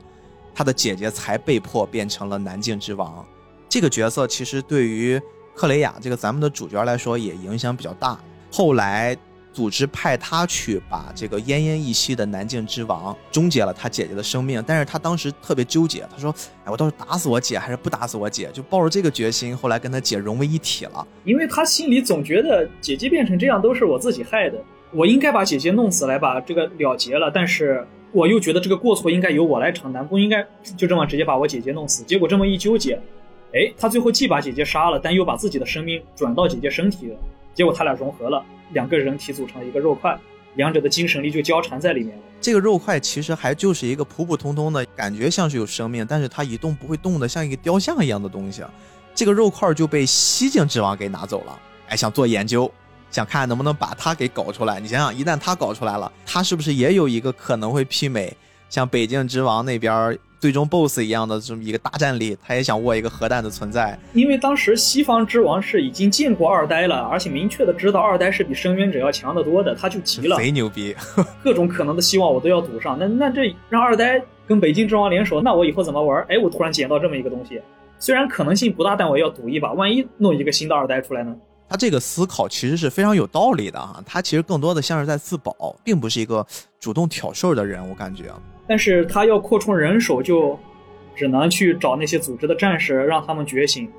[0.53, 3.25] 他的姐姐才被迫变成了南境之王。
[3.69, 5.21] 这个角色其实对于
[5.59, 8.17] 克雷亚这个咱们的主角来说也影响比较大。
[8.49, 9.17] 后来。
[9.51, 16.33] 组织派他去把这个奄奄一息的南境之王终结了他姐姐的生命，但是他当时特别纠结，他说
[16.63, 21.05] ：“哎，我到底打死我姐还是不打死我姐？”就抱着这个决心，后来跟他姐融为一体了。
[21.25, 30.45] 因为他心里总觉得姐姐变成这样都是我自己害的，我应该把姐姐弄死来把这个了结了，但是我又觉得这个过错应该由我来承担，不应该
[30.77, 32.03] 就这么直接把我姐姐弄死。
[32.03, 33.01] 结果这么一纠结，
[33.53, 37.17] 哎，他最后既把姐姐杀了，但又把自己的生命转到姐姐身体了，
[37.53, 38.43] 结果他俩融合了。
[38.73, 40.15] 两个人体组成一个肉块，
[40.53, 42.23] 两者的精神力就交缠在里面了。
[42.39, 48.61] 这个肉块其实还就是一个普普通通的，感觉像是有生命，但是它一动不会动的，像一个雕像一样的东西。
[49.15, 52.71] 这个肉块就被西境之王给拿走了，哎，想做研究，
[53.09, 54.79] 想看能不能把它给搞出来。
[54.79, 58.31] 你想想，一旦他搞出来了，他是不是也有一个可能会媲美
[58.69, 60.15] 像北境之王那边？
[60.39, 63.99] 最终 BOSS 一样的这么一个大战力，他也想握一个核弹的存在。
[64.13, 70.95] 因为当时西方之王是已经见过二呆了，而且明确的知道二呆是比深渊者要强得多的，他就急了，贼牛逼，
[71.43, 72.97] 各种可能的希望我都要赌上。
[72.97, 76.25] 那那这让二呆跟北京之王联手，那我以后怎么玩？
[76.29, 77.61] 哎，我突然捡到这么一个东西，
[77.99, 81.35] 虽然可能性不大，但我要赌一把，万一弄一个新的二呆出来呢？
[81.67, 86.45] 他这个思考其实是非常有道理的哈，他其实更多的像是在自保，并不是一个
[86.79, 88.31] 主动挑事儿的人，我感觉。
[88.69, 90.57] 但是他要扩充人手就。
[91.15, 93.91] 只能去找那些组织的战士，让他们觉醒。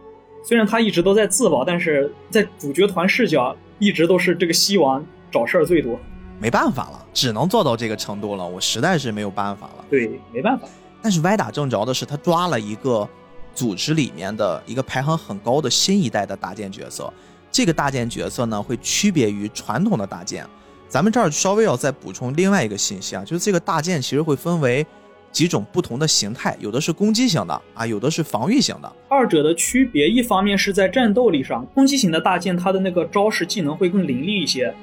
[0.42, 6.00] 虽然他一直都在自保，但是在主角团视角，一直都是这个西王找事儿最多。
[6.38, 8.48] 没办法了，只能做到这个程度了。
[8.48, 9.84] 我实在是没有办法了。
[9.90, 10.66] 对，没办法。
[11.02, 13.06] 但是歪打正着的是，他抓了一个
[13.54, 17.12] 组织里面的一个排行很高的新一代的大剑角色。
[17.52, 20.46] 这个大剑角色呢，会区别于传统的大剑。
[20.90, 24.84] 咱们这儿稍微要再补充另外一个信息啊，就是这个大剑其实会分为。
[25.32, 28.92] 几种不同的形态，有的是攻击型的啊，有的是防御型的。
[29.08, 34.74] 二者的区别，一方面是在战斗力上，攻击型的大剑，它的那个招式技能会更凌厉一些，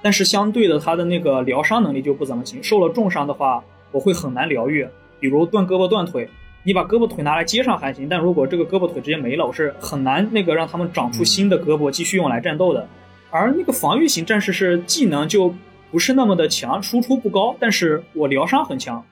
[0.00, 2.62] 但是相对的，它的那个疗伤能力就不怎么行。
[2.62, 3.60] 受了重伤的话，
[3.90, 4.86] 我会很难疗愈。
[5.18, 6.30] 比如断胳膊断腿，
[6.62, 12.86] 你把胳膊腿拿来接上还行，但如果这个胳膊腿直接没了，我是很难那个让他们长出新的胳膊继续用来战斗的。
[13.30, 15.54] 而那个防御型战士是技能就
[15.90, 19.04] 不是那么的强，输出不高，但是我疗伤很强。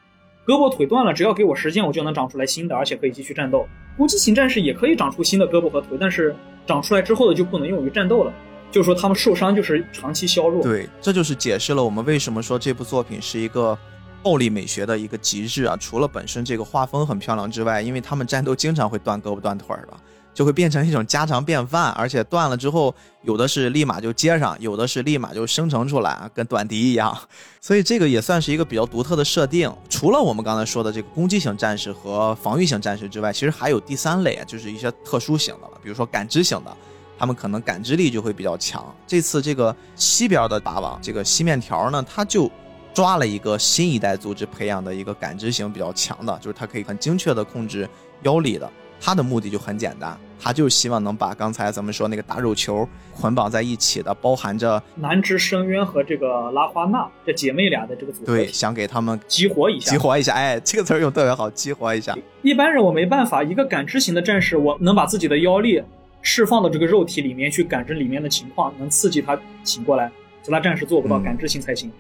[0.47, 3.67] 胳膊腿断了，只要给我时间，我就能长出来新的，而且可以继续战斗。
[3.97, 6.35] 攻击型战士也可以长出新的胳膊和腿，但是
[6.67, 8.33] 长出来之后的就不能用于战斗了。
[8.71, 10.63] 就是说，他们受伤就是长期削弱。
[10.63, 13.77] 对，这就是解释了我们为什么说这部作品是一个
[14.23, 15.77] 暴力美学的一个极致啊！
[15.77, 19.97] 除了本身这个画风很漂亮之外，因为他们战斗经常会断胳膊断腿的。
[20.37, 27.19] 就会变成一种家常便饭，而且断了之后，有的是立马就接上，有的是立马就生成出来，跟短笛一样。
[27.59, 29.75] 所以这个也算是一个比较独特的设定。
[29.89, 36.77] 除了我们刚才说的这个攻击型战士和防御型战士之外，其实还有第三类，就是一些特殊型的了，比如说感知型的，
[37.19, 38.95] 他们可能感知力就会比较强。
[39.07, 42.51] 这次这个西边的大王，这个西面条呢，他就
[42.93, 47.89] 抓了一个新一代组织培养的一个感知型比较强的，就是他可以很精确的控制
[48.25, 48.71] 妖力的。
[48.99, 58.27] 他的目的就很简单，他就希望能把刚才咱们说那个大肉球捆绑在一起的，包含着南之深渊和这个拉花娜这姐妹俩的这个组合。
[58.27, 60.35] 对，想给他们激活一下，激活一下。
[60.35, 62.17] 哎，这个词用特别好，激活一下。
[62.43, 65.83] 一般人我没办法，一个感知型的战士，我能把自己的妖力
[66.23, 70.11] 释放到这个肉体里面去感知里面的情况，能刺激他醒过来。
[70.43, 71.91] 其他战士做不到，感知型才行。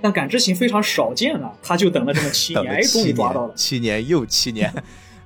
[0.00, 4.72] 但感知型非常少见啊，他就等了这么七年，哎，终于抓到了，七年又七年。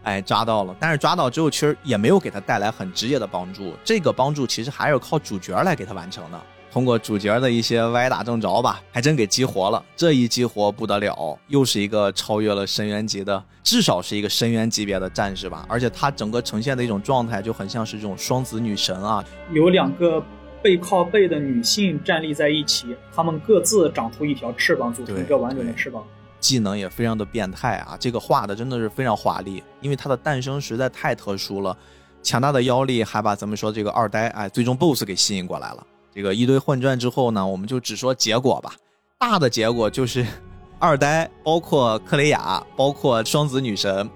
[0.03, 3.75] 哎，抓到了，但是抓到之后，其实也没有给他带来很直接的帮助。
[3.85, 6.41] 这个帮助其实还是靠主角来给他完成的。
[6.71, 9.83] 通过主角的一些歪打正着吧，还真给激活了。
[9.97, 15.65] 这一激活不得了，又是一个超越了深渊级的，至少是一个深渊级别的战士吧。
[15.69, 20.23] 而且他整个呈现的一种状态就很像是这种双子女神啊，有两个
[20.63, 26.05] 背靠背的女性站立在一起，她们各自长出一条翅膀，组成一个完整的翅膀。
[26.49, 27.95] 技能也非常的变态啊！
[28.01, 31.77] 这个画的真的是非常华丽，因为它的诞生实在太特殊了，
[32.23, 35.87] 强大的妖力还把咱们说这个二呆哎最终 BOSS 给吸引过来了。
[36.15, 38.73] 这个一堆混战之后呢，我们就只说结果吧。
[39.19, 40.25] 大的结果就是
[40.81, 44.09] 二呆包括克雷亚，包括双子女神，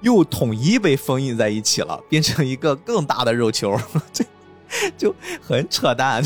[0.00, 3.78] 又统一被封印在一起了，变成一个更大的肉球，
[4.10, 4.24] 这
[4.96, 6.24] 就很扯淡。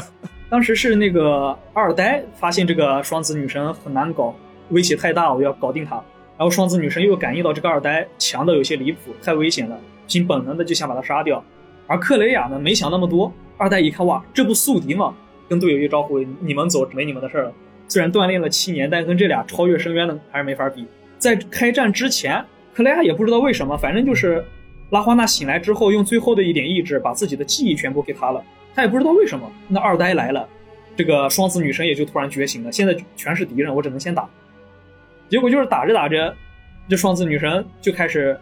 [0.50, 4.34] 当时是那个二呆发现这个双子女神很难搞。
[4.70, 5.96] 威胁太大，我要搞定他。
[6.36, 11.42] 然后双子女神又感应到这个二呆强的有些离谱，太危险了，凭本能的就想把他杀掉。
[11.86, 13.32] 而克雷亚呢，没想那么多。
[13.56, 15.14] 二呆一看，哇，这不宿敌吗？
[15.48, 17.52] 跟队友一招呼，你们走，没你们的事了。
[17.88, 20.86] 虽然锻炼了七年，但跟这俩超越深渊的还是没法比。
[21.18, 24.44] 在开战之前，克雷亚也不知道为什么，反正就是
[24.90, 28.44] 拉花娜醒来之后，用最后的一点意志，把自己的记忆全部给他了。
[28.74, 29.50] 他也不知道为什么。
[29.66, 30.46] 那二呆来了，
[30.94, 32.70] 这个双子女神也就突然觉醒了。
[32.70, 34.28] 现在全是敌人，我只能先打。
[35.28, 36.34] 结果就是打着打着，
[36.88, 38.38] 这双子女神就开始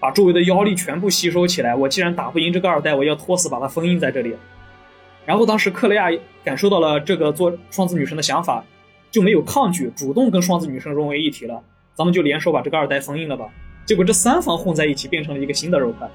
[0.00, 1.74] 把周围的妖力全部吸收起来。
[1.74, 4.34] 我既然打不赢这个二代，我要拖死把它封印在这里。
[5.24, 6.08] 然后当时克雷亚
[6.42, 8.64] 感受到了这个做双子女神的想法，
[9.10, 11.62] 就没有抗拒，主动跟双子女神融为一体了。
[11.94, 13.46] 咱们就联手把这个二代封印了吧。
[13.84, 16.08] 结果这三方混在一起，变成了一个新的肉块。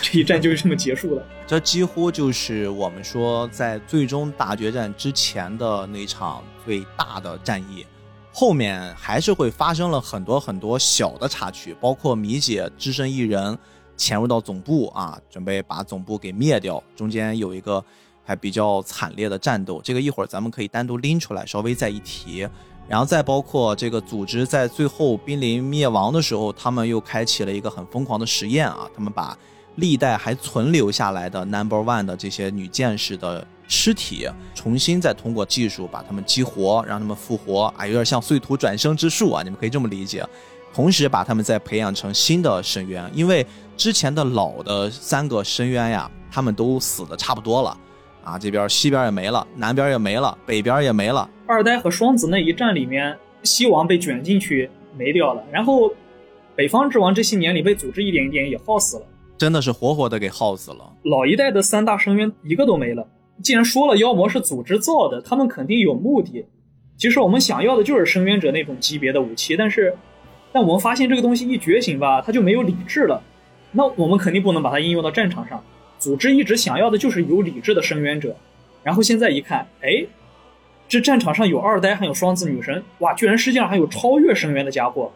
[0.00, 1.22] 这一战就这么结束了。
[1.46, 7.84] 这几乎就是我们说在最终大决战之前的那场最大的战役。
[8.32, 13.56] 后面还是会发生了很多很多小的插曲，包括米姐只身一人
[13.96, 16.82] 潜入到总部啊，准备把总部给灭掉。
[16.96, 17.84] 中间有一个。
[18.24, 22.48] 还比较惨烈的战斗，这个一会儿咱们可以单独拎出来稍微再一提，
[22.88, 29.36] 然后再包括这个组织在最后濒临灭亡的时候，他们又开启了一个很疯狂的实验啊，他们把
[29.74, 40.24] 历代还存留下来的 Number One 的这些女剑士的尸体，重新再通过技术把他们激活，让他们复活啊，有点像碎土转生之术啊，你们可以这么理解。
[40.74, 47.76] 同时把他们再培养成新的深渊，因为之前的老的三个深渊呀，他们都死的差不多了。
[48.24, 51.28] 啊，这边西边也没了，南边也没了，北边也没了。
[51.46, 55.92] 二代和双子那一战里面，西王被卷进去没掉了，然后
[56.54, 59.06] 北方之王这些年里被组织一点一点也耗死了，
[59.36, 60.92] 真的是活活的给耗死了。
[61.02, 63.06] 老一代的三大深渊一个都没了。
[63.40, 66.44] 既然说了妖魔是组织造的，他们肯定有目的。
[66.96, 69.96] 其实我们想要的就是深渊者那种级别的武器，但是
[70.52, 73.22] 但我们发现这个东西一觉醒吧，它就没有理智了。
[73.72, 75.62] 那我们肯定不能把它应用到战场上。
[75.98, 78.36] 组织一直想要的就是有理智的深渊者，
[78.82, 80.04] 然后现在一看，哎，
[80.86, 85.10] 这战场上有二代，还有双子女神，哇，居然世界上还有超越深渊的家伙。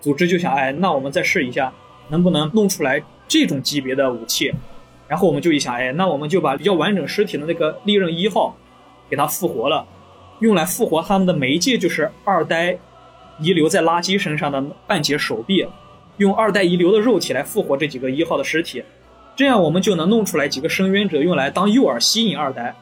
[0.00, 1.72] 组织就想，哎，那我们再试一下，
[2.08, 4.52] 能不能弄出来这种级别的武器？
[5.08, 8.56] 然后我们就一想，哎，那我们就把比较完整尸体的那个利刃一号
[9.08, 9.86] 给它复活了，
[10.40, 12.76] 用来复活他们的媒介就是二代
[13.38, 15.66] 遗留在垃圾身上的半截手臂，
[16.16, 18.82] 用二代遗留的肉体来复活这几个一号的尸体。
[19.36, 22.74] 这样我们就能弄出来几个深渊者用来当诱饵吸引二代，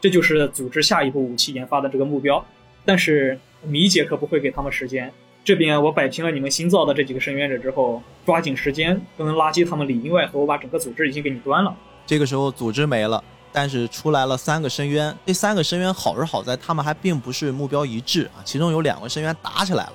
[0.00, 2.44] 这就是组织下一步武器研发的这个目标。
[2.84, 5.12] 但是米姐可不会给他们时间。
[5.50, 11.74] 这边我摆平了你们新造的这几个深渊者之后，抓紧时间跟垃圾他们里应外合，我把整个组织已经给你端了。
[12.06, 13.20] 这个时候组织没了，
[13.50, 15.12] 但是出来了三个深渊。
[15.26, 19.94] 这三个深渊好是好在他们还并不是目标一致啊，其中有两个深渊打起来了，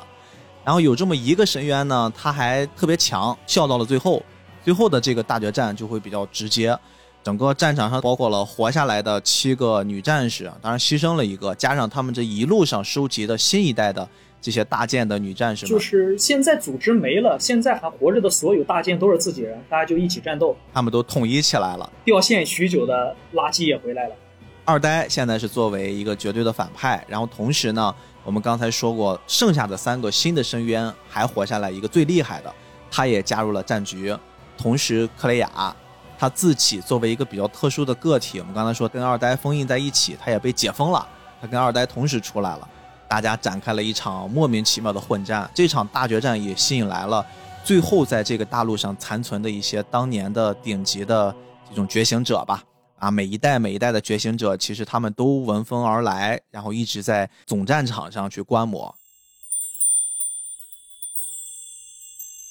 [0.66, 4.22] 然后有这么一个深渊呢，他还特别强，笑到了最后。
[4.62, 6.78] 最后的这个大决战就会比较直接，
[7.24, 14.06] 整个战场上包括了活下来的七个女战士，当然牺牲了一个，加上他们这一路上收集的新一代的
[14.46, 21.92] 这些大剑的女战士，就是现在组织没了，现在还活着的所有大剑都是自己人，大家就一起战斗，他们都统一起来了。
[22.04, 24.16] 掉线许久的垃圾也回来了。
[24.64, 32.54] 二呆现在是作为一个绝对的反派，然后同时呢，我们刚才说过，剩下的三个新的深渊还活下来一个最厉害的，
[32.92, 34.16] 他也加入了战局。
[34.56, 35.76] 同时，克雷雅
[36.20, 41.08] 他自己作为一个比较特殊的个体，我们刚才说跟二呆封印在一起，他也被解封了，
[41.42, 42.70] 他跟二呆同时出来了，
[43.16, 45.50] 大家展开了一场莫名其妙的混战。
[45.54, 47.26] 这场大决战也吸引来了
[47.64, 51.34] 最后在这个大陆上残存的一些当年的顶级的
[51.70, 52.62] 这种觉醒者吧。
[52.98, 58.94] 啊，每一代每一代的觉醒者，其实他们都闻风而来，然后一直在总战场上去观摩。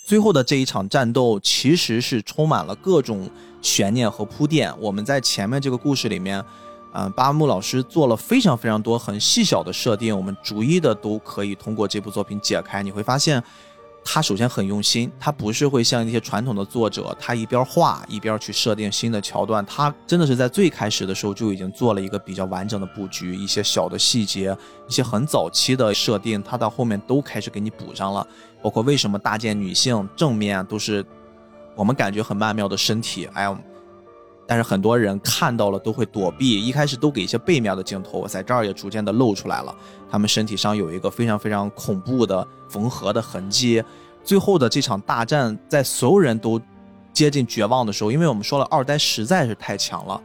[0.06, 3.28] 最后的这一场战斗其实是充满了各种
[3.60, 4.74] 悬念和铺垫。
[4.80, 6.42] 我们在前面这个故事里面，
[6.94, 12.82] 嗯，巴木老师做了非常非常多很细小的设定，我们逐一的都可以通过这部作品解开。
[12.82, 13.42] 你会发现。
[14.06, 19.64] 他首先很用心，他不是会像一些传统的作者，他一边画一边去设定新的桥段。
[19.64, 24.54] 他真的是在最开始的时候就已经做了一个比较完整的布局，一些小的细节，
[24.86, 28.26] 一些很早期的设定，他到后面都开始给你补上了。
[28.62, 31.02] 包括为什么大件女性正面都是
[31.74, 33.58] 我们感觉很曼妙的身体，哎呀。
[34.46, 39.74] 但是很多人看到了都会躲避，一开始都给一些背面的镜头，在这儿也逐渐的露出来了。
[40.10, 43.82] 他们身体上有一个非常非常恐怖的缝合的痕迹。
[44.22, 46.60] 最后的这场大战，在所有人都
[47.12, 50.20] 接近绝望的时候，因为我们说了二代实在是太强了，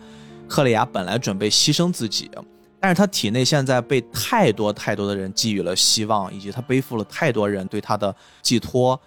[0.48, 2.30] 克里亚本来准备牺牲自己，
[2.80, 9.00] 但是他体内现在被太多太多的人寄予了希望，以及他背负了太多人对他的寄托。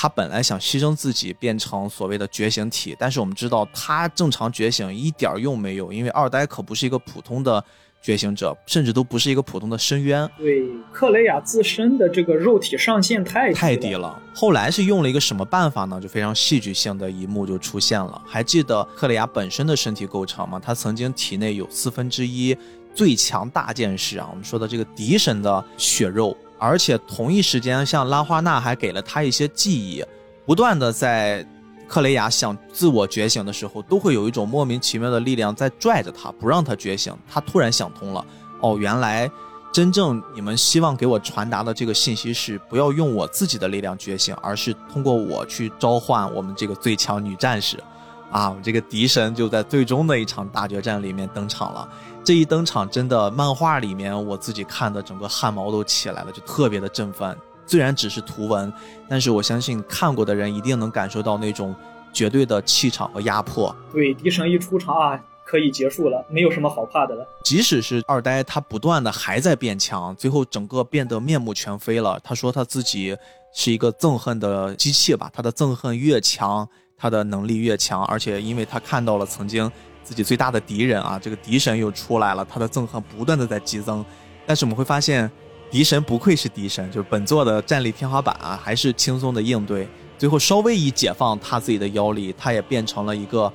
[0.00, 7.64] 他本来想牺牲自己变成所谓的觉醒体，但是我们知道他正常觉醒一点用没有，因为二呆可不是一个普通的
[8.00, 10.30] 觉醒者，甚至都不是一个普通的深渊。
[10.38, 10.62] 对，
[10.92, 14.22] 克雷亚自身的这个肉体上限太太低了。
[14.32, 16.00] 后来是用了一个什么办法呢？
[16.00, 18.22] 就非常戏剧性的一幕就出现了。
[18.24, 20.60] 还记得克雷亚本身的身体构成吗？
[20.64, 22.56] 他曾经体内有四分之一
[22.94, 26.36] 最强大剑士啊，我们说的这个敌神的血肉。
[26.58, 30.04] 而且同一时间，像拉花娜还给了他一些记忆，
[30.44, 31.46] 不断的在
[31.86, 37.16] 克雷亚想自我觉醒的时候，都会有一种莫名其妙的力量在拽着他，不让他觉醒。
[37.26, 38.24] 他突然想通了，
[38.60, 39.30] 哦，原来
[39.72, 47.82] 真正你们希望给我传达的这个信息是，不要用我自己的力量觉醒，而是通过我去召唤我们这个最强女战士。
[48.30, 51.88] 啊，这个敌神就在最终的一场大决战里面登场了。
[52.22, 57.34] 这一登场，真的漫画里面我自己看的整个汗毛都起来了，就特别的振奋。
[57.66, 58.70] 虽然只是图文，
[59.08, 61.74] 但是我相信看过的人一定能感受到那种
[62.12, 63.74] 绝对的气场和压迫。
[63.92, 67.26] 对，敌神一出场啊，可以结束了，没有什么好怕的了。
[67.44, 72.20] 即使是二呆，他不断的还在变强，最后整个变得面目全非了。
[72.22, 73.16] 他说他自己
[73.54, 76.68] 是一个憎恨的机器吧，他的憎恨越强。
[76.98, 79.70] 他的能力越强，而且因为他看到了曾经
[80.02, 84.04] 自己最大的敌人啊，这个敌神又出来了，他的憎恨不断的在激增。
[84.44, 85.30] 但是我们会发现，
[85.70, 89.86] 敌神不愧是敌神，就是本作的战力天花板啊，还是轻松的应对。
[90.18, 93.52] 最后稍微一解放他自己的妖力，他也变成了一个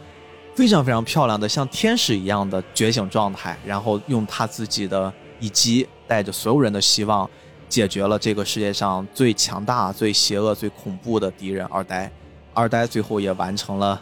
[0.56, 5.12] 非常非常漂亮的像天使一样的觉醒状态，然后用他自己的
[5.42, 7.30] 一击，带着所有人的希望，
[7.68, 12.10] 解决了这个世界上最强大、最邪恶、最恐怖的敌人二呆。
[12.54, 14.00] 二呆最后也完成了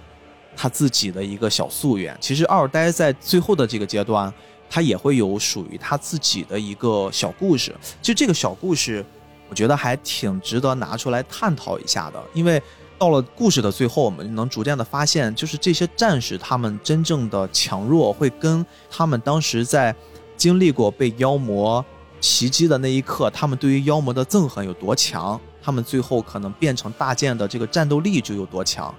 [0.56, 2.16] 他自己的一个小夙愿。
[2.20, 4.32] 其实二呆在最后的这个阶段，
[4.70, 7.76] 他也会有属于他自己的一个小故事。
[8.02, 9.06] 其实这个小故事，
[9.50, 12.22] 我觉得还挺值得拿出来探讨一下的。
[12.34, 12.62] 因为
[12.98, 19.96] 到了故事的最后，我们能逐渐的发现，就是这些战士他们真正的强弱，会跟他们当时在
[20.38, 21.84] 经历过被妖魔
[22.20, 25.40] 袭击的那一刻，他们对于妖魔的憎恨有多强。
[25.62, 28.94] 他们最后可能变成大剑的这个战斗力就有多强。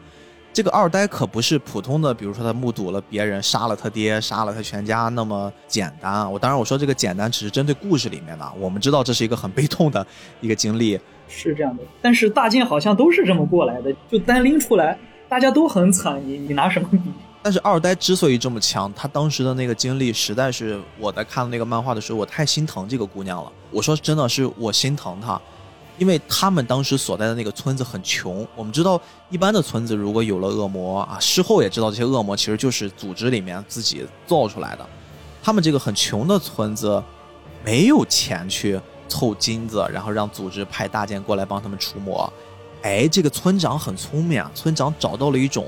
[0.53, 6.31] 这个二呆可不是普通的，比如说他目睹了别人杀了他爹、杀了他全家那么简单。
[6.31, 10.07] 我当然我说这个简单只是针对故事里面的，我们知道这是一个很悲痛的
[10.43, 11.01] 一个经历。
[11.27, 16.99] 是这样的，但是大剑好像都是这么过来的，就单拎出来，大家都很惨，你你拿什么比？
[17.43, 23.51] 但是二呆之所以这么强，他当时的那个经历实在是我在看那个漫画的时候，我太心疼这个姑娘了。
[23.71, 25.41] 我说真的是我心疼她。
[25.99, 29.01] 因为他们当时所在的那个村子很穷，我们知道
[29.31, 34.87] 一般的村子如果有了恶魔啊，事后也知道这些恶魔其实就是组织里面自己造出来的。
[35.43, 37.03] 他们这个很穷的村子，
[37.65, 42.33] 没有钱去凑金子，然后让组织派大剑过来帮他们除魔。
[42.83, 45.67] 哎，这个村长很聪明啊，村长找到了一种，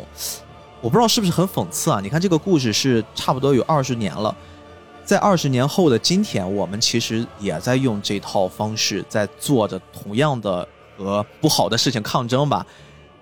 [0.80, 2.00] 我不知道是不是很讽刺啊？
[2.02, 4.34] 你看这个故事是差不多有二十年了。
[5.04, 10.66] 在二十年后的今天，我们其实也在用这套方式，在做着同样的
[10.96, 12.66] 和不好的事情抗争吧。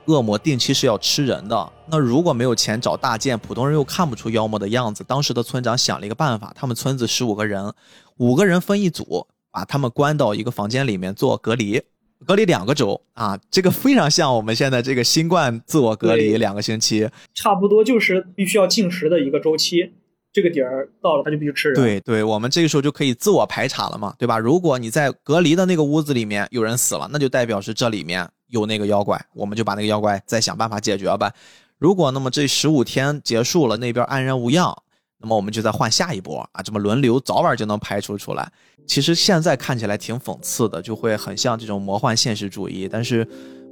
[0.07, 5.05] 恶魔定期是要吃人的，那如果没有钱找大剑，普通人又看不出妖魔的样子。
[5.05, 7.73] 当时的村长想了一个办法，他们村子十五个人，
[8.17, 11.81] 五个人分一组，把他们关到一个房间里面做隔离，
[12.27, 19.93] 隔离两个周啊，这个非常像我们现在这个新冠自我隔离两个星期，差不多就是必须要进食的一个周期。
[20.33, 21.77] 这个点儿到了，他就必须吃人。
[21.77, 24.39] 对对，我们这个时候就可以自我排查了嘛，对吧？
[24.39, 31.31] 如果你在隔离的那个屋子里面有人死了，那就代表是这里面有那个妖怪，我们就把那个妖怪再想办法解决吧。
[31.79, 34.75] 如果那么这十五天结束了，那边安然无恙，
[35.21, 38.51] 那么我们就再换下一波啊，这么轮流，早晚就能排除出来。
[38.87, 42.89] 其实现在看起来挺讽刺的，就会很像这种魔幻现实主义。
[42.91, 43.29] 但是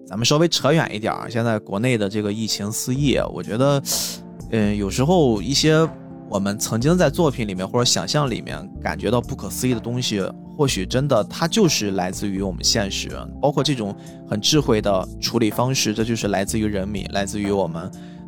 [0.06, 3.82] 咱们稍微扯远一点现在国内的这个疫情肆意，我觉得，
[4.50, 5.88] 嗯，有时候一些。
[6.30, 10.22] 我们曾经在作品里面或者想象里面感觉到不可思议的东西，
[10.56, 13.10] 或许真的它就是来自于我们现实，
[13.42, 13.92] 包括这种
[14.28, 17.82] 很智慧的处理方式，这就是来自于人民，来自于我们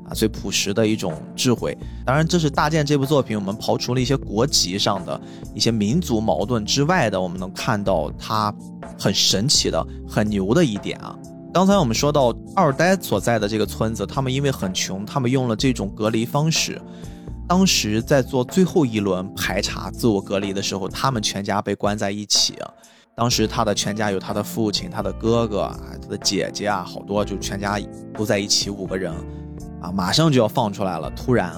[0.08, 1.78] 啊最朴实的一种智慧。
[2.04, 5.20] 当然，这是大剑这部作品，我们刨除了一些国籍上的
[5.54, 8.52] 一些民族矛盾之外的，我们能看到它
[8.98, 11.16] 很神奇的、很牛的一点啊。
[11.54, 16.82] 刚才我们说到二呆所在的这个村子，他们因为很穷，他们用了这种隔离方式。
[17.48, 22.56] 当时在做最后一轮排查、自我隔离的时候，他们全家被关在一起。
[23.14, 25.70] 当时他的全家有他的父亲、他的哥哥、
[26.01, 27.78] 他的姐姐啊，好多就全家
[28.14, 29.12] 都在一起，五个人
[29.82, 31.10] 啊，马上就要放出来了。
[31.10, 31.52] 突然，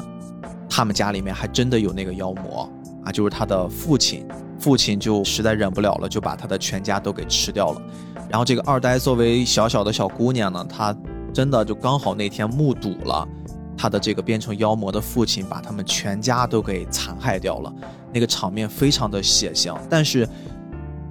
[0.69, 2.69] 他们家里面还真的有那个妖魔
[3.05, 4.27] 啊，就是他的父亲。
[4.59, 7.83] 父亲就实在忍不了了，就把他的全家都给吃掉了。
[8.31, 10.97] 然后这个二呆作为小小的小姑娘呢，她
[11.33, 13.29] 真的就刚好那天目睹了
[13.77, 17.73] 他的这个变成妖魔的父亲把他们全家都给残害掉了，
[18.13, 19.75] 那个场面非常的血腥。
[19.89, 20.29] 但是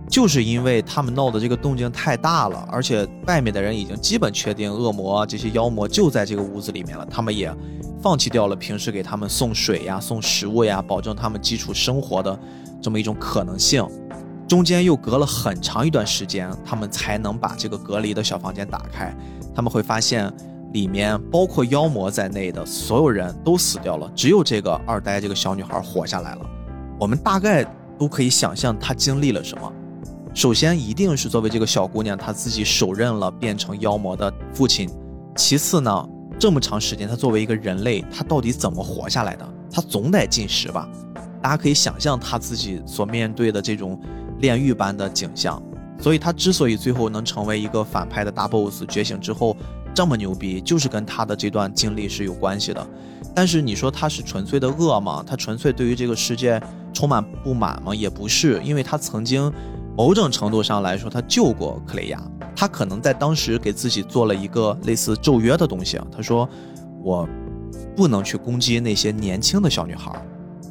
[0.10, 7.52] 就是因为他们闹的这个动静太大了，而且外面的人已经基本确定恶魔这些妖魔就在这个屋子里面了，他们也
[8.02, 12.38] 放弃掉了平时给他们送水呀、送食物呀，保证他们基础生活的
[12.81, 13.84] 这么一种可能性。
[14.45, 19.15] 中间又隔了很长一段时间，他们才能把这个隔离的小房间打开。
[19.56, 20.31] 他们会发现，
[20.74, 26.41] 里面包括妖魔在内的所有人都死掉了，只有这个二呆这个小女孩活下来了。
[27.00, 27.66] 我们大概
[27.98, 29.72] 都可以想象她经历了什么。
[30.34, 34.90] 首先，一定是作为这个小姑娘，她自己手刃了变成妖魔的父亲。
[35.36, 39.48] 其次呢，这么长时间，她作为一个人类，她到底怎么活下来的？
[39.72, 40.90] 她总得进食吧？
[41.41, 44.00] 大家可以想象她自己所面对的这种。
[44.40, 45.62] 炼狱般的景象，
[46.02, 49.56] 所以她之所以最后能成为一个反派的大 boss，觉醒之后
[49.94, 52.86] 这么牛逼，就是跟他的这段经历是有关系的。
[53.36, 55.24] 但是你说他是纯粹的恶吗？
[55.26, 56.61] 他纯粹对于这个世界
[56.94, 57.94] 充满不满吗？
[57.94, 59.52] 也不是，因为他曾经
[59.98, 62.22] 某种程度上来说，他救过克雷亚，
[62.56, 65.99] 他可能在当时给自己做了一个类似咒约的东西。
[66.15, 66.48] 他说
[67.03, 67.28] ：“我
[67.95, 70.11] 不能去攻击那些年轻的小女孩。”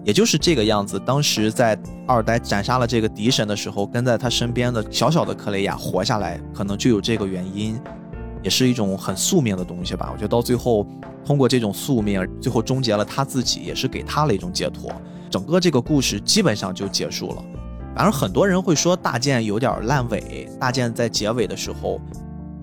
[0.05, 0.99] 也就是这个样子。
[0.99, 1.79] 当时在
[2.09, 7.81] 二代斩杀了这个敌神的时候，跟在他身边的小小的克雷亚活下来，可能就有这个原因，
[8.43, 10.11] 也是一种很宿命的东西吧。
[10.13, 10.87] 我觉得到最后，
[11.25, 14.91] 通过这种宿命，最后终结了他自己，也是给他了一种解脱。
[15.31, 17.45] 整个这个故事基本上就结束了。
[17.95, 22.01] 反正很多人会说大剑有点烂尾，大剑在结尾的时候。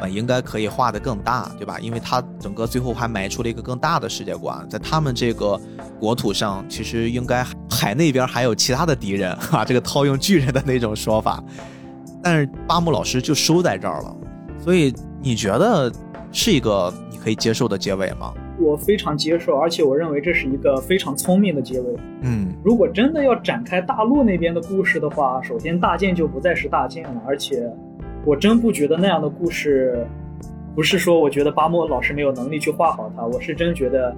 [0.02, 1.78] 本应该可以画得更大，对吧？
[1.78, 5.60] 因为他整个最后还埋出了一个更大的世界观，在他们这个
[6.00, 11.44] 国土上，其实应该海那边还有其他的敌人啊，这个套用巨人的那种说法。
[12.24, 14.16] 但是巴木老师就收在这儿了，
[14.60, 15.92] 所以你觉得
[16.32, 18.34] 是一个你可以接受的结尾吗？
[18.60, 21.96] 我非常接受，而且我认为这是一个非常聪明的结尾。
[22.22, 27.72] 嗯，如果真的要展开大陆那边的故事的话，首先大剑就不再是大剑了，而且。
[28.26, 30.06] 我真不觉得那样的故事，
[30.76, 34.14] 不是说我觉得巴莫老师没有能力去画好它，我是真觉得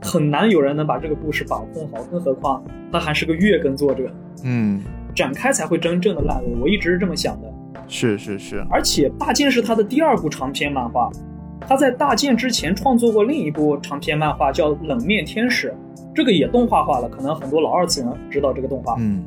[0.00, 4.10] 很难有人能把这个故事把控好，更何况他还是个月更作者，
[4.44, 4.80] 嗯，
[5.14, 6.56] 展开才会真正的烂尾。
[6.58, 7.53] 我一直是这么想的。
[7.86, 11.10] 是是是，而且大剑是他的第二部长篇漫画，
[11.60, 15.68] 他在大剑之前创作过另一部长篇漫画叫《冷面天使》，
[16.14, 18.96] 这个也动画化了，可能很多老二次元知道这个动画。
[18.98, 19.22] 嗯，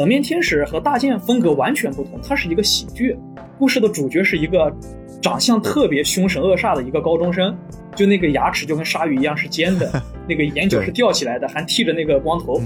[0.00, 3.14] 冷面天使和大剑风格完全不同，它是一个喜剧。
[3.58, 4.74] 故事的主角是一个
[5.20, 7.54] 长相特别凶神恶煞的一个高中生，
[7.94, 12.58] 就那个牙齿就跟鲨鱼一样是尖的， 那个眼角是吊起来的，还剃着那个光头，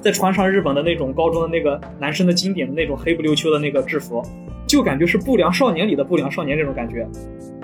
[0.00, 4.22] 再穿上日本的那种高中的那个男生的经典的那种黑不溜秋的那个制服，
[4.64, 7.04] 就感觉是不良少年里的不良少年这种感觉。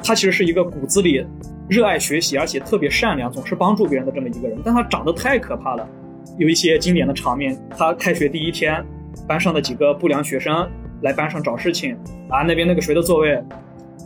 [0.03, 1.24] 他其实是一个骨子里
[1.69, 4.59] 热爱学习，而且特别善良，总是帮助别人的这么一个人。
[4.65, 5.89] 但他长得太可怕了，
[6.39, 8.85] 有一些经典的场面，他开学第一天，
[9.26, 10.68] 班上的几个不良学生。
[11.02, 11.97] 来班上找事情
[12.28, 12.43] 啊！
[12.47, 13.36] 那边那个谁的座位，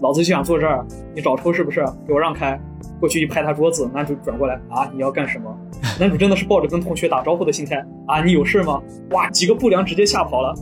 [0.00, 0.82] 老子就想坐这儿。
[1.14, 1.84] 你找抽是不是？
[2.06, 2.58] 给我让开！
[2.98, 4.90] 过去一拍他桌子，男主转过来啊！
[4.94, 5.54] 你要干什么？
[6.00, 8.22] 男主真的是抱着跟同学打招呼的心态啊！
[8.24, 8.80] 你有事吗？
[9.10, 9.28] 哇！
[9.28, 10.54] 几个不良直接吓跑了。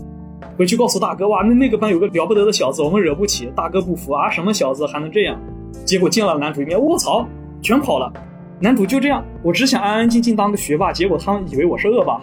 [0.59, 1.45] 回去告诉大哥哇！
[1.45, 3.53] 那那个班有个了不得的小子，我们惹不起。
[3.55, 4.29] 大哥不服啊！
[4.29, 5.39] 什么小子还能这样？
[5.85, 7.25] 结果见了男主一面，卧槽，
[7.63, 8.13] 全跑了。
[8.59, 12.21] 男主就这样，我只想安安静静当个学霸，结果他们以为我是恶霸。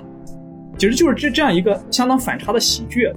[0.82, 3.08] 其实就是这这样一个相当反差的喜剧。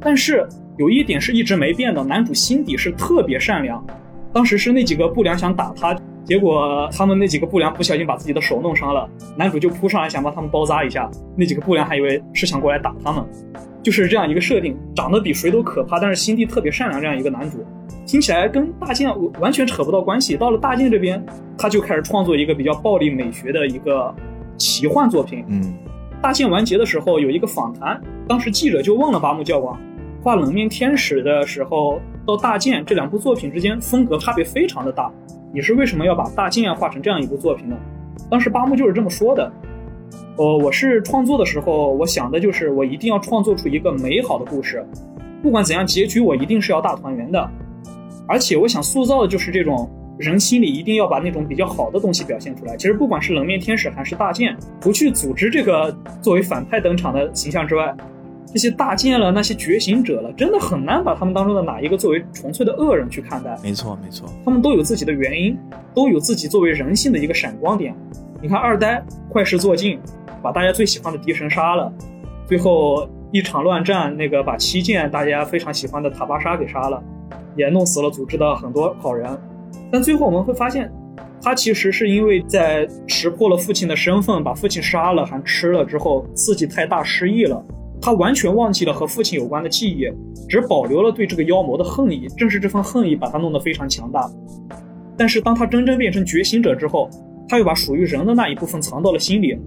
[0.00, 3.84] 但是有一点是一直没变的，男主心底是特别善良。
[4.32, 11.10] 当时是那几个不良想打他，结果他们那几个不良不小心把自己的手弄伤了，男主就扑上来想帮他们包扎一下。
[11.36, 13.24] 那几个不良还以为是想过来打他们，
[13.82, 17.66] 就是这样一个设定，长得比谁都可怕，但是心地特别善良这样一个男主，
[18.06, 20.36] 听起来跟大剑完全扯不到关系。
[20.36, 21.20] 到了大剑这边，
[21.58, 24.14] 他就开始创作一个比较暴力美学的一个
[24.56, 25.44] 奇幻作品。
[25.48, 25.74] 嗯，
[26.20, 29.74] 大剑完结的时候有一个访谈，当时记者就问了八木教官。
[30.20, 35.10] 画冷面天使的时候到大剑这两部作品之间风格差别非常的大，
[35.54, 37.76] 你是为什么要把大剑画成这样一部作品呢？
[38.28, 39.50] 当时八木就是这么说的，
[40.36, 44.84] 呃，我是创作的时候，我想的就是我一定要创作出一个美好的故事，
[45.40, 47.48] 不管怎样结局我一定是要大团圆的，
[48.26, 49.88] 而且我想塑造的就是这种
[50.18, 52.76] 人心里一定要把那种比较好的东西表现出来。
[52.76, 57.94] 其实不管是冷面天使还是大剑，不去组织这个作为反派登场的形象之外。
[58.50, 63.54] 这些大剑了，那些觉醒者了，真的很难把他们当中的哪一个作为纯粹的恶人去看待。
[63.62, 65.54] 没错，没错，他们都有自己的原因，
[65.94, 67.94] 都有自己作为人性的一个闪光点。
[68.40, 70.00] 你看二呆坏事做尽，
[70.42, 71.92] 把大家最喜欢的敌神杀了，
[72.46, 77.02] 最后一场乱战，那个把七剑大家非常喜欢的塔巴莎给杀了。
[77.54, 79.28] 也弄死了组织的很多好人。
[79.90, 80.90] 但最后我们会发现，
[81.40, 87.64] 他其实是因为在识破了父亲的身份，把父亲杀了还吃了之后，刺激太大失忆了。
[88.00, 90.08] 他完全忘记了和父亲有关的记忆，
[90.48, 92.28] 只保留了对这个妖魔的恨意。
[92.36, 94.30] 正是这份恨意把他弄得非常强大。
[95.16, 97.10] 但是当他真正变成觉醒者之后，
[97.48, 99.58] 他又把属于人的那一部分藏到了心里。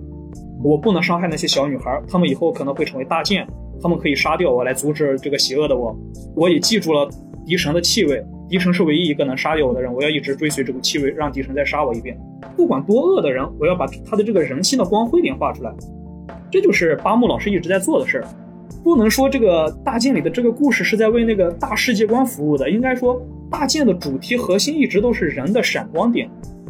[0.64, 3.46] 我不能伤害那些小女孩，她们以后可能会成为大剑，
[3.82, 5.94] 她们可以杀掉我来阻止这个邪恶的我。
[6.36, 7.10] 我也记住了
[7.46, 9.92] 敌神的气味，狄城是唯一一个能杀掉我的人。
[9.92, 12.18] 我要一直追随这股气味，让狄城再杀我一遍。
[12.58, 15.74] 不管多恶的人，我要把他的这个人性的光辉点画出来。
[16.52, 18.28] 这就是八木老师一直在做的事儿。
[18.84, 23.20] 不能说这个大剑里的这个故事是在为那个大世界观服务的，应该说。
[23.50, 26.30] 大剑的主题核心一直都是人的闪光点，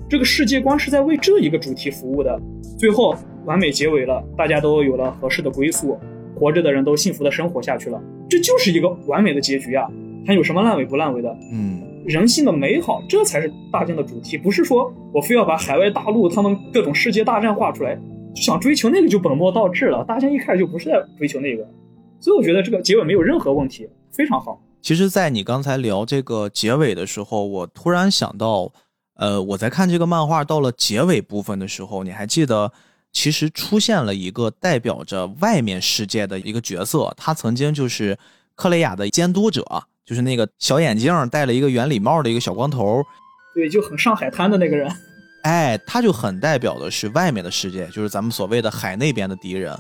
[0.10, 2.42] 这个世界观是在为这一个主题服务的。
[2.76, 5.96] 最后完美结尾了，大家都有了合适的归宿，
[6.34, 9.88] 活着的人都幸福的生活下去了，这就是一个完美的结局啊！
[10.26, 11.36] 还有什么烂尾不烂尾的？
[11.52, 17.96] 嗯，人性的美好，这才是大剑的主题，不是说我非要把海外大陆他们各种世界大战画出来，
[18.34, 20.04] 就想追求那个就本末倒置了。
[20.06, 21.68] 大剑一开始就不是在追求那个，
[22.20, 24.62] 所以我觉得这个结尾没有任何问题，非常好。
[24.82, 28.72] 其实，在你刚才聊这个结尾的时候，我突然想到，
[29.16, 32.72] 呃，我在看这个漫画到了结尾部分的时候，你还记得，
[33.12, 38.18] 其实出现了一个代表着外面世界的一个角色，他曾经就是
[38.56, 39.64] 克雷亚的监督者，
[40.06, 43.04] 就是那个小眼镜戴了一个圆礼帽的一个小光头，
[43.54, 44.92] 对，就很上海滩的那个人，
[45.44, 49.78] 哎，他就很代表的是外面的世界，就是咱们所谓的海那边的敌人，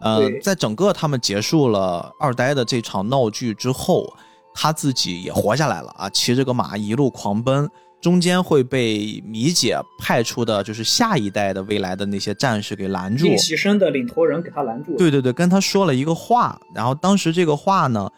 [0.00, 4.12] 呃，在整个他们结束了二呆的这场闹剧之后。
[4.54, 7.66] 他自己也活下来了啊，骑着个马一路狂奔，
[8.02, 14.94] 中间会被米姐派出的就是下一代的未来的那些战士给拦住，练习生的领头人给他拦住。
[14.98, 18.12] 对对对，跟他说了一个话，然后当时这个话呢，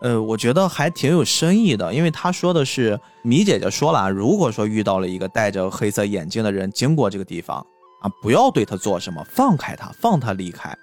[0.00, 7.58] 呃，我觉得还挺有深意的，因为他说的是米姐姐说了，如果说遇到了一个戴着黑色眼镜的人经过这个地方
[8.02, 10.76] 啊，不要对他做什么，放开他，放他离开，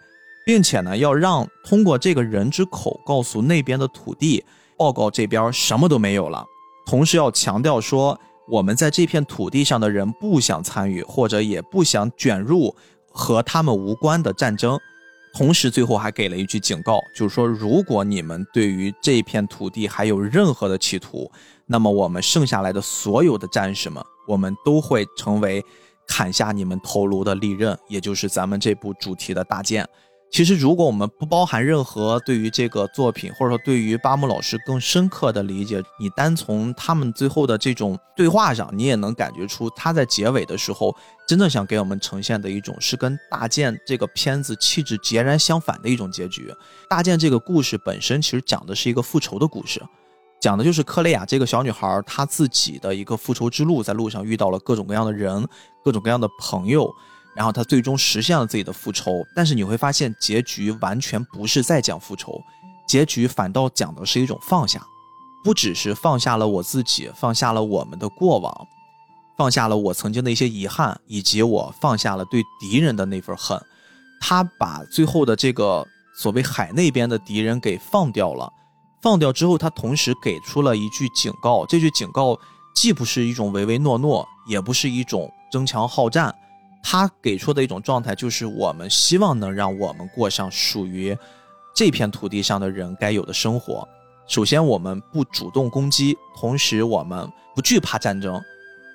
[0.45, 4.43] 并且呢，要让通过这个人之口告诉那边的土地。
[4.75, 6.43] 报告这边什么都没有了，
[6.85, 8.19] 同时要强调说，
[8.49, 12.75] 我们在这片土地上的人不想参与，或者也不想卷入
[13.09, 14.77] 和他们无关的战争。
[15.33, 21.29] 同时，最后还给了一句警告，就是说，如果你们对于这片土地还有任何的企图，
[21.65, 25.65] 那么我们剩下来的所有的战士们，我们都会成为
[26.07, 29.87] 砍下你们头颅的利刃，也就是咱们这部主题的大剑。
[30.33, 40.91] 其实，如果我们不包含任何对于这个作品，或者说对于巴木老师更深刻的理解，你单从他们最后的这种对话上，你也能感觉出他在结尾的时候，
[41.27, 46.51] 真正想给我们呈现的一种是跟大剑这个片子气质截然相反的一种结局。
[46.89, 49.79] 大剑这个故事本身其实讲的是一个复仇的故事，
[50.41, 55.47] 讲的就是克雷亚这个小女孩她自己的一个复仇之路，在路上遇到了各种各样的人，
[55.83, 56.91] 各种各样的朋友。
[57.35, 62.41] 然后他最终实现了自己的复仇，但是你会发现结局完全不是在讲复仇，
[62.87, 64.85] 结局反倒讲的是一种放下，
[65.43, 68.67] 不只是放下了我自己，放下了我们的过往，
[69.37, 73.59] 放下了我曾经的一些遗憾，以及我放下了对敌人的那份恨。
[74.21, 75.85] 他把最后的这个
[76.15, 78.51] 所谓海那边的敌人给放掉了，
[79.01, 82.39] 放掉之后，他同时给出了一句警告，这句警告
[82.75, 86.33] 既不是一种唯唯诺诺，也不是一种争强好战。
[86.83, 91.17] 他给出的一种状态，就是我们希望能让我们过上属于
[91.73, 93.87] 这片土地上的人该有的生活。
[94.27, 98.39] 首先，我们不主动攻击，同时我们不惧怕战争。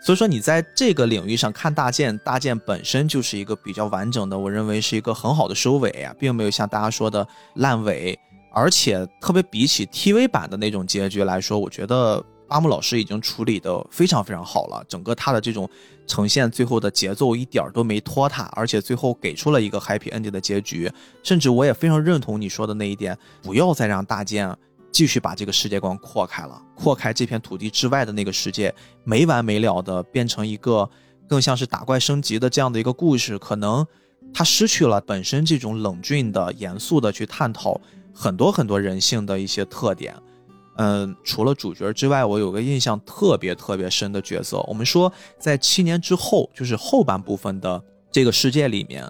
[0.04, 8.16] 所以说，你在这个领域上看大剑，大剑本身就是一个比较完整的，我认为是一个很好的收尾啊，并没有像大家说的烂尾。
[8.52, 12.22] 而且，特别比起 TV 版的那种结局来说，我觉得。
[12.48, 15.68] 阿木老师已经处理的非常非常好了，整个他的这种
[16.06, 20.90] 呈现最后的节奏一点都没拖沓，而且最后给出了一个 happy ending 的结局。
[21.22, 24.54] 甚至我也非常认同你说的那一点，不要再让大剑
[24.90, 30.88] 继续把这个世界观扩开了，扩开这片土地之外的那个世界，没完没了的变成一个
[31.28, 33.86] 更像是打怪升级的这样的一个故事，可能
[34.32, 37.78] 他失去了本身这种冷峻的、严肃的去探讨
[38.14, 40.16] 很多很多人性的一些特点。
[40.80, 44.58] 嗯，除了主角之外，我有个印象特别特别深的角色。
[44.68, 47.82] 我们说，在七年之后，就是后半部分的
[48.12, 49.04] 这个世界里面，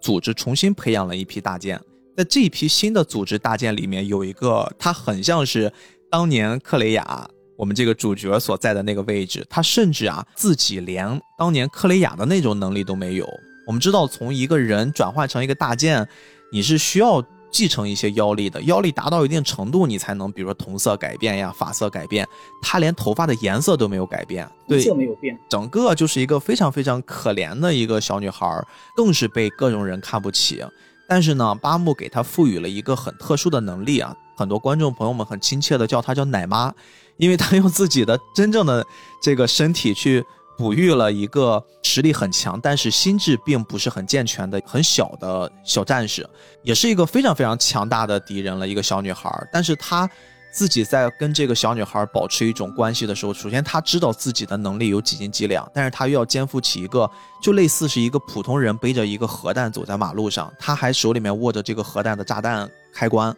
[0.00, 1.78] 组织重新培养了一批大剑。
[2.16, 5.70] 在这一批新的组织大剑里面，有一个他很像是
[6.10, 9.46] 当年克雷亚我们这个主角所在的那个位置。
[9.50, 13.28] 他甚至啊，自己连当年克雷亚的那种能力都没有。
[13.66, 16.08] 我们知道，从一个人转换成一个大剑，
[16.50, 17.22] 你是需要。
[17.50, 22.26] 继承一些妖力的，妖力达到一定程度，你才能比如说瞳色改变呀、发色改变。
[22.62, 28.46] 她连头发的颜色都没有改变，对，色没有变，整个就是一个非常非常可怜的一个小女孩，
[28.94, 30.64] 更是被各种人看不起。
[31.08, 36.72] 但是呢，八木给她赋予了一个很特殊的能力啊，很多观众朋友们很亲切的叫她叫奶妈，
[37.16, 38.86] 因为她用自己的真正的
[39.22, 40.24] 这个身体去。
[40.60, 46.28] 哺育了一个实力很强，但是心智并不是很健全的很小的小战士，
[46.62, 48.68] 也是一个非常非常强大的敌人了。
[48.68, 50.06] 一个小女孩，但是她
[50.52, 57.10] 自己在跟这个小女孩保持一种关系的时候，首先她知道自己的能力有几斤几两，但是她又要肩负起一个
[57.42, 63.34] 就类似是一个普通人背着一个核弹走在马路上，她还手里面握着这个核弹的炸弹开关，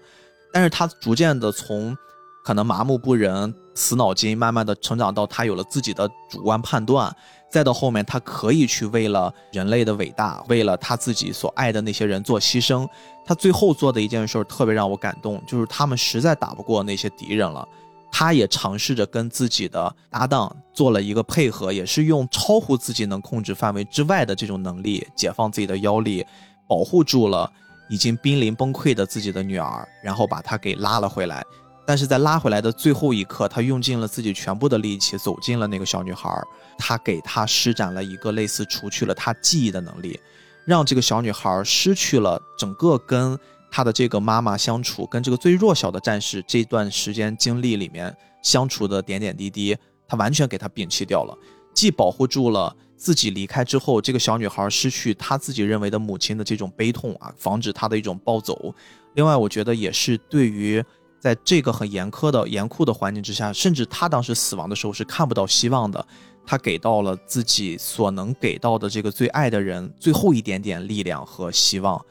[0.52, 1.96] 但是她逐渐的从。
[2.42, 7.14] 可能麻木不仁、死脑筋，慢慢的成长到他有了自己的主观判断，
[7.50, 12.88] 再到后面他可以去为了人类的伟大，为了他自己所爱的那些人做牺牲。
[13.24, 17.66] 他最后做的一件事特别让我感动，就是他们实在打不过那些敌人了，
[18.10, 26.26] 他也尝试着跟自己的搭档做了一个配合，也是用超乎自己能控制范围之外的这种能力，解放自己的妖力，
[26.66, 27.48] 保护住了
[27.88, 31.44] 已经濒临崩溃的自己的女儿，然后把她给拉了回来。
[31.84, 36.30] 但是在拉回来的最后一刻，他用尽了自己全部的力气，走进了那个小女孩。
[36.78, 40.18] 他给她施展了一个类似除去了她记忆的能力，
[40.64, 43.38] 让这个小女孩失去了整个跟
[43.70, 49.76] 她的这个妈妈相处，跟这个最弱小的战士这段时间经历里面相处的点点滴滴，
[50.08, 51.36] 他完全给她摒弃掉了，
[51.74, 58.74] 既保护住了自己离开之后这个小女孩失去她自己认为的母亲的这种悲痛啊，防止她的一种暴走。
[59.14, 60.82] 另外，我觉得也是对于。
[61.22, 66.04] 在这个很严苛的、严酷的环境之下，甚至他当时死亡的时候是看不到希望的。
[66.44, 72.04] 他给到了自己所能给到的这个最爱的人最后一点点力量和希望。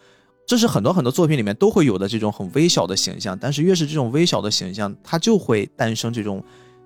[0.48, 6.42] 这是很多很多作品里面都会有的这种很微小的形象，但是越是这种微小的形象，它就会诞生这种。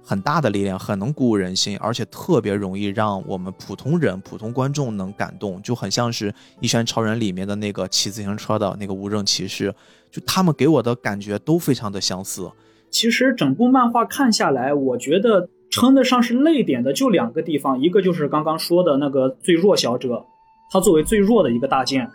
[0.07, 9.73] 很大的力量，很能鼓舞人心，而且特别容易让我们普通人、普通观众能感动，就很像是《一拳超人》里面的那个骑自行车的那个无证骑士，
[10.11, 12.51] 就他们给我的感觉都非常的相似。
[12.91, 20.23] 其实整部漫画看下来，我觉得称得上是泪点的就两个地方，一个就是刚刚说的那个最弱小者，
[20.71, 22.07] 他作为最弱的一个大剑，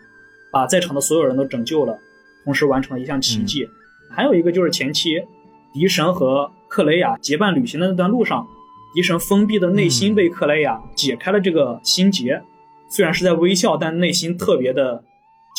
[0.53, 1.99] 把在场的所有人都拯救了，
[2.45, 3.65] 同时完成了一项奇迹；
[4.15, 5.21] 还有一个就是前期
[5.75, 6.49] 敌神和。
[6.71, 8.47] 克雷亚结伴旅行的那段路上，
[8.95, 12.41] 迪神封闭的内心被克雷亚解开了这个心结。
[12.89, 15.03] 虽然是在微笑，但内心特别的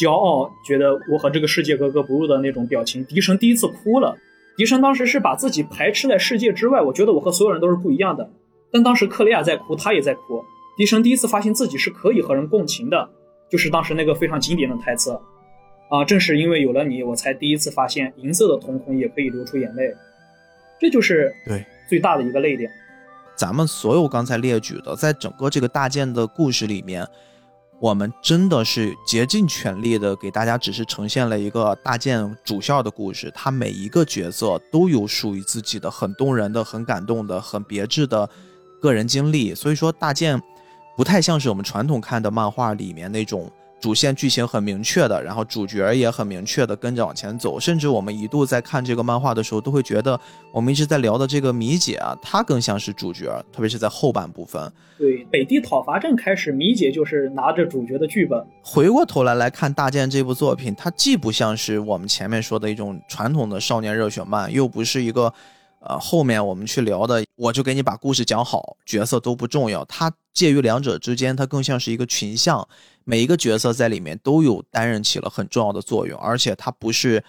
[0.01, 3.03] 骄傲，觉得我和这个世界格格不入的那种表情。
[3.03, 4.17] 迪神第一次哭了。
[4.55, 6.81] 迪神当时是把自己排斥在世界之外。
[6.81, 8.29] 我觉得我和所有人都是不一样的。
[8.71, 10.41] 但当时克雷亚在哭，他也在哭。
[10.77, 13.09] 迪神第一次发现自己是可以和人共情的，
[13.49, 15.11] 就是当时那个非常经典的台词
[15.89, 19.93] 啊，正是因为有了你，我才第一次发现银色的瞳孔也可以流出眼泪。
[20.81, 22.67] 这就是对最大的一个泪点。
[23.35, 27.07] 咱们所有刚才列举的，在整个这个大剑的故事里面，
[27.79, 33.31] 我们真的是竭尽全力的给大家，只是呈现了一个大剑主线的故事。
[33.35, 38.27] 他每一个角色都有属于自己的很动人的、很感动的、很别致的
[38.81, 39.53] 个人经历。
[39.53, 40.41] 所以说，大剑
[40.97, 43.51] 不太像是我们传统看的漫画里面那种。
[43.81, 50.17] 主线剧情很明确的，然后主角也很明确的跟着往前走，甚至我们一度在看这个漫画的时候，都会觉得
[50.53, 54.71] 我们一直在聊的这个米姐啊，她更像是主角，特别是在后半部分。
[54.99, 58.39] 对，北地讨伐战开始，米姐就是拿着主角的剧本。
[58.61, 65.33] 回过头来来看大剑这部作品，它既不像是我们前面说的一种传统的少年热血漫，又不是一个。
[65.81, 69.83] 呃，后面我们去聊的，我就给你把故事讲好，角色都不重要。
[69.85, 72.67] 它介于两者之间，它更像是一个群像，
[73.03, 77.23] 每一个角色在里面都有担任起了很重要的作用，而且它不是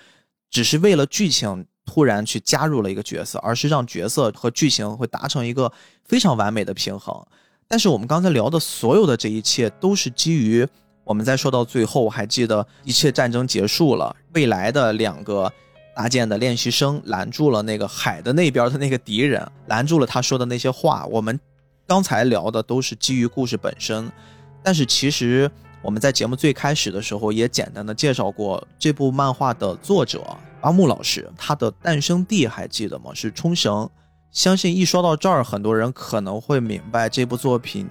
[0.50, 5.72] 只是为了剧情突然去加入了一个角色，而是让角色和剧情会达成一个
[6.04, 7.26] 非常完美的平衡。
[7.66, 10.68] 但是我们刚才聊的所有的这一切，都是基于
[11.04, 15.50] 我们在说到最后，还记得一切战争结束了，未来的两个。
[15.94, 21.04] 搭建的练习生拦住了那个海的那边的那个敌人，拦住了他说的那些话。
[21.06, 21.38] 我们
[21.86, 24.10] 刚才聊的都是基于故事本身，
[24.62, 25.50] 但是其实
[25.82, 30.24] 我们在节目最开始的时候也简单的介绍过这部漫画的作者
[30.62, 33.10] 阿木老师，他的诞生地还记得吗？
[33.12, 33.88] 是冲绳。
[34.30, 37.86] 相信一说到这儿，很多人可能会明白这部作品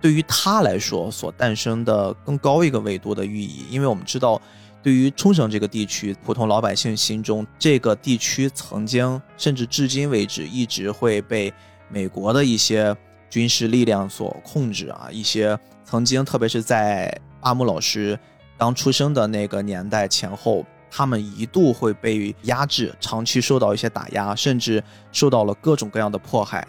[0.00, 4.40] 对于他来说所诞生的更高一个维度的寓意，因为我们知道。
[4.82, 11.52] 对于冲绳这个地区，普通老百姓心中，这个地区曾经甚至至今为止一直会被
[11.88, 12.94] 美国的一些
[13.30, 15.08] 军事力量所控制啊！
[15.12, 18.18] 一些曾经，特别是在阿木老师
[18.58, 24.82] 刚出生的那个年代前后，他们一度会被压制，长期受到一些打压，甚至
[25.12, 26.66] 受到了各种各样的迫害。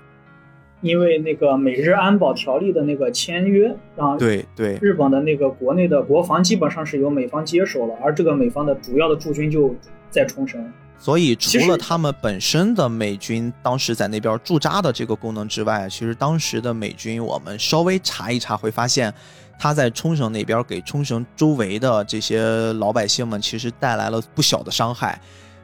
[0.83, 9.73] 因为那个美日安保条例的那个签约，让对对，日本的那个国内的国防基本上是由美方接手了，而这个美方的主要的驻军就
[10.11, 10.61] 在冲绳。
[10.99, 19.13] 所以除了他们本身的美军当时在那边驻扎的这个功能之外，其实当时的美军我们稍微查一查会发现，
[19.59, 22.41] 他在冲绳那边给冲绳周围的这些
[22.73, 25.19] 老百姓们其实带来了不小的伤害，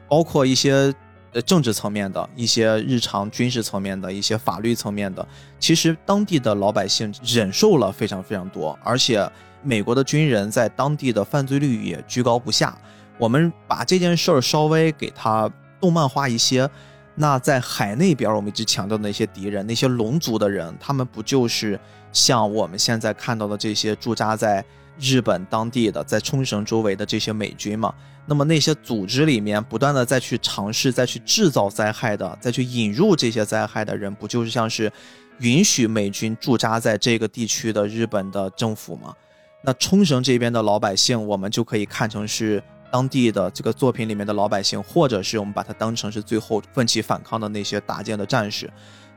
[0.08, 0.92] 包括一些
[1.32, 5.26] 呃政治层面的、一些日常军事层面的、一些法律层面的，
[5.58, 9.30] 其实当地的老百姓忍受了非常非常多，而且
[9.62, 12.76] 美国的军人在当地的犯罪率也居高不下。
[13.18, 16.68] 我们把这件事儿稍微给它动漫化一些，
[17.14, 21.78] 那在海那边，我们一直强调的那些敌人，那些龙族的人，他们不就是
[22.12, 24.64] 像我们现在看到的这些驻扎在
[25.00, 27.94] 日本当地的，在冲绳周围的这些美军嘛？
[28.26, 34.92] 那么那些组织里面不断的再去尝试、再去制造灾害的、再去引入这些灾害的人，不就是像是
[35.38, 39.14] 允许美军驻扎在这个地区的日本的政府吗？
[39.62, 42.62] 那冲绳这边的老百姓，我们就可以看成是
[42.92, 48.70] 当地的这个作品里面的老百姓，或者是我们把它当成是最后奋起反抗的那些打剑的战士。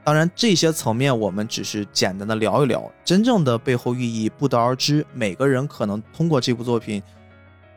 [0.03, 5.05] 当然，这些层面我们只是简单的聊一聊，真正的背后寓意不得而知。
[5.13, 7.01] 每个人可能通过这部作品，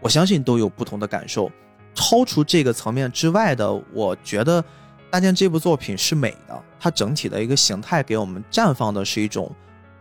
[0.01, 1.51] 我相信都有不同的感受。
[1.95, 4.61] 超出这个层面之外的，我觉得
[5.09, 9.51] 《大剑》这部作品是美的，它整体的一个形态给我们绽放的是一种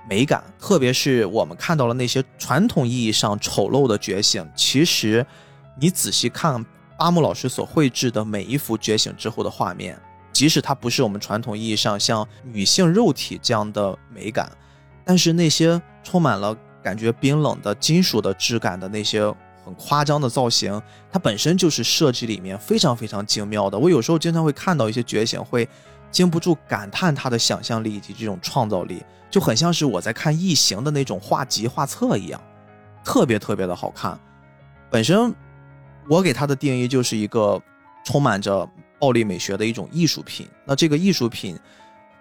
[0.10, 5.26] 美感，特别是我们看到了那些传统意义上丑陋的觉醒，其实
[5.80, 6.66] 你仔细看
[6.98, 9.98] 阿木老师所绘制的每一幅觉醒之后的画面，
[10.36, 14.52] 即使它不是我们传统意义上像女性肉体这样的美感，
[15.06, 16.54] 但是那些充满了
[16.84, 19.24] 感觉冰冷的金属的质感的那些
[19.64, 23.80] 很夸张的造型，它本身就是设计里面非常非常精妙的。
[23.80, 25.66] 我有时候经常会看到一些觉醒，会
[26.12, 29.02] 禁不住感叹他的想象力以及这种创造力，
[29.32, 32.42] 就很像是我在看异形的那种画集画册一样，
[33.06, 34.20] 特别特别的好看。
[34.92, 35.34] 本身
[36.10, 37.62] 我给它的定义就是一个
[38.04, 38.70] 充满着
[39.00, 40.48] 暴力美学的一种艺术品。
[40.64, 41.58] 那这个艺术品，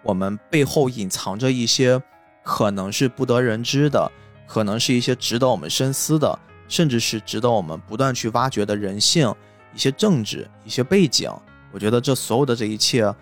[0.03, 2.01] 我们背后隐藏着一些
[2.43, 4.11] 可能是不得人知的，
[4.47, 6.39] 可能是一些值得我们深思的，
[6.69, 9.35] 甚至是值得我们不断去挖掘的人性、
[9.75, 11.31] 一些政治、一些背景。
[11.73, 13.13] 我觉得这所有的这一切，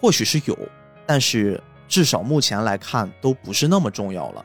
[0.00, 0.56] 或许是有，
[1.06, 4.44] 但是至少目前来看都不是那么重要了。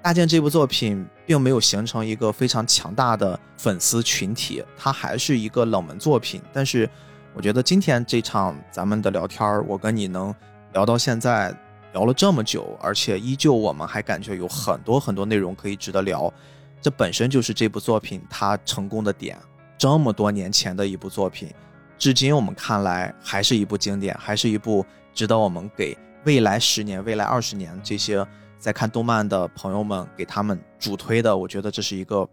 [0.00, 6.40] 大剑这部作品并没有形成一个非常强大的粉丝群体，它还是一个冷门作品。
[6.52, 6.88] 但是，
[7.34, 10.34] 我觉得今天这场咱们的聊天，我跟你能
[10.72, 11.54] 聊到现在，
[11.92, 16.32] 聊了这么久，而且依旧我们还感觉有很多很多内容可以值得聊，
[16.80, 19.38] 这本身就是这部作品它成功的点。
[19.76, 21.48] 这么多年前的一部作品，
[21.96, 24.84] 至今我们看来还是一部经典，还是一部
[25.14, 28.26] 值得我们给未来十年、未来二十年这些
[28.58, 31.36] 在看动漫的朋友们给他们主推的。
[31.36, 32.28] 我觉得这是一个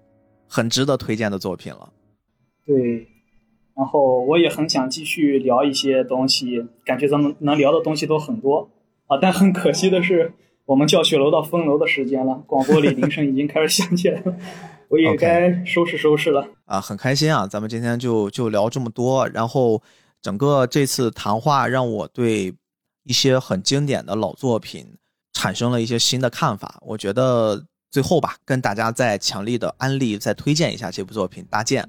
[0.49, 1.87] 很值得推荐的作品了。
[2.65, 3.07] 对，
[3.75, 8.69] 然后我也很想继续聊一些东西，感觉咱们能聊的东西都很多
[9.07, 10.31] 啊，但很可惜的是，
[10.65, 14.33] 我们教学楼到封楼的时间了，广播里铃声已经开始响起来了，
[14.87, 16.47] 我也该收拾收拾了。
[16.65, 19.27] 啊，很开心啊，咱们今天就就聊这么多。
[19.27, 19.81] 然后
[20.21, 22.53] 整个这次谈话让我对
[23.03, 24.85] 一些很经典的老作品
[25.33, 26.81] 产生了一些新的看法。
[26.81, 27.61] 我觉得
[27.91, 31.83] 最后吧，跟大家再强力的安利、再推荐一下这部作品《搭建》。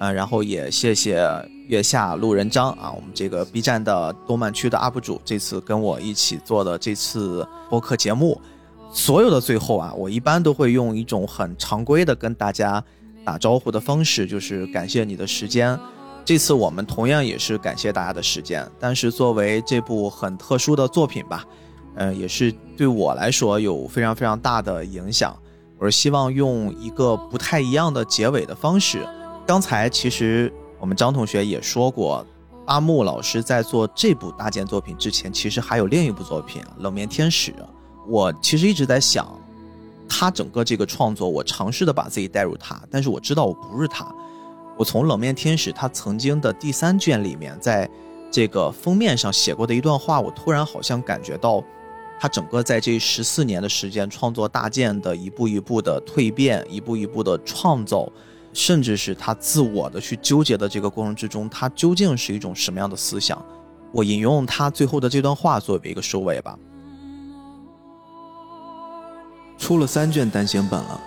[0.00, 1.22] 呃，然后也谢谢
[1.68, 8.40] 月下路人张啊，我们这个 B 站的动漫区的 UP 主，这次跟我一起做的这次播客节目。
[8.90, 12.82] 所有的最后啊，我一般都会用一种很常规的跟大家
[13.26, 15.78] 打招呼的方式，就是感谢你的时间。
[16.24, 21.44] 这次我们同样也是感谢大家的时间，但是作为这部很特殊的作品吧，
[21.94, 25.36] 呃，也是对我来说有非常非常大的影响。
[25.78, 29.06] 我是希望用一个不太一样的结尾的方式。
[29.50, 32.24] 刚才其实我们张同学也说过，
[32.66, 37.50] 阿木老师在做这部大件作品之前，其实还有另一部作品《冷面天使》。
[38.06, 39.36] 我其实一直在想，
[40.08, 44.06] 他整个这个创作，我尝试的把自己带入他，但是我知道我不是他。
[44.78, 47.90] 我从《冷面天使》他曾经的第三卷里面，在
[48.30, 51.60] 这个封面上写过的一段话，我突然好像感觉到，
[52.20, 58.08] 他整个在这十四年的时间创作大剑的一步一步的蜕变，一步一步的创造，
[58.52, 63.40] 甚至是他自我的去纠结的这个过程之中，他究竟是一种什么样的思想？
[63.92, 66.58] 我引用他最后的这段话作为一个收尾吧。
[69.58, 71.00] 出了三卷单行本了，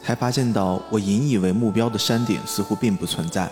[0.00, 3.50] 才发现到我引以为目标的山顶似乎并不存在。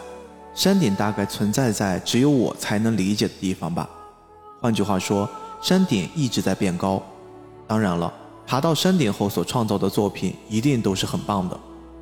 [0.55, 3.89] 山顶大概存在在只有我才能理解的地方吧。
[4.61, 5.29] 换句话说，
[5.63, 7.03] 山顶一直在变高。
[7.67, 8.13] 当然了，
[8.47, 11.59] 爬到山顶后所创造的作品一定都是很棒的。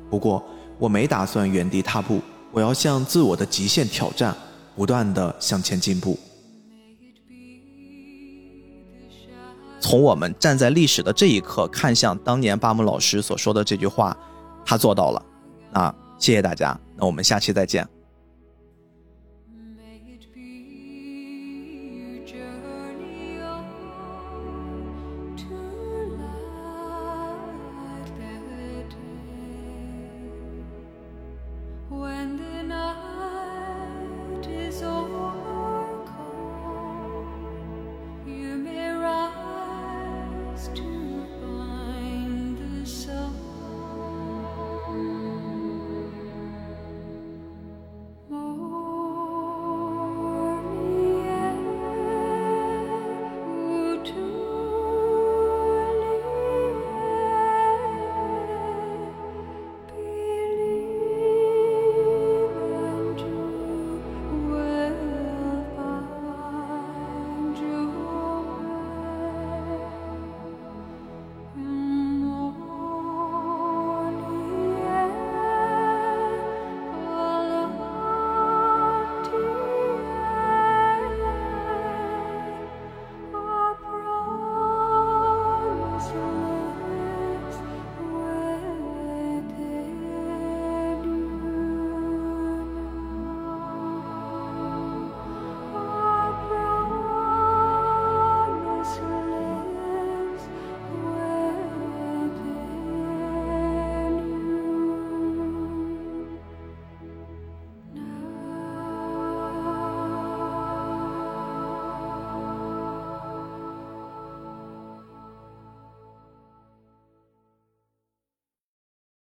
[0.09, 0.43] 不过，
[0.79, 4.35] 我没打算原地踏步，我要向自我的极限挑战，
[4.75, 6.17] 不断的向前进步。
[9.81, 14.17] 从我们站在历史的这一刻看向当年巴姆老师所说的这句话，
[14.65, 15.25] 他做到了。
[15.73, 17.87] 啊谢谢大家，那我们下期再见。